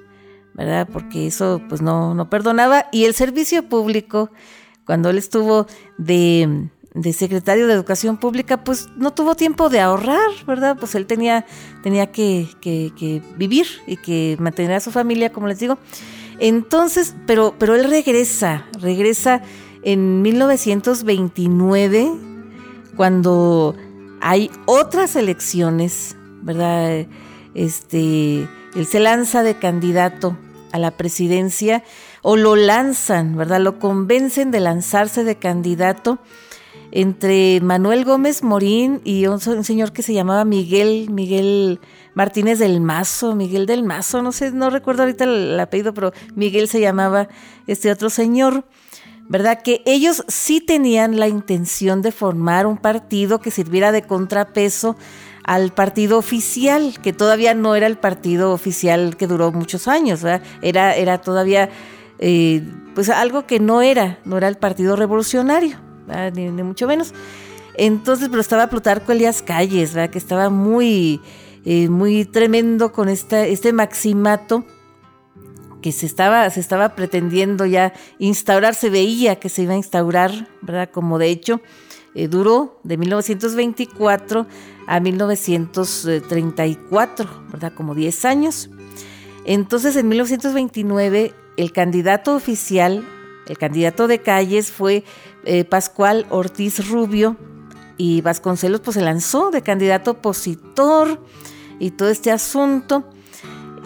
¿Verdad? 0.56 0.88
Porque 0.92 1.28
eso 1.28 1.62
pues 1.70 1.82
no, 1.82 2.16
no 2.16 2.30
perdonaba. 2.30 2.88
Y 2.92 3.06
el 3.06 3.14
servicio 3.14 3.68
público, 3.68 4.32
cuando 4.86 5.10
él 5.10 5.18
estuvo 5.18 5.68
de, 5.98 6.70
secretario 7.14 7.68
de 7.68 7.74
Educación 7.74 8.18
Pública, 8.18 8.64
pues 8.64 8.88
no 8.96 9.14
tuvo 9.14 9.36
tiempo 9.36 9.70
de 9.70 9.82
ahorrar, 9.82 10.30
¿verdad? 10.48 10.78
Pues 10.80 10.96
él 10.96 11.06
tenía, 11.06 11.46
tenía 11.84 12.12
que, 12.12 12.48
que, 12.62 13.22
vivir 13.38 13.68
y 13.86 13.98
que 13.98 14.38
mantener 14.40 14.74
a 14.74 14.80
su 14.80 14.92
familia, 14.92 15.32
como 15.32 15.48
les 15.48 15.60
digo. 15.60 15.78
Entonces, 16.40 17.16
pero, 17.28 17.56
pero 17.58 17.76
él 17.76 17.90
regresa, 17.90 18.66
regresa 18.80 19.42
en 19.84 20.22
1929, 20.22 22.12
cuando 22.96 23.76
hay 24.22 24.50
otras 24.66 25.16
elecciones, 25.16 26.16
¿verdad? 26.42 27.06
Este, 27.54 28.48
él 28.76 28.86
se 28.86 29.00
lanza 29.00 29.44
de 29.44 29.56
candidato 29.56 30.38
a 30.72 30.80
la 30.80 30.92
presidencia 30.92 31.84
o 32.22 32.36
lo 32.36 32.56
lanzan, 32.56 33.38
¿verdad? 33.38 33.62
Lo 33.62 33.80
convencen 33.80 34.52
de 34.52 34.60
lanzarse 34.60 35.24
de 35.24 35.38
candidato 35.38 36.20
entre 36.92 37.62
Manuel 37.62 38.06
Gómez 38.06 38.44
Morín 38.44 39.02
y 39.04 39.28
un, 39.28 39.40
señor 39.40 39.92
que 39.94 40.02
se 40.02 40.14
llamaba 40.14 40.46
Miguel, 40.46 41.10
Miguel 41.10 41.80
Martínez 42.14 42.60
del 42.60 42.82
Mazo, 42.82 43.36
Miguel 43.36 43.66
del 43.66 43.84
Mazo, 43.84 44.22
no 44.22 44.32
sé, 44.32 44.52
no 44.52 44.70
recuerdo 44.70 45.04
ahorita 45.04 45.24
el, 45.24 45.60
apellido, 45.60 45.94
pero 45.94 46.14
Miguel 46.36 46.68
se 46.68 46.80
llamaba 46.80 47.28
este 47.68 47.92
otro 47.92 48.10
señor. 48.10 48.66
¿verdad? 49.28 49.64
Que 49.64 49.82
ellos 49.88 50.24
sí 50.28 50.62
tenían 50.62 51.20
la 51.20 51.28
intención 51.28 52.04
de 52.04 52.12
formar 52.12 52.68
un 52.68 52.78
partido 52.78 53.40
que 53.40 53.50
sirviera 53.50 53.92
de 53.92 54.04
contrapeso 54.04 54.96
al 55.46 55.72
partido 55.72 56.18
oficial, 56.18 57.00
que 57.02 57.14
todavía 57.14 57.54
no 57.54 57.76
era 57.76 57.86
el 57.86 57.98
partido 57.98 58.52
oficial 58.52 59.16
que 59.16 59.28
duró 59.28 59.52
muchos 59.52 59.88
años, 59.88 60.24
Era, 60.24 60.96
era 60.96 61.22
todavía 61.22 61.70
eh, 62.18 62.64
pues 62.96 63.10
algo 63.10 63.46
que 63.46 63.60
no 63.60 63.82
era, 63.84 64.20
no 64.26 64.38
era 64.38 64.48
el 64.48 64.58
partido 64.58 64.96
revolucionario, 64.96 65.78
ni, 66.34 66.50
mucho 66.64 66.88
menos. 66.88 67.14
Entonces, 67.78 68.30
pero 68.30 68.42
estaba 68.42 68.68
Plutarco 68.68 69.12
Elías 69.12 69.44
Calles, 69.44 69.94
¿verdad? 69.94 70.10
que 70.10 70.18
estaba 70.18 70.50
muy, 70.50 71.22
eh, 71.64 71.90
muy 71.90 72.26
tremendo 72.26 72.92
con 72.92 73.08
esta, 73.08 73.46
este 73.46 73.72
maximato 73.72 74.66
que 75.82 75.92
se 75.92 76.08
estaba, 76.08 76.50
se 76.50 76.60
estaba 76.60 76.96
pretendiendo 76.96 77.68
ya 77.68 77.94
instaurar, 78.18 78.74
se 78.74 78.90
veía 78.90 79.36
que 79.36 79.50
se 79.50 79.62
iba 79.62 79.74
a 79.74 79.78
instaurar, 79.78 80.48
¿verdad? 80.64 80.90
Como 80.92 81.20
de 81.20 81.30
hecho 81.30 81.62
eh, 82.16 82.28
duró 82.28 82.80
de 82.84 82.98
1924 82.98 84.48
a 84.88 85.00
1934, 85.00 87.30
¿verdad? 87.52 87.74
Como 87.76 87.94
10 87.94 88.26
años. 88.26 88.72
Entonces, 89.46 89.96
en 89.96 90.08
1929, 90.08 91.36
el 91.58 91.72
candidato 91.72 92.36
oficial, 92.36 93.06
el 93.48 93.58
candidato 93.58 94.08
de 94.08 94.20
calles 94.20 94.72
fue 94.72 95.04
eh, 95.44 95.66
Pascual 95.66 96.26
Ortiz 96.30 96.88
Rubio 96.90 97.38
y 97.98 98.22
Vasconcelos 98.22 98.82
pues 98.82 98.96
se 98.96 99.02
lanzó 99.02 99.52
de 99.52 99.62
candidato 99.62 100.12
opositor 100.12 101.22
y 101.80 101.92
todo 101.92 102.10
este 102.10 102.32
asunto. 102.32 103.06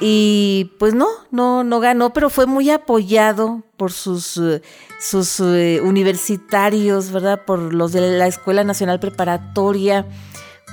Y 0.02 0.72
pues 0.80 0.94
no, 0.94 1.08
no, 1.30 1.64
no 1.64 1.80
ganó, 1.80 2.14
pero 2.14 2.30
fue 2.30 2.46
muy 2.46 2.70
apoyado 2.70 3.64
por 3.76 3.92
sus, 3.92 4.38
eh, 4.38 4.62
sus 5.00 5.40
eh, 5.42 5.82
universitarios, 5.84 7.12
¿verdad? 7.12 7.44
Por 7.46 7.74
los 7.74 7.92
de 7.92 8.18
la 8.18 8.28
Escuela 8.28 8.64
Nacional 8.64 9.00
Preparatoria, 9.02 10.08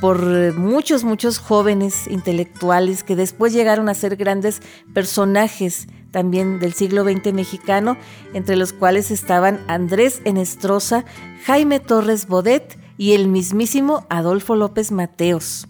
por 0.01 0.22
eh, 0.22 0.53
muchos, 0.53 1.03
muchos 1.03 1.39
jóvenes 1.39 2.07
intelectuales 2.07 3.03
que 3.03 3.16
después 3.16 3.53
llegaron 3.53 3.89
a 3.89 3.95
ser 3.95 4.16
grandes 4.16 4.62
personajes 4.95 5.89
también 6.12 6.61
del 6.61 6.72
siglo 6.72 7.03
XX 7.03 7.33
mexicano, 7.33 7.97
entre 8.33 8.57
los 8.57 8.72
cuales 8.72 9.11
estaban 9.11 9.61
Andrés 9.66 10.20
Enestrosa, 10.24 11.05
Jaime 11.45 11.81
Torres 11.81 12.27
Bodet 12.27 12.79
y 12.97 13.12
el 13.12 13.29
mismísimo 13.29 14.07
Adolfo 14.09 14.57
López 14.57 14.93
Mateos. 14.93 15.66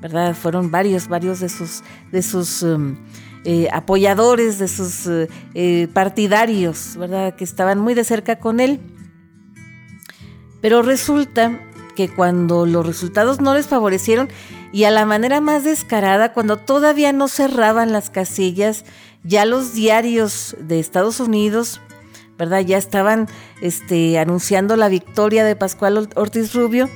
¿Verdad? 0.00 0.34
Fueron 0.34 0.70
varios, 0.70 1.08
varios 1.08 1.40
de 1.40 1.48
sus, 1.48 1.82
de 2.10 2.22
sus 2.22 2.62
um, 2.62 2.96
eh, 3.44 3.68
apoyadores, 3.72 4.58
de 4.58 4.68
sus 4.68 5.06
eh, 5.54 5.88
partidarios, 5.92 6.96
¿verdad? 6.96 7.34
Que 7.34 7.44
estaban 7.44 7.78
muy 7.78 7.94
de 7.94 8.04
cerca 8.04 8.38
con 8.38 8.60
él. 8.60 8.80
Pero 10.60 10.82
resulta 10.82 11.58
que 11.96 12.08
cuando 12.08 12.66
los 12.66 12.86
resultados 12.86 13.40
no 13.40 13.54
les 13.54 13.66
favorecieron 13.66 14.28
y 14.72 14.84
a 14.84 14.90
la 14.90 15.04
manera 15.04 15.40
más 15.40 15.64
descarada, 15.64 16.32
cuando 16.32 16.56
todavía 16.56 17.12
no 17.12 17.28
cerraban 17.28 17.92
las 17.92 18.10
casillas, 18.10 18.84
ya 19.24 19.44
los 19.44 19.74
diarios 19.74 20.56
de 20.60 20.78
Estados 20.80 21.20
Unidos, 21.20 21.80
¿verdad? 22.38 22.60
Ya 22.60 22.78
estaban 22.78 23.28
este, 23.60 24.18
anunciando 24.18 24.76
la 24.76 24.88
victoria 24.88 25.44
de 25.44 25.56
Pascual 25.56 26.08
Ortiz 26.14 26.54
Rubio. 26.54 26.88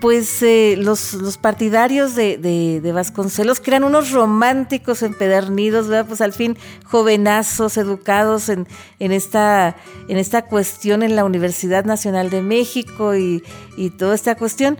Pues 0.00 0.42
eh, 0.42 0.76
los, 0.78 1.12
los, 1.12 1.36
partidarios 1.36 2.14
de, 2.14 2.38
de, 2.38 2.92
Vasconcelos, 2.92 3.60
eran 3.66 3.84
unos 3.84 4.12
románticos 4.12 5.02
empedernidos, 5.02 5.88
¿verdad? 5.88 6.06
Pues 6.06 6.22
al 6.22 6.32
fin 6.32 6.56
jovenazos, 6.84 7.76
educados 7.76 8.48
en, 8.48 8.66
en, 8.98 9.12
esta, 9.12 9.76
en 10.08 10.16
esta 10.16 10.46
cuestión 10.46 11.02
en 11.02 11.16
la 11.16 11.24
Universidad 11.24 11.84
Nacional 11.84 12.30
de 12.30 12.40
México 12.40 13.14
y, 13.14 13.44
y 13.76 13.90
toda 13.90 14.14
esta 14.14 14.36
cuestión, 14.36 14.78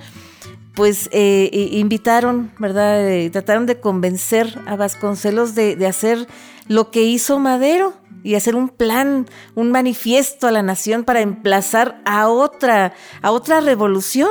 pues 0.74 1.10
eh, 1.12 1.68
invitaron, 1.72 2.52
¿verdad? 2.58 3.06
Eh, 3.06 3.28
trataron 3.30 3.66
de 3.66 3.80
convencer 3.80 4.58
a 4.66 4.76
Vasconcelos 4.76 5.54
de, 5.54 5.76
de, 5.76 5.86
hacer 5.86 6.26
lo 6.68 6.90
que 6.90 7.02
hizo 7.02 7.38
Madero 7.38 7.92
y 8.22 8.34
hacer 8.34 8.54
un 8.54 8.68
plan, 8.68 9.26
un 9.54 9.70
manifiesto 9.70 10.46
a 10.46 10.50
la 10.50 10.62
nación 10.62 11.04
para 11.04 11.20
emplazar 11.20 12.00
a 12.04 12.28
otra, 12.28 12.94
a 13.22 13.30
otra 13.30 13.60
revolución. 13.60 14.30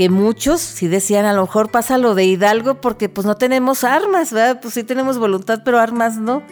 Que 0.00 0.08
muchos 0.08 0.62
sí 0.62 0.88
decían, 0.88 1.26
a 1.26 1.34
lo 1.34 1.42
mejor 1.42 1.70
pasa 1.70 1.98
lo 1.98 2.14
de 2.14 2.24
Hidalgo 2.24 2.80
porque 2.80 3.10
pues 3.10 3.26
no 3.26 3.34
tenemos 3.34 3.84
armas, 3.84 4.32
¿verdad? 4.32 4.58
Pues 4.58 4.72
sí 4.72 4.82
tenemos 4.82 5.18
voluntad, 5.18 5.60
pero 5.62 5.78
armas 5.78 6.16
no. 6.16 6.42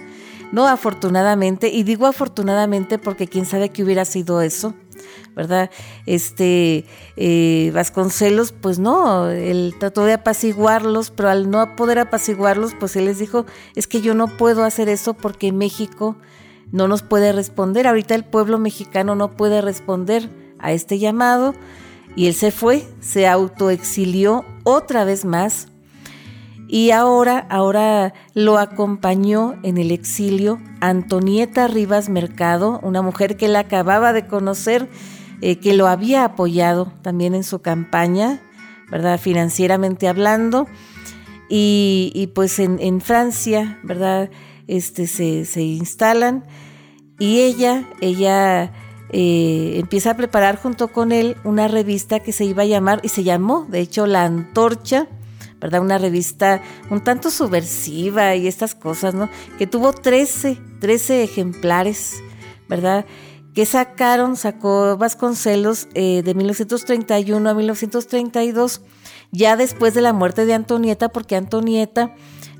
No, 0.52 0.68
afortunadamente, 0.68 1.70
y 1.70 1.82
digo 1.82 2.04
afortunadamente 2.04 2.98
porque 2.98 3.26
quién 3.26 3.46
sabe 3.46 3.70
qué 3.70 3.82
hubiera 3.82 4.04
sido 4.04 4.42
eso. 4.42 4.74
¿verdad? 5.34 5.70
Este 6.04 6.84
eh, 7.16 7.70
Vasconcelos, 7.72 8.52
pues 8.52 8.78
no, 8.78 9.30
él 9.30 9.74
trató 9.80 10.04
de 10.04 10.12
apaciguarlos, 10.12 11.10
pero 11.10 11.30
al 11.30 11.48
no 11.48 11.74
poder 11.74 12.00
apaciguarlos, 12.00 12.74
pues 12.78 12.96
él 12.96 13.06
les 13.06 13.18
dijo, 13.18 13.46
es 13.74 13.86
que 13.86 14.02
yo 14.02 14.12
no 14.12 14.28
puedo 14.36 14.62
hacer 14.62 14.90
eso 14.90 15.14
porque 15.14 15.52
México 15.52 16.18
no 16.70 16.86
nos 16.86 17.00
puede 17.00 17.32
responder. 17.32 17.86
Ahorita 17.86 18.14
el 18.14 18.26
pueblo 18.26 18.58
mexicano 18.58 19.14
no 19.14 19.30
puede 19.30 19.62
responder 19.62 20.28
a 20.58 20.72
este 20.72 20.98
llamado. 20.98 21.54
Y 22.18 22.26
él 22.26 22.34
se 22.34 22.50
fue, 22.50 22.84
se 22.98 23.28
autoexilió 23.28 24.44
otra 24.64 25.04
vez 25.04 25.24
más. 25.24 25.68
Y 26.66 26.90
ahora, 26.90 27.46
ahora 27.48 28.12
lo 28.34 28.58
acompañó 28.58 29.54
en 29.62 29.78
el 29.78 29.92
exilio 29.92 30.60
Antonieta 30.80 31.68
Rivas 31.68 32.08
Mercado, 32.08 32.80
una 32.82 33.02
mujer 33.02 33.36
que 33.36 33.46
él 33.46 33.54
acababa 33.54 34.12
de 34.12 34.26
conocer 34.26 34.88
eh, 35.42 35.60
que 35.60 35.74
lo 35.74 35.86
había 35.86 36.24
apoyado 36.24 36.92
también 37.02 37.36
en 37.36 37.44
su 37.44 37.60
campaña, 37.60 38.40
¿verdad? 38.90 39.20
Financieramente 39.20 40.08
hablando. 40.08 40.66
Y, 41.48 42.32
pues 42.34 42.58
en, 42.58 43.00
Francia, 43.00 43.78
¿verdad? 43.84 44.28
Este, 44.66 45.06
se, 45.06 45.62
instalan 45.62 46.42
y 47.16 47.42
ella, 47.42 47.88
ella 48.00 48.72
eh, 49.10 49.74
empieza 49.76 50.12
a 50.12 50.16
preparar 50.16 50.56
junto 50.56 50.88
con 50.88 51.12
él 51.12 51.36
una 51.44 51.68
revista 51.68 52.20
que 52.20 52.32
se 52.32 52.44
iba 52.44 52.62
a 52.62 52.66
llamar, 52.66 53.00
y 53.02 53.08
se 53.08 53.24
llamó, 53.24 53.66
de 53.68 53.80
hecho, 53.80 54.06
La 54.06 54.24
Antorcha, 54.24 55.08
¿verdad? 55.60 55.80
Una 55.80 55.98
revista 55.98 56.62
un 56.90 57.02
tanto 57.02 57.30
subversiva 57.30 58.36
y 58.36 58.46
estas 58.46 58.74
cosas, 58.74 59.14
¿no? 59.14 59.28
Que 59.58 59.66
tuvo 59.66 59.92
13, 59.92 60.58
13 60.80 61.24
ejemplares, 61.24 62.22
¿verdad? 62.68 63.06
que 63.58 63.66
sacaron, 63.66 64.36
sacó 64.36 64.96
Vasconcelos 64.96 65.88
eh, 65.94 66.22
de 66.22 66.32
1931 66.32 67.50
a 67.50 67.54
1932, 67.54 68.82
ya 69.32 69.56
después 69.56 69.94
de 69.94 70.00
la 70.00 70.12
muerte 70.12 70.46
de 70.46 70.54
Antonieta, 70.54 71.08
porque 71.08 71.34
Antonieta 71.34 72.14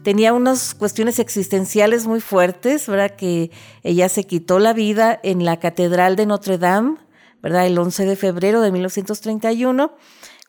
tenía 0.09 0.33
unas 0.33 0.75
cuestiones 0.75 1.19
existenciales 1.19 2.07
muy 2.07 2.23
fuertes, 2.23 2.87
¿verdad? 2.87 3.15
Que 3.15 3.51
ella 3.83 4.09
se 4.09 4.25
quitó 4.25 4.59
la 4.59 4.73
vida 4.73 5.21
en 5.23 5.45
la 5.45 5.59
Catedral 5.59 6.17
de 6.17 6.25
Notre 6.25 6.57
Dame, 6.57 6.97
¿verdad? 7.43 7.67
El 7.67 7.77
11 7.77 8.07
de 8.07 8.17
febrero 8.17 8.63
de 8.63 8.73
1931 8.73 9.93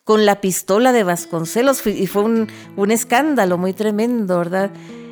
con 0.02 0.24
la 0.24 0.40
pistola 0.40 0.92
de 0.92 1.02
Vasconcelos 1.02 1.86
y 1.86 2.06
fue 2.06 2.22
un, 2.22 2.48
escándalo 2.90 3.58
muy 3.58 3.74
tremendo, 3.74 4.38
¿verdad? 4.38 4.70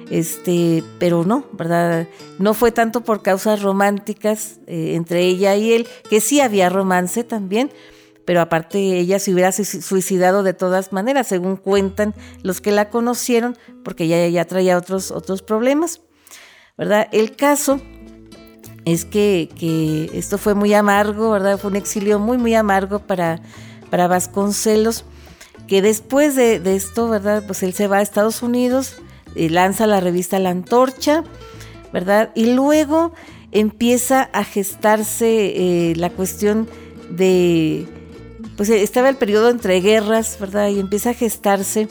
este, 0.09 0.83
pero 0.99 1.27
no, 1.27 1.45
¿verdad? 1.53 2.09
No 2.39 2.55
fue 2.55 2.73
tanto 2.73 3.03
por 3.03 3.21
causas 3.21 3.61
románticas 3.61 4.61
eh, 4.67 4.95
entre 4.95 5.27
ella 5.27 5.57
y 5.57 5.75
él, 5.75 5.87
que 6.09 6.23
sí 6.23 6.41
había 6.41 6.71
romance 6.71 7.23
también, 7.23 7.71
pero 8.29 8.43
aparte 8.43 8.99
ella 8.99 9.19
se 9.19 9.33
hubiera 9.33 9.53
suicidado 9.53 10.43
de 10.43 10.53
todas 10.53 10.93
maneras, 10.93 11.29
según 11.29 11.57
cuentan 11.57 12.13
los 12.43 12.61
que 12.61 12.73
la 12.73 12.91
conocieron, 12.91 13.57
porque 13.83 14.05
ella 14.05 14.29
ya 14.29 14.45
traía 14.45 14.77
otros, 14.77 15.11
otros 15.11 15.41
problemas, 15.41 16.03
¿verdad? 16.77 17.09
El 17.13 17.37
caso 17.37 17.81
es 18.85 19.07
que, 19.07 19.49
que, 19.59 20.11
esto 20.13 20.37
fue 20.37 20.53
muy 20.53 20.75
amargo, 20.75 21.31
¿verdad? 21.31 21.59
Fue 21.59 21.71
un 21.71 21.77
exilio 21.77 22.19
muy, 22.19 22.37
muy 22.37 22.55
amargo 22.55 22.99
para, 22.99 23.41
para 23.89 24.09
Vasconcelos, 24.09 25.07
que 25.67 25.81
después 25.81 26.37
de, 26.37 26.61
esto, 26.77 27.09
¿verdad? 27.09 27.45
Pues 27.47 27.63
él 27.63 27.73
se 27.73 27.89
va 27.89 27.97
a 27.97 28.03
Estados 28.03 28.43
Unidos, 28.43 28.97
lanza 29.37 29.87
la 29.87 30.01
revista 30.01 30.39
La 30.39 30.51
Antorcha, 30.51 31.25
¿verdad? 31.95 32.31
Y 32.35 32.53
luego 32.53 33.15
empieza 33.53 34.29
a 34.35 34.45
gestarse 34.45 35.47
eh, 35.57 35.97
la 35.97 36.11
cuestión 36.11 36.69
de, 37.09 37.89
pues 38.57 38.69
estaba 38.71 39.09
el 39.09 39.17
periodo 39.17 39.51
entre 39.51 39.81
guerras, 39.81 40.39
¿verdad? 40.41 40.69
Y 40.69 40.81
empieza 40.81 41.11
a 41.11 41.15
gestarse 41.15 41.89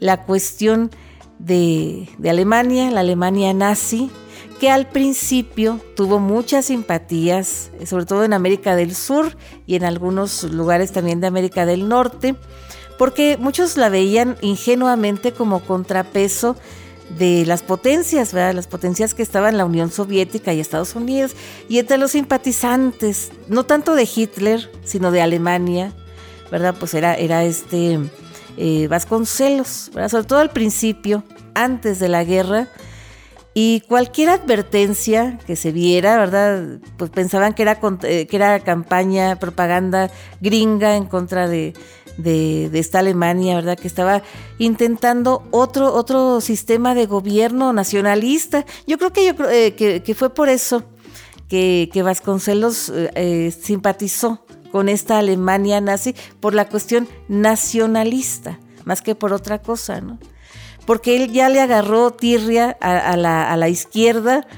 la 0.00 0.24
cuestión 0.24 0.90
de, 1.38 2.08
de 2.18 2.30
Alemania, 2.30 2.90
la 2.90 3.00
Alemania 3.00 3.52
nazi, 3.54 4.10
que 4.58 4.70
al 4.70 4.88
principio 4.88 5.80
tuvo 5.94 6.18
muchas 6.18 6.66
simpatías, 6.66 7.70
sobre 7.86 8.06
todo 8.06 8.24
en 8.24 8.32
América 8.32 8.74
del 8.74 8.94
Sur 8.94 9.36
y 9.66 9.76
en 9.76 9.84
algunos 9.84 10.44
lugares 10.44 10.92
también 10.92 11.20
de 11.20 11.28
América 11.28 11.64
del 11.64 11.88
Norte, 11.88 12.34
porque 12.98 13.36
muchos 13.38 13.76
la 13.76 13.88
veían 13.88 14.36
ingenuamente 14.40 15.32
como 15.32 15.60
contrapeso 15.60 16.56
de 17.16 17.44
las 17.46 17.62
potencias, 17.62 18.32
¿verdad? 18.32 18.54
Las 18.54 18.66
potencias 18.66 19.14
que 19.14 19.22
estaban 19.22 19.56
la 19.56 19.64
Unión 19.64 19.90
Soviética 19.90 20.52
y 20.52 20.60
Estados 20.60 20.94
Unidos, 20.94 21.34
y 21.68 21.78
entre 21.78 21.98
los 21.98 22.12
simpatizantes, 22.12 23.30
no 23.48 23.64
tanto 23.64 23.94
de 23.94 24.08
Hitler, 24.14 24.70
sino 24.84 25.10
de 25.10 25.22
Alemania, 25.22 25.92
¿verdad? 26.50 26.74
Pues 26.78 26.94
era, 26.94 27.14
era 27.14 27.44
este 27.44 27.98
eh, 28.56 28.88
Vasconcelos, 28.88 29.90
¿verdad? 29.94 30.10
Sobre 30.10 30.24
todo 30.24 30.38
al 30.40 30.50
principio, 30.50 31.24
antes 31.54 31.98
de 31.98 32.08
la 32.08 32.24
guerra, 32.24 32.68
y 33.60 33.80
cualquier 33.88 34.28
advertencia 34.28 35.36
que 35.44 35.56
se 35.56 35.72
viera, 35.72 36.16
¿verdad? 36.16 36.78
Pues 36.96 37.10
pensaban 37.10 37.54
que 37.54 37.62
era, 37.62 37.80
eh, 38.04 38.28
que 38.28 38.36
era 38.36 38.60
campaña, 38.60 39.34
propaganda 39.34 40.12
gringa 40.40 40.94
en 40.94 41.06
contra 41.06 41.48
de, 41.48 41.74
de, 42.18 42.70
esta 42.78 43.00
Alemania, 43.00 43.56
¿verdad? 43.56 43.76
Que 43.76 43.88
estaba 43.88 44.22
intentando 44.58 45.42
otro, 45.50 45.92
otro 45.92 46.40
sistema 46.40 46.94
de 46.94 47.06
gobierno 47.06 47.72
nacionalista. 47.72 48.64
Yo 48.86 48.96
creo 48.96 49.12
que, 49.12 49.26
yo, 49.26 49.50
eh, 49.50 49.74
que, 49.74 50.14
fue 50.14 50.32
por 50.32 50.48
eso 50.48 50.84
que, 51.48 51.90
Vasconcelos 52.00 52.90
eh, 52.90 53.10
eh, 53.16 53.50
simpatizó 53.50 54.46
con 54.70 54.88
esta 54.88 55.18
Alemania 55.18 55.80
nazi 55.80 56.14
por 56.38 56.54
la 56.54 56.68
cuestión 56.68 57.08
nacionalista, 57.26 58.60
más 58.84 59.02
que 59.02 59.16
por 59.16 59.32
otra 59.32 59.60
cosa, 59.60 60.00
¿no? 60.00 60.20
Porque 60.88 61.14
él 61.22 61.30
ya 61.30 61.50
le 61.50 61.60
agarró 61.60 62.10
tirria 62.10 62.76
a, 62.80 63.14
la, 63.16 63.52
a 63.52 63.56
la, 63.56 63.68
izquierda, 63.68 64.48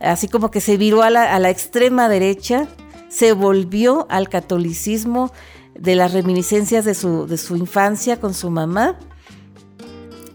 así 0.00 0.26
como 0.26 0.50
que 0.50 0.60
se 0.60 0.76
viró 0.76 1.02
a 1.02 1.10
la, 1.10 1.32
a 1.32 1.38
la 1.38 1.48
extrema 1.48 2.08
derecha, 2.08 2.66
se 3.08 3.32
volvió 3.32 4.06
al 4.10 4.28
catolicismo, 4.28 5.30
de 5.78 5.94
las 5.94 6.12
reminiscencias 6.12 6.84
de 6.84 6.94
su, 6.94 7.26
de 7.26 7.38
su 7.38 7.56
infancia 7.56 8.18
con 8.20 8.34
su 8.34 8.50
mamá, 8.50 8.98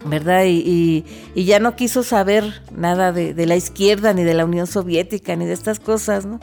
¿verdad? 0.04 0.44
Y, 0.46 1.04
ya 1.34 1.58
no 1.60 1.76
quiso 1.76 2.02
saber 2.02 2.62
nada 2.74 3.12
de, 3.12 3.46
la 3.46 3.56
izquierda, 3.56 4.12
ni 4.14 4.24
de 4.24 4.34
la 4.34 4.44
Unión 4.44 4.66
Soviética, 4.66 5.36
ni 5.36 5.46
de 5.46 5.52
estas 5.52 5.80
cosas, 5.80 6.26
¿no? 6.26 6.40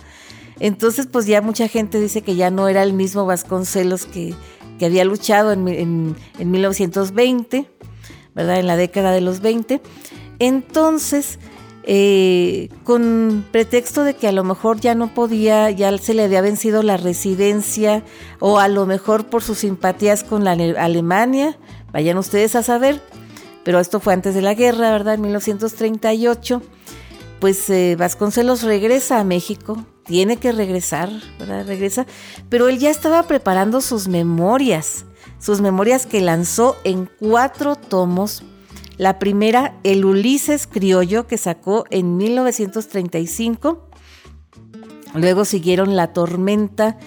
Entonces, 0.60 1.08
pues 1.10 1.26
ya 1.26 1.42
mucha 1.42 1.68
gente 1.68 2.00
dice 2.00 2.22
que 2.22 2.36
ya 2.36 2.52
no 2.52 2.68
era 2.68 2.84
el 2.84 2.94
mismo 2.94 3.26
Vasconcelos 3.26 4.06
que, 4.06 4.34
que 4.78 4.86
había 4.86 5.06
luchado 5.06 5.54
en, 5.54 5.68
en, 5.70 6.16
en 6.38 6.52
1920, 6.52 7.66
¿verdad? 8.36 8.60
En 8.60 8.68
la 8.68 8.78
década 8.78 9.12
de 9.12 9.22
los 9.22 9.42
20. 9.42 9.82
Entonces, 10.40 11.40
eh, 11.84 12.70
con 12.84 13.46
pretexto 13.52 14.04
de 14.04 14.14
que 14.14 14.28
a 14.28 14.32
lo 14.32 14.44
mejor 14.44 14.80
ya 14.80 14.96
no 14.96 15.14
podía, 15.14 15.72
ya 15.72 15.98
se 15.98 16.14
le 16.14 16.24
había 16.24 16.42
vencido 16.42 16.84
la 16.84 16.98
residencia 16.98 18.04
o 18.40 18.60
a 18.60 18.68
lo 18.68 18.86
mejor 18.86 19.26
por 19.26 19.42
sus 19.42 19.60
simpatías 19.60 20.24
con 20.24 20.44
la 20.44 20.52
Alemania, 20.52 21.58
vayan 21.92 22.18
ustedes 22.18 22.56
a 22.56 22.64
saber, 22.64 23.02
pero 23.64 23.80
esto 23.80 24.00
fue 24.00 24.14
antes 24.14 24.36
de 24.36 24.42
la 24.42 24.54
guerra, 24.54 24.92
¿verdad? 24.92 25.16
En 25.16 25.22
1938, 25.22 26.62
pues 27.40 27.70
eh, 27.70 27.96
Vasconcelos 27.98 28.64
regresa 28.64 29.20
a 29.20 29.24
México, 29.24 29.84
tiene 30.06 30.38
que 30.38 30.52
regresar, 30.52 31.10
¿verdad? 31.40 31.66
Regresa, 31.66 32.06
pero 32.50 32.68
él 32.68 32.78
ya 32.78 32.90
estaba 32.90 33.24
preparando 33.24 33.82
sus 33.82 34.08
memorias, 34.08 35.06
sus 35.40 35.62
memorias 35.62 36.06
que 36.06 36.22
lanzó 36.22 36.78
en 36.84 37.10
cuatro 37.20 37.76
tomos 37.76 38.44
la 39.00 39.18
primera, 39.18 39.80
el 39.84 40.04
Ulises 40.04 40.68
Criollo, 40.68 41.26
que 41.26 41.38
sacó 41.38 41.86
en 41.90 42.18
1935. 42.18 43.88
Luego 45.14 45.46
siguieron 45.46 45.96
La 45.96 46.12
Tormenta, 46.12 46.98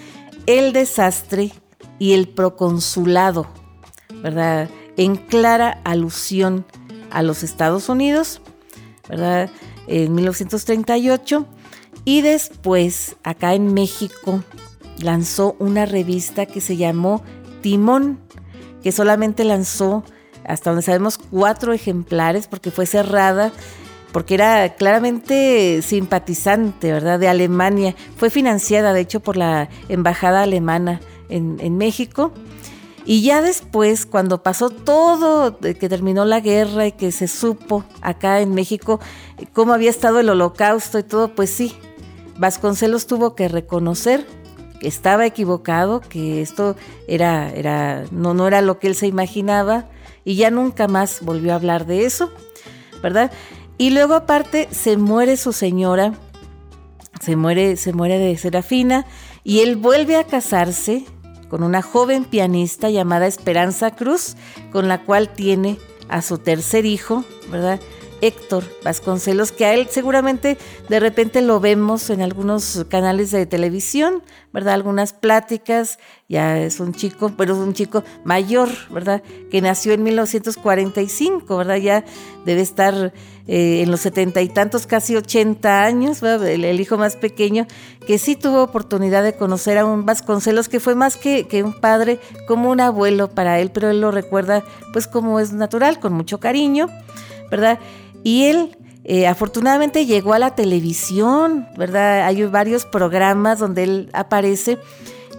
El 0.47 0.73
Desastre 0.73 1.51
y 1.99 2.13
El 2.13 2.27
Proconsulado, 2.29 3.45
¿verdad? 4.23 4.71
En 4.97 5.17
clara 5.17 5.81
alusión 5.83 6.65
a 7.11 7.21
los 7.21 7.43
Estados 7.43 7.87
Unidos, 7.89 8.41
¿verdad? 9.07 9.51
En 9.85 10.15
1938. 10.15 11.45
Y 12.05 12.21
después, 12.21 13.17
acá 13.23 13.53
en 13.53 13.71
México, 13.71 14.43
lanzó 14.97 15.55
una 15.59 15.85
revista 15.85 16.47
que 16.47 16.59
se 16.59 16.75
llamó 16.75 17.21
Timón, 17.61 18.19
que 18.83 18.91
solamente 18.91 19.43
lanzó, 19.45 20.03
hasta 20.45 20.69
donde 20.69 20.83
sabemos, 20.83 21.17
cuatro 21.17 21.73
ejemplares 21.73 22.47
porque 22.47 22.69
fue 22.69 22.85
cerrada 22.85 23.51
porque 24.11 24.35
era 24.35 24.75
claramente 24.75 25.81
simpatizante, 25.81 26.91
¿verdad?, 26.91 27.19
de 27.19 27.27
Alemania. 27.27 27.95
Fue 28.15 28.29
financiada, 28.29 28.93
de 28.93 29.01
hecho, 29.01 29.21
por 29.21 29.37
la 29.37 29.69
Embajada 29.89 30.43
Alemana 30.43 31.01
en, 31.29 31.57
en 31.59 31.77
México. 31.77 32.31
Y 33.05 33.23
ya 33.23 33.41
después, 33.41 34.05
cuando 34.05 34.43
pasó 34.43 34.69
todo, 34.69 35.57
que 35.57 35.89
terminó 35.89 36.25
la 36.25 36.41
guerra 36.41 36.85
y 36.85 36.91
que 36.91 37.11
se 37.11 37.27
supo 37.27 37.83
acá 38.01 38.39
en 38.39 38.53
México 38.53 38.99
cómo 39.51 39.73
había 39.73 39.89
estado 39.89 40.19
el 40.19 40.29
holocausto 40.29 40.99
y 40.99 41.03
todo, 41.03 41.33
pues 41.33 41.49
sí, 41.49 41.75
Vasconcelos 42.37 43.07
tuvo 43.07 43.35
que 43.35 43.47
reconocer 43.47 44.25
estaba 44.83 45.25
equivocado, 45.25 46.01
que 46.01 46.41
esto 46.41 46.75
era, 47.07 47.51
era, 47.51 48.05
no, 48.11 48.33
no 48.33 48.47
era 48.47 48.61
lo 48.61 48.79
que 48.79 48.87
él 48.87 48.95
se 48.95 49.07
imaginaba, 49.07 49.89
y 50.25 50.35
ya 50.35 50.51
nunca 50.51 50.87
más 50.87 51.21
volvió 51.21 51.53
a 51.53 51.55
hablar 51.55 51.85
de 51.85 52.05
eso, 52.05 52.31
¿verdad? 53.01 53.31
Y 53.77 53.89
luego 53.89 54.13
aparte 54.13 54.67
se 54.71 54.97
muere 54.97 55.37
su 55.37 55.51
señora, 55.53 56.13
se 57.19 57.35
muere, 57.35 57.75
se 57.77 57.93
muere 57.93 58.17
de 58.17 58.37
Serafina, 58.37 59.05
y 59.43 59.59
él 59.59 59.75
vuelve 59.75 60.15
a 60.15 60.23
casarse 60.23 61.05
con 61.49 61.63
una 61.63 61.81
joven 61.81 62.25
pianista 62.25 62.89
llamada 62.89 63.27
Esperanza 63.27 63.91
Cruz, 63.91 64.35
con 64.71 64.87
la 64.87 65.03
cual 65.03 65.29
tiene 65.29 65.77
a 66.09 66.21
su 66.21 66.37
tercer 66.37 66.85
hijo, 66.85 67.23
¿verdad? 67.51 67.79
Héctor 68.23 68.63
Vasconcelos, 68.85 69.51
que 69.51 69.65
a 69.65 69.73
él 69.73 69.87
seguramente 69.89 70.57
de 70.87 70.99
repente 71.01 71.41
lo 71.41 71.59
vemos 71.59 72.09
en 72.09 72.21
algunos 72.21 72.85
canales 72.87 73.31
de 73.31 73.45
televisión, 73.45 74.23
¿verdad? 74.53 74.75
Algunas 74.75 75.11
pláticas, 75.11 75.99
ya 76.29 76.57
es 76.57 76.79
un 76.79 76.93
chico, 76.93 77.33
pero 77.37 77.53
es 77.53 77.59
un 77.59 77.73
chico 77.73 78.05
mayor, 78.23 78.69
¿verdad? 78.89 79.21
Que 79.51 79.61
nació 79.61 79.91
en 79.91 80.03
1945, 80.03 81.57
¿verdad? 81.57 81.75
Ya 81.75 82.05
debe 82.45 82.61
estar 82.61 83.11
eh, 83.45 83.81
en 83.81 83.91
los 83.91 83.99
setenta 83.99 84.41
y 84.41 84.47
tantos, 84.47 84.87
casi 84.87 85.17
ochenta 85.17 85.83
años, 85.83 86.23
el, 86.23 86.63
el, 86.63 86.79
hijo 86.79 86.97
más 86.97 87.17
pequeño, 87.17 87.67
que 88.07 88.17
sí 88.19 88.37
tuvo 88.37 88.63
oportunidad 88.63 89.21
de 89.21 89.33
conocer 89.33 89.77
a 89.77 89.85
un 89.85 90.05
Vasconcelos 90.05 90.69
que 90.69 90.79
fue 90.79 90.95
más 90.95 91.17
que, 91.17 91.45
que 91.45 91.61
un 91.61 91.73
padre, 91.73 92.21
como 92.47 92.69
un 92.69 92.79
abuelo 92.79 93.29
para 93.29 93.59
él, 93.59 93.69
pero 93.69 93.89
él 93.89 93.99
lo 93.99 94.11
recuerda 94.11 94.63
pues 94.93 95.07
como 95.07 95.41
es 95.41 95.51
natural, 95.51 95.99
con 95.99 96.13
mucho 96.13 96.39
cariño, 96.39 96.87
¿verdad? 97.51 97.79
Y 98.23 98.45
él 98.45 98.77
eh, 99.03 99.27
afortunadamente 99.27 100.05
llegó 100.05 100.33
a 100.33 100.39
la 100.39 100.55
televisión, 100.55 101.67
¿verdad? 101.77 102.25
Hay 102.25 102.43
varios 102.45 102.85
programas 102.85 103.59
donde 103.59 103.83
él 103.83 104.09
aparece 104.13 104.79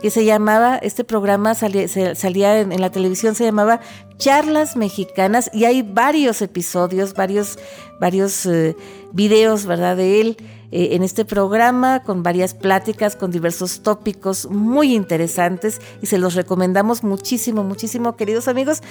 que 0.03 0.11
se 0.11 0.26
llamaba, 0.26 0.76
este 0.76 1.03
programa 1.03 1.55
salía, 1.55 2.61
en, 2.61 2.78
la 2.78 2.91
televisión, 2.91 3.35
se 3.35 3.45
llamaba 3.45 3.80
Charlas 4.18 4.76
Mexicanas 4.76 5.51
y 5.55 5.64
hay 5.64 5.80
varios 5.80 6.43
episodios, 6.43 7.14
varios, 7.14 7.59
varios 8.01 8.45
eh, 8.45 8.76
videos, 9.12 9.64
¿verdad? 9.64 9.97
De 9.97 10.20
él 10.20 10.37
eh, 10.72 10.91
en 10.93 11.03
este 11.03 11.24
programa 11.24 12.03
con 12.03 12.22
varias 12.22 12.53
pláticas, 12.53 13.16
con 13.16 13.30
diversos 13.30 13.80
tópicos 13.80 14.51
muy 14.51 14.95
interesantes 14.95 15.80
y 16.03 16.07
se 16.07 16.18
los 16.18 16.35
recomendamos 16.35 17.03
muchísimo, 17.03 17.64
muchísimo, 17.64 18.14
queridos 18.14 18.47
amigos. 18.47 18.82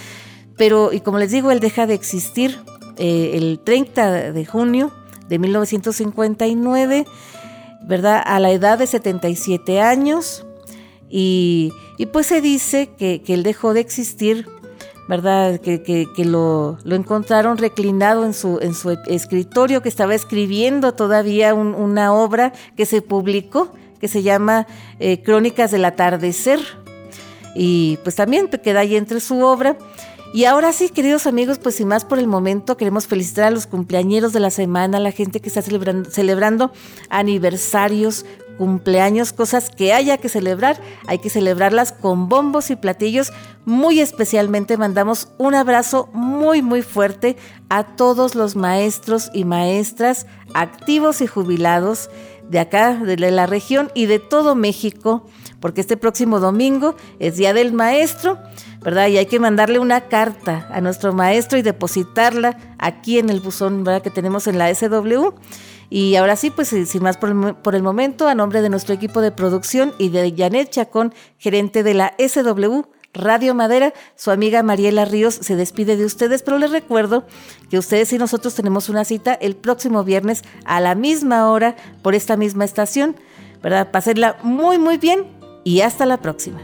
Pero, 0.57 0.93
y 0.93 1.01
como 1.01 1.19
les 1.19 1.29
digo, 1.29 1.51
él 1.51 1.59
deja 1.59 1.85
de 1.85 1.93
existir 1.93 2.57
eh, 2.97 3.31
el 3.35 3.59
30 3.63 4.31
de 4.31 4.45
junio 4.45 4.91
de 5.27 5.39
1959, 5.39 7.05
¿verdad? 7.85 8.21
A 8.25 8.39
la 8.39 8.51
edad 8.51 8.77
de 8.77 8.87
77 8.87 9.81
años. 9.81 10.45
Y, 11.09 11.71
pues 12.11 12.27
se 12.27 12.41
dice 12.41 12.89
que, 12.97 13.21
él 13.27 13.43
dejó 13.43 13.73
de 13.73 13.79
existir, 13.79 14.47
¿verdad? 15.07 15.59
Que, 15.59 16.07
lo, 16.25 16.77
encontraron 16.85 17.57
reclinado 17.57 18.25
en 18.25 18.33
su, 18.33 18.59
en 18.61 18.73
su 18.73 18.91
escritorio, 19.07 19.81
que 19.81 19.89
estaba 19.89 20.15
escribiendo 20.15 20.93
todavía 20.93 21.53
una 21.53 22.13
obra 22.13 22.53
que 22.75 22.85
se 22.85 23.01
publicó, 23.01 23.71
que 23.99 24.07
se 24.07 24.23
llama 24.23 24.67
eh, 24.99 25.21
Crónicas 25.21 25.71
del 25.71 25.85
Atardecer. 25.85 26.59
Y 27.55 27.97
pues 28.03 28.15
también 28.15 28.47
queda 28.47 28.79
ahí 28.79 28.95
entre 28.95 29.19
su 29.19 29.39
obra. 29.43 29.77
Y 30.33 30.45
ahora 30.45 30.73
sí, 30.73 30.89
queridos 30.89 31.27
amigos, 31.27 31.59
pues 31.59 31.75
sin 31.75 31.87
más 31.87 32.05
por 32.05 32.17
el 32.17 32.25
momento, 32.25 32.75
queremos 32.75 33.05
felicitar 33.05 33.45
a 33.45 33.51
los 33.51 33.67
cumpleañeros 33.67 34.33
de 34.33 34.39
la 34.39 34.49
semana, 34.49 34.97
a 34.97 34.99
la 34.99 35.11
gente 35.11 35.39
que 35.39 35.47
está 35.47 35.61
celebrando, 35.61 36.09
celebrando 36.09 36.71
aniversarios, 37.09 38.25
cumpleaños, 38.57 39.31
cosas 39.31 39.69
que 39.69 39.93
haya 39.93 40.17
que 40.17 40.29
celebrar, 40.29 40.81
hay 41.05 41.19
que 41.19 41.29
celebrarlas 41.29 41.91
con 41.91 42.29
bombos 42.29 42.71
y 42.71 42.75
platillos. 42.75 43.31
Muy 43.65 43.99
especialmente 43.99 44.75
mandamos 44.75 45.27
un 45.37 45.53
abrazo 45.53 46.09
muy, 46.13 46.63
muy 46.63 46.81
fuerte 46.81 47.37
a 47.69 47.95
todos 47.95 48.33
los 48.33 48.55
maestros 48.55 49.29
y 49.35 49.45
maestras 49.45 50.25
activos 50.55 51.21
y 51.21 51.27
jubilados 51.27 52.09
de 52.49 52.59
acá, 52.59 52.95
de 52.95 53.17
la 53.17 53.45
región 53.45 53.91
y 53.93 54.07
de 54.07 54.17
todo 54.17 54.55
México, 54.55 55.27
porque 55.63 55.79
este 55.79 55.95
próximo 55.95 56.41
domingo 56.41 56.93
es 57.19 57.37
Día 57.37 57.53
del 57.53 57.71
Maestro 57.71 58.37
¿verdad? 58.83 59.07
Y 59.07 59.17
hay 59.17 59.25
que 59.25 59.39
mandarle 59.39 59.79
una 59.79 60.01
carta 60.01 60.67
a 60.71 60.81
nuestro 60.81 61.13
maestro 61.13 61.57
y 61.57 61.61
depositarla 61.61 62.57
aquí 62.77 63.17
en 63.17 63.29
el 63.29 63.39
buzón, 63.39 63.83
¿verdad? 63.83 64.01
Que 64.01 64.09
tenemos 64.09 64.45
en 64.47 64.57
la 64.57 64.73
SW. 64.73 65.29
Y 65.89 66.15
ahora 66.15 66.35
sí, 66.35 66.49
pues 66.49 66.67
sin 66.67 67.03
más 67.03 67.17
por 67.17 67.29
el, 67.75 67.83
momento, 67.83 68.27
a 68.27 68.35
nombre 68.35 68.61
de 68.61 68.69
nuestro 68.69 68.93
equipo 68.93 69.21
de 69.21 69.31
producción 69.31 69.93
y 69.97 70.09
de 70.09 70.33
Janet 70.35 70.69
Chacón, 70.69 71.13
gerente 71.37 71.83
de 71.83 71.93
la 71.93 72.13
SW 72.17 72.81
Radio 73.13 73.53
Madera, 73.53 73.93
su 74.15 74.31
amiga 74.31 74.63
Mariela 74.63 75.05
Ríos 75.05 75.35
se 75.35 75.55
despide 75.55 75.97
de 75.97 76.03
ustedes, 76.03 76.41
pero 76.41 76.57
les 76.57 76.71
recuerdo 76.71 77.27
que 77.69 77.77
ustedes 77.77 78.11
y 78.11 78.17
nosotros 78.17 78.55
tenemos 78.55 78.89
una 78.89 79.05
cita 79.05 79.35
el 79.35 79.55
próximo 79.55 80.03
viernes 80.03 80.41
a 80.65 80.81
la 80.81 80.95
misma 80.95 81.47
hora 81.51 81.75
por 82.01 82.15
esta 82.15 82.37
misma 82.37 82.65
estación, 82.65 83.15
¿verdad? 83.61 83.91
Pásenla 83.91 84.37
muy, 84.41 84.79
muy 84.79 84.97
bien 84.97 85.42
y 85.63 85.81
hasta 85.81 86.05
la 86.05 86.17
próxima. 86.17 86.59